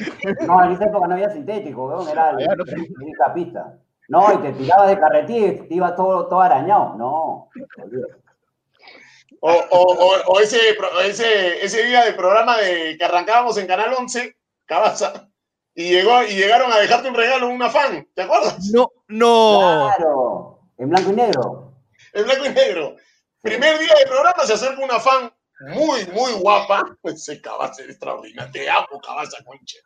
No, 0.48 0.64
en 0.64 0.72
esa 0.72 0.86
época 0.86 1.08
no 1.08 1.14
había 1.14 1.30
sintético, 1.30 2.08
era 2.12 2.34
la 2.34 3.34
pista. 3.34 3.78
No, 4.10 4.34
y 4.34 4.38
te 4.38 4.52
tirabas 4.54 4.90
de 4.90 5.00
carretilla 5.00 5.48
y 5.48 5.68
te 5.68 5.74
iba 5.76 5.96
todo, 5.96 6.28
todo 6.28 6.42
arañado. 6.42 6.96
No, 6.98 7.50
o, 9.46 9.52
o, 9.72 10.34
o, 10.34 10.40
ese, 10.40 10.58
ese, 11.06 11.66
ese 11.66 11.84
día 11.84 12.06
del 12.06 12.16
programa 12.16 12.58
de, 12.58 12.96
que 12.98 13.04
arrancábamos 13.04 13.58
en 13.58 13.68
Canal 13.68 13.94
11, 13.94 14.38
Cabaza, 14.66 15.30
y, 15.76 15.90
llegó, 15.90 16.24
y 16.24 16.36
llegaron 16.36 16.72
a 16.72 16.78
dejarte 16.78 17.10
un 17.10 17.16
regalo 17.16 17.48
en 17.48 17.56
una 17.56 17.70
fan, 17.70 18.08
¿te 18.14 18.22
acuerdas? 18.22 18.60
No, 18.72 18.92
no. 19.08 19.90
Claro, 19.98 20.60
en 20.78 20.90
blanco 20.90 21.10
y 21.10 21.16
negro. 21.16 21.74
En 22.14 22.26
blanco 22.26 22.46
y 22.46 22.50
negro. 22.50 22.96
Primer 23.42 23.80
día 23.80 23.94
del 24.00 24.08
programa 24.08 24.44
se 24.46 24.54
acerca 24.54 24.84
una 24.84 25.00
fan 25.00 25.34
muy, 25.74 26.06
muy 26.08 26.34
guapa. 26.34 26.84
Ese 27.04 27.42
Cabaza 27.42 27.82
es 27.82 27.90
extraordinario. 27.90 28.52
Te 28.52 28.70
amo, 28.70 29.02
Cabaza, 29.04 29.44
concha. 29.44 29.78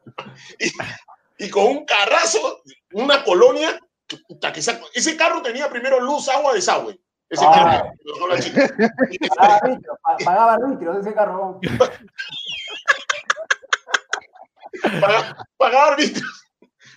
Y, 0.59 1.45
y, 1.45 1.49
con 1.49 1.65
un 1.65 1.85
carrazo, 1.85 2.61
una 2.93 3.23
colonia. 3.23 3.79
Que, 4.07 4.17
ese 4.93 5.17
carro 5.17 5.41
tenía 5.41 5.69
primero 5.69 5.99
luz, 5.99 6.29
agua, 6.29 6.53
desagüe. 6.53 6.97
Ese 7.29 7.45
ah. 7.45 7.51
carro. 7.53 7.91
Pagaba 9.35 9.55
arbitrio, 9.55 9.99
pagaba 10.23 10.53
arbitrio 10.53 10.99
ese 10.99 11.13
carro. 11.13 11.59
Pagar. 15.57 15.97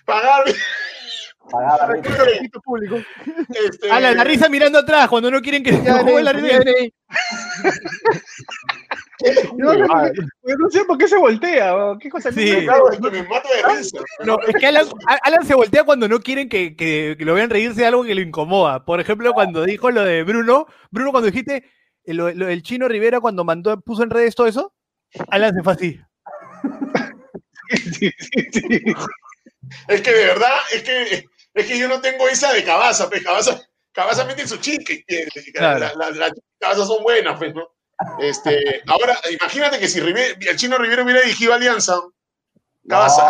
Pagar 0.05 0.43
Pagar 1.49 1.81
arbitrio. 1.81 2.61
público. 2.63 2.97
Este... 3.49 3.91
A 3.91 3.99
la, 3.99 4.13
la, 4.13 4.23
risa 4.23 4.47
mirando 4.47 4.79
atrás 4.79 5.09
cuando 5.09 5.29
no 5.29 5.41
quieren 5.41 5.63
que 5.63 5.73
se 5.73 5.91
juegue 5.91 6.23
la 6.23 6.33
risa. 6.33 6.59
No, 9.55 9.73
no, 9.73 9.85
no, 9.85 10.69
sé 10.69 10.83
por 10.85 10.97
qué 10.97 11.07
se 11.07 11.17
voltea. 11.17 11.73
¿Qué 11.99 12.09
cosa 12.09 12.31
sí. 12.31 12.67
me, 13.01 13.11
me 13.11 13.23
mata 13.23 13.49
de 13.49 13.75
risa. 13.75 13.99
No, 14.25 14.39
es 14.47 14.55
que 14.55 14.65
Alan, 14.65 14.87
Alan, 15.23 15.45
se 15.45 15.55
voltea 15.55 15.83
cuando 15.83 16.07
no 16.07 16.19
quieren 16.21 16.49
que, 16.49 16.75
que, 16.75 17.15
que, 17.17 17.25
lo 17.25 17.33
vean 17.33 17.49
reírse 17.49 17.81
de 17.81 17.87
algo 17.87 18.03
que 18.03 18.15
lo 18.15 18.21
incomoda. 18.21 18.85
Por 18.85 18.99
ejemplo, 18.99 19.33
cuando 19.33 19.63
dijo 19.63 19.91
lo 19.91 20.03
de 20.03 20.23
Bruno, 20.23 20.67
Bruno, 20.89 21.11
cuando 21.11 21.29
dijiste 21.29 21.65
lo, 22.05 22.31
lo 22.31 22.47
del 22.47 22.63
chino 22.63 22.87
Rivera, 22.87 23.19
cuando 23.19 23.43
mandó, 23.43 23.79
puso 23.81 24.03
en 24.03 24.09
redes 24.09 24.35
todo 24.35 24.47
eso, 24.47 24.73
Alan 25.29 25.53
se 25.53 25.63
fue 25.63 25.73
así. 25.73 26.01
Sí, 27.71 28.11
sí, 28.17 28.47
sí. 28.51 28.93
Es 29.87 30.01
que 30.01 30.11
de 30.11 30.25
verdad, 30.25 30.55
es 30.73 30.83
que, 30.83 31.25
es 31.53 31.65
que 31.65 31.79
yo 31.79 31.87
no 31.87 32.01
tengo 32.01 32.27
esa 32.27 32.51
de 32.53 32.63
cabaza, 32.63 33.09
pues 33.09 33.23
cabaza, 33.23 33.61
cabaza 33.91 34.25
mete 34.25 34.47
su 34.47 34.57
chique. 34.57 35.03
Claro. 35.53 35.79
Las 35.79 35.95
la, 35.95 36.09
la, 36.11 36.33
cabazas 36.59 36.87
son 36.87 37.03
buenas, 37.03 37.37
pues, 37.37 37.53
¿no? 37.53 37.67
Este, 38.19 38.81
ahora, 38.87 39.15
imagínate 39.31 39.79
que 39.79 39.87
si 39.87 39.99
Rivera, 39.99 40.35
el 40.39 40.57
chino 40.57 40.77
Rivera 40.77 41.03
hubiera 41.03 41.21
dirigido 41.21 41.53
Alianza, 41.53 42.01
Cabaza. 42.87 43.27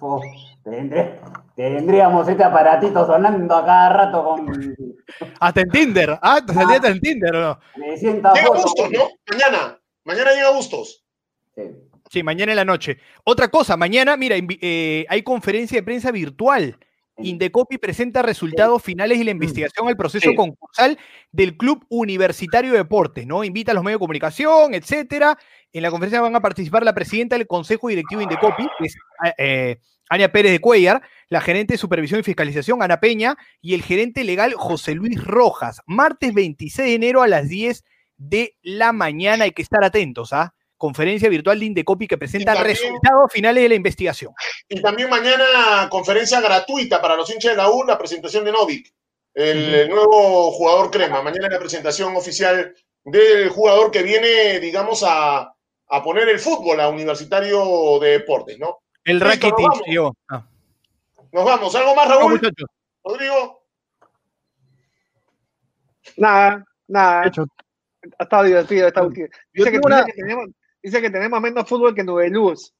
No, 0.00 0.20
tendré, 0.62 1.20
tendríamos 1.56 2.28
este 2.28 2.44
aparatito 2.44 3.06
sonando 3.06 3.56
a 3.56 3.66
cada 3.66 3.88
rato 3.88 4.24
con. 4.24 4.76
Hasta 5.40 5.60
en 5.60 5.70
Tinder. 5.70 6.18
Ah, 6.22 6.40
hasta 6.46 6.88
en 6.88 7.00
Tinder, 7.00 7.34
¿o 7.34 7.40
no? 7.40 7.60
Llega 7.76 8.50
Bustos, 8.50 8.90
¿no? 8.90 9.08
Mañana. 9.30 9.78
Mañana 10.04 10.32
llega 10.32 10.50
Bustos. 10.50 11.04
Sí. 11.56 11.62
Sí, 12.14 12.22
mañana 12.22 12.52
en 12.52 12.56
la 12.56 12.64
noche. 12.64 12.98
Otra 13.24 13.48
cosa, 13.48 13.76
mañana, 13.76 14.16
mira, 14.16 14.36
eh, 14.38 15.04
hay 15.08 15.22
conferencia 15.22 15.78
de 15.78 15.82
prensa 15.82 16.12
virtual. 16.12 16.78
Indecopi 17.18 17.76
presenta 17.76 18.22
resultados 18.22 18.84
finales 18.84 19.18
y 19.18 19.24
la 19.24 19.32
investigación 19.32 19.88
al 19.88 19.96
proceso 19.96 20.32
concursal 20.36 20.96
del 21.32 21.56
Club 21.56 21.84
Universitario 21.88 22.70
de 22.70 22.78
Deportes, 22.78 23.26
¿no? 23.26 23.42
Invita 23.42 23.72
a 23.72 23.74
los 23.74 23.82
medios 23.82 23.98
de 23.98 24.04
comunicación, 24.04 24.74
etcétera. 24.74 25.36
En 25.72 25.82
la 25.82 25.90
conferencia 25.90 26.20
van 26.20 26.36
a 26.36 26.40
participar 26.40 26.84
la 26.84 26.94
presidenta 26.94 27.36
del 27.36 27.48
Consejo 27.48 27.88
Directivo 27.88 28.20
Indecopi, 28.20 28.68
que 28.78 28.86
es 28.86 28.96
eh, 29.36 29.78
Ania 30.08 30.30
Pérez 30.30 30.52
de 30.52 30.60
Cuellar, 30.60 31.02
la 31.30 31.40
gerente 31.40 31.74
de 31.74 31.78
Supervisión 31.78 32.20
y 32.20 32.22
Fiscalización, 32.22 32.80
Ana 32.80 33.00
Peña, 33.00 33.34
y 33.60 33.74
el 33.74 33.82
gerente 33.82 34.22
legal, 34.22 34.54
José 34.54 34.94
Luis 34.94 35.20
Rojas. 35.24 35.80
Martes 35.86 36.32
26 36.32 36.90
de 36.90 36.94
enero 36.94 37.22
a 37.22 37.26
las 37.26 37.48
10 37.48 37.82
de 38.18 38.56
la 38.62 38.92
mañana. 38.92 39.44
Hay 39.44 39.50
que 39.50 39.62
estar 39.62 39.82
atentos, 39.82 40.32
¿ah? 40.32 40.54
Conferencia 40.76 41.28
virtual 41.28 41.58
de 41.58 41.66
Indecopi 41.66 42.06
que 42.06 42.18
presenta 42.18 42.54
resultados 42.54 43.32
finales 43.32 43.62
de 43.62 43.68
la 43.68 43.74
investigación. 43.74 44.32
Y 44.68 44.80
también 44.80 45.08
mañana 45.08 45.88
conferencia 45.90 46.40
gratuita 46.40 47.00
para 47.00 47.16
los 47.16 47.30
hinchas 47.30 47.52
de 47.52 47.56
la 47.56 47.70
U, 47.70 47.84
la 47.84 47.98
presentación 47.98 48.44
de 48.44 48.52
Novik, 48.52 48.92
el, 49.34 49.88
nuevo 49.88 50.52
jugador 50.52 50.90
crema. 50.90 51.22
Mañana 51.22 51.48
la 51.48 51.58
presentación 51.58 52.14
oficial 52.16 52.74
del 53.04 53.48
jugador 53.48 53.90
que 53.90 54.02
viene, 54.02 54.60
digamos, 54.60 55.04
a, 55.06 55.50
poner 56.02 56.28
el 56.28 56.40
fútbol 56.40 56.80
a 56.80 56.88
Universitario 56.88 57.98
de 58.00 58.10
Deportes, 58.10 58.58
¿no? 58.58 58.80
El 59.04 59.20
Rakitic, 59.20 59.86
nos, 59.86 60.12
ah. 60.30 60.46
nos 61.30 61.44
vamos. 61.44 61.74
¿Algo 61.76 61.94
más, 61.94 62.08
Raúl? 62.08 62.40
Rodrigo. 63.04 63.64
Nada, 66.16 66.64
nada. 66.88 67.30
Ha 68.18 68.22
estado 68.22 68.42
divertido, 68.44 68.88
esta 68.88 69.02
última. 69.02 69.28
Dice, 69.52 69.70
que, 69.70 69.80
una... 69.82 70.04
que 70.04 70.12
tenemos, 70.12 70.46
dice 70.84 71.00
que 71.00 71.10
tenemos 71.10 71.40
menos 71.40 71.68
fútbol 71.68 71.94
que 71.94 72.04
Nubeluz. 72.04 72.72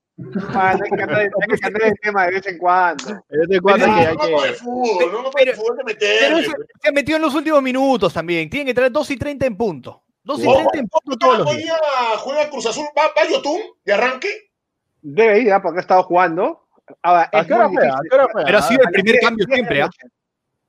Ah, 0.54 0.70
hay 0.70 0.90
que 0.90 0.96
cambiar, 0.96 1.22
el 1.22 1.98
tema 2.02 2.26
de 2.26 2.32
vez 2.32 2.46
en 2.46 2.58
cuando. 2.58 3.04
De 3.28 3.38
vez 3.38 3.50
en 3.50 3.60
cuando 3.60 3.86
hay 3.86 3.92
que. 3.92 4.06
Hay 4.06 4.16
que... 4.16 4.54
Fútbol, 4.54 5.12
no, 5.12 5.30
pero, 5.30 5.54
fútbol 5.54 5.76
de 5.78 5.84
meter, 5.84 6.44
se, 6.44 6.52
se, 6.82 6.92
metió 6.92 7.16
en 7.16 7.22
los 7.22 7.34
últimos 7.34 7.60
minutos 7.62 8.12
también. 8.12 8.48
Tienen 8.48 8.66
que 8.66 8.74
traer 8.74 8.92
2 8.92 9.10
y 9.10 9.16
30 9.16 9.46
en 9.46 9.56
punto. 9.56 10.04
2 10.22 10.38
y 10.38 10.42
30 10.42 10.78
en 10.78 10.88
punto 10.88 11.18
todos 11.18 11.38
los 11.38 11.56
días. 11.56 11.80
juega 12.18 12.48
Cruz 12.48 12.66
Azul. 12.66 12.86
¿Va, 12.96 13.08
va 13.08 13.28
Yotun 13.28 13.60
de 13.84 13.92
arranque? 13.92 14.50
Debe 15.02 15.40
ir, 15.40 15.52
¿ah? 15.52 15.60
porque 15.60 15.78
ha 15.78 15.82
estado 15.82 16.04
jugando. 16.04 16.68
Ahora, 17.02 17.28
¿A 17.32 17.44
qué 17.44 17.54
hora 17.54 17.68
juega? 17.68 17.98
Pero 18.44 18.58
ha 18.58 18.62
sido 18.62 18.82
el 18.84 18.90
primer 18.90 19.20
cambio 19.20 19.46
siempre. 19.46 19.84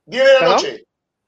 10 0.06 0.24
de 0.24 0.32
la 0.40 0.46
noche 0.48 0.85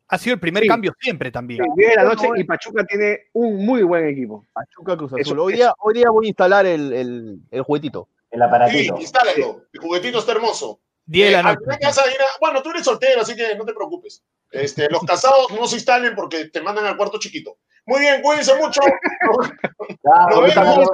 ha 0.09 0.19
sido 0.19 0.35
el 0.35 0.41
primer 0.41 0.63
sí. 0.63 0.69
cambio 0.69 0.95
siempre 0.99 1.31
también. 1.31 1.65
Sí, 1.77 1.83
de 1.83 1.95
la 1.95 2.05
noche 2.05 2.27
y 2.37 2.45
Pachuca 2.45 2.85
tiene 2.85 3.27
un 3.35 3.65
muy 3.65 3.83
buen 3.83 4.07
equipo. 4.07 4.45
Pachuca 4.53 4.97
Cruz 4.97 5.13
Azul. 5.13 5.39
Hoy 5.39 5.55
día, 5.55 5.75
hoy 5.79 5.95
día 5.95 6.11
voy 6.11 6.27
a 6.27 6.29
instalar 6.29 6.67
el, 6.67 6.93
el, 6.93 7.41
el 7.51 7.63
juguetito. 7.63 8.09
El 8.31 8.43
aparatito. 8.43 8.97
Sí, 8.97 9.03
instálalo. 9.03 9.63
El 9.73 9.81
juguetito 9.81 10.19
está 10.19 10.33
hermoso. 10.33 10.81
10 11.07 11.27
de 11.27 11.33
la 11.33 11.41
eh, 11.41 11.43
noche. 11.43 11.79
Casa, 11.81 12.03
bueno, 12.41 12.63
tú 12.63 12.71
eres 12.71 12.85
soltero, 12.85 13.23
así 13.23 13.35
que 13.35 13.55
no 13.57 13.65
te 13.65 13.73
preocupes. 13.73 14.23
Este, 14.51 14.89
los 14.91 15.03
casados 15.05 15.51
no 15.53 15.67
se 15.67 15.77
instalen 15.77 16.15
porque 16.15 16.47
te 16.47 16.61
mandan 16.61 16.87
al 16.87 16.97
cuarto 16.97 17.19
chiquito. 17.19 17.59
Muy 17.87 18.01
bien, 18.01 18.21
cuídense 18.23 18.55
mucho. 18.57 18.81
Nos 20.31 20.55
vemos. 20.55 20.91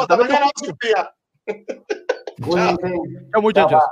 Hasta 0.00 0.16
mañana, 0.16 0.50
Chao, 3.32 3.42
muchachos. 3.42 3.82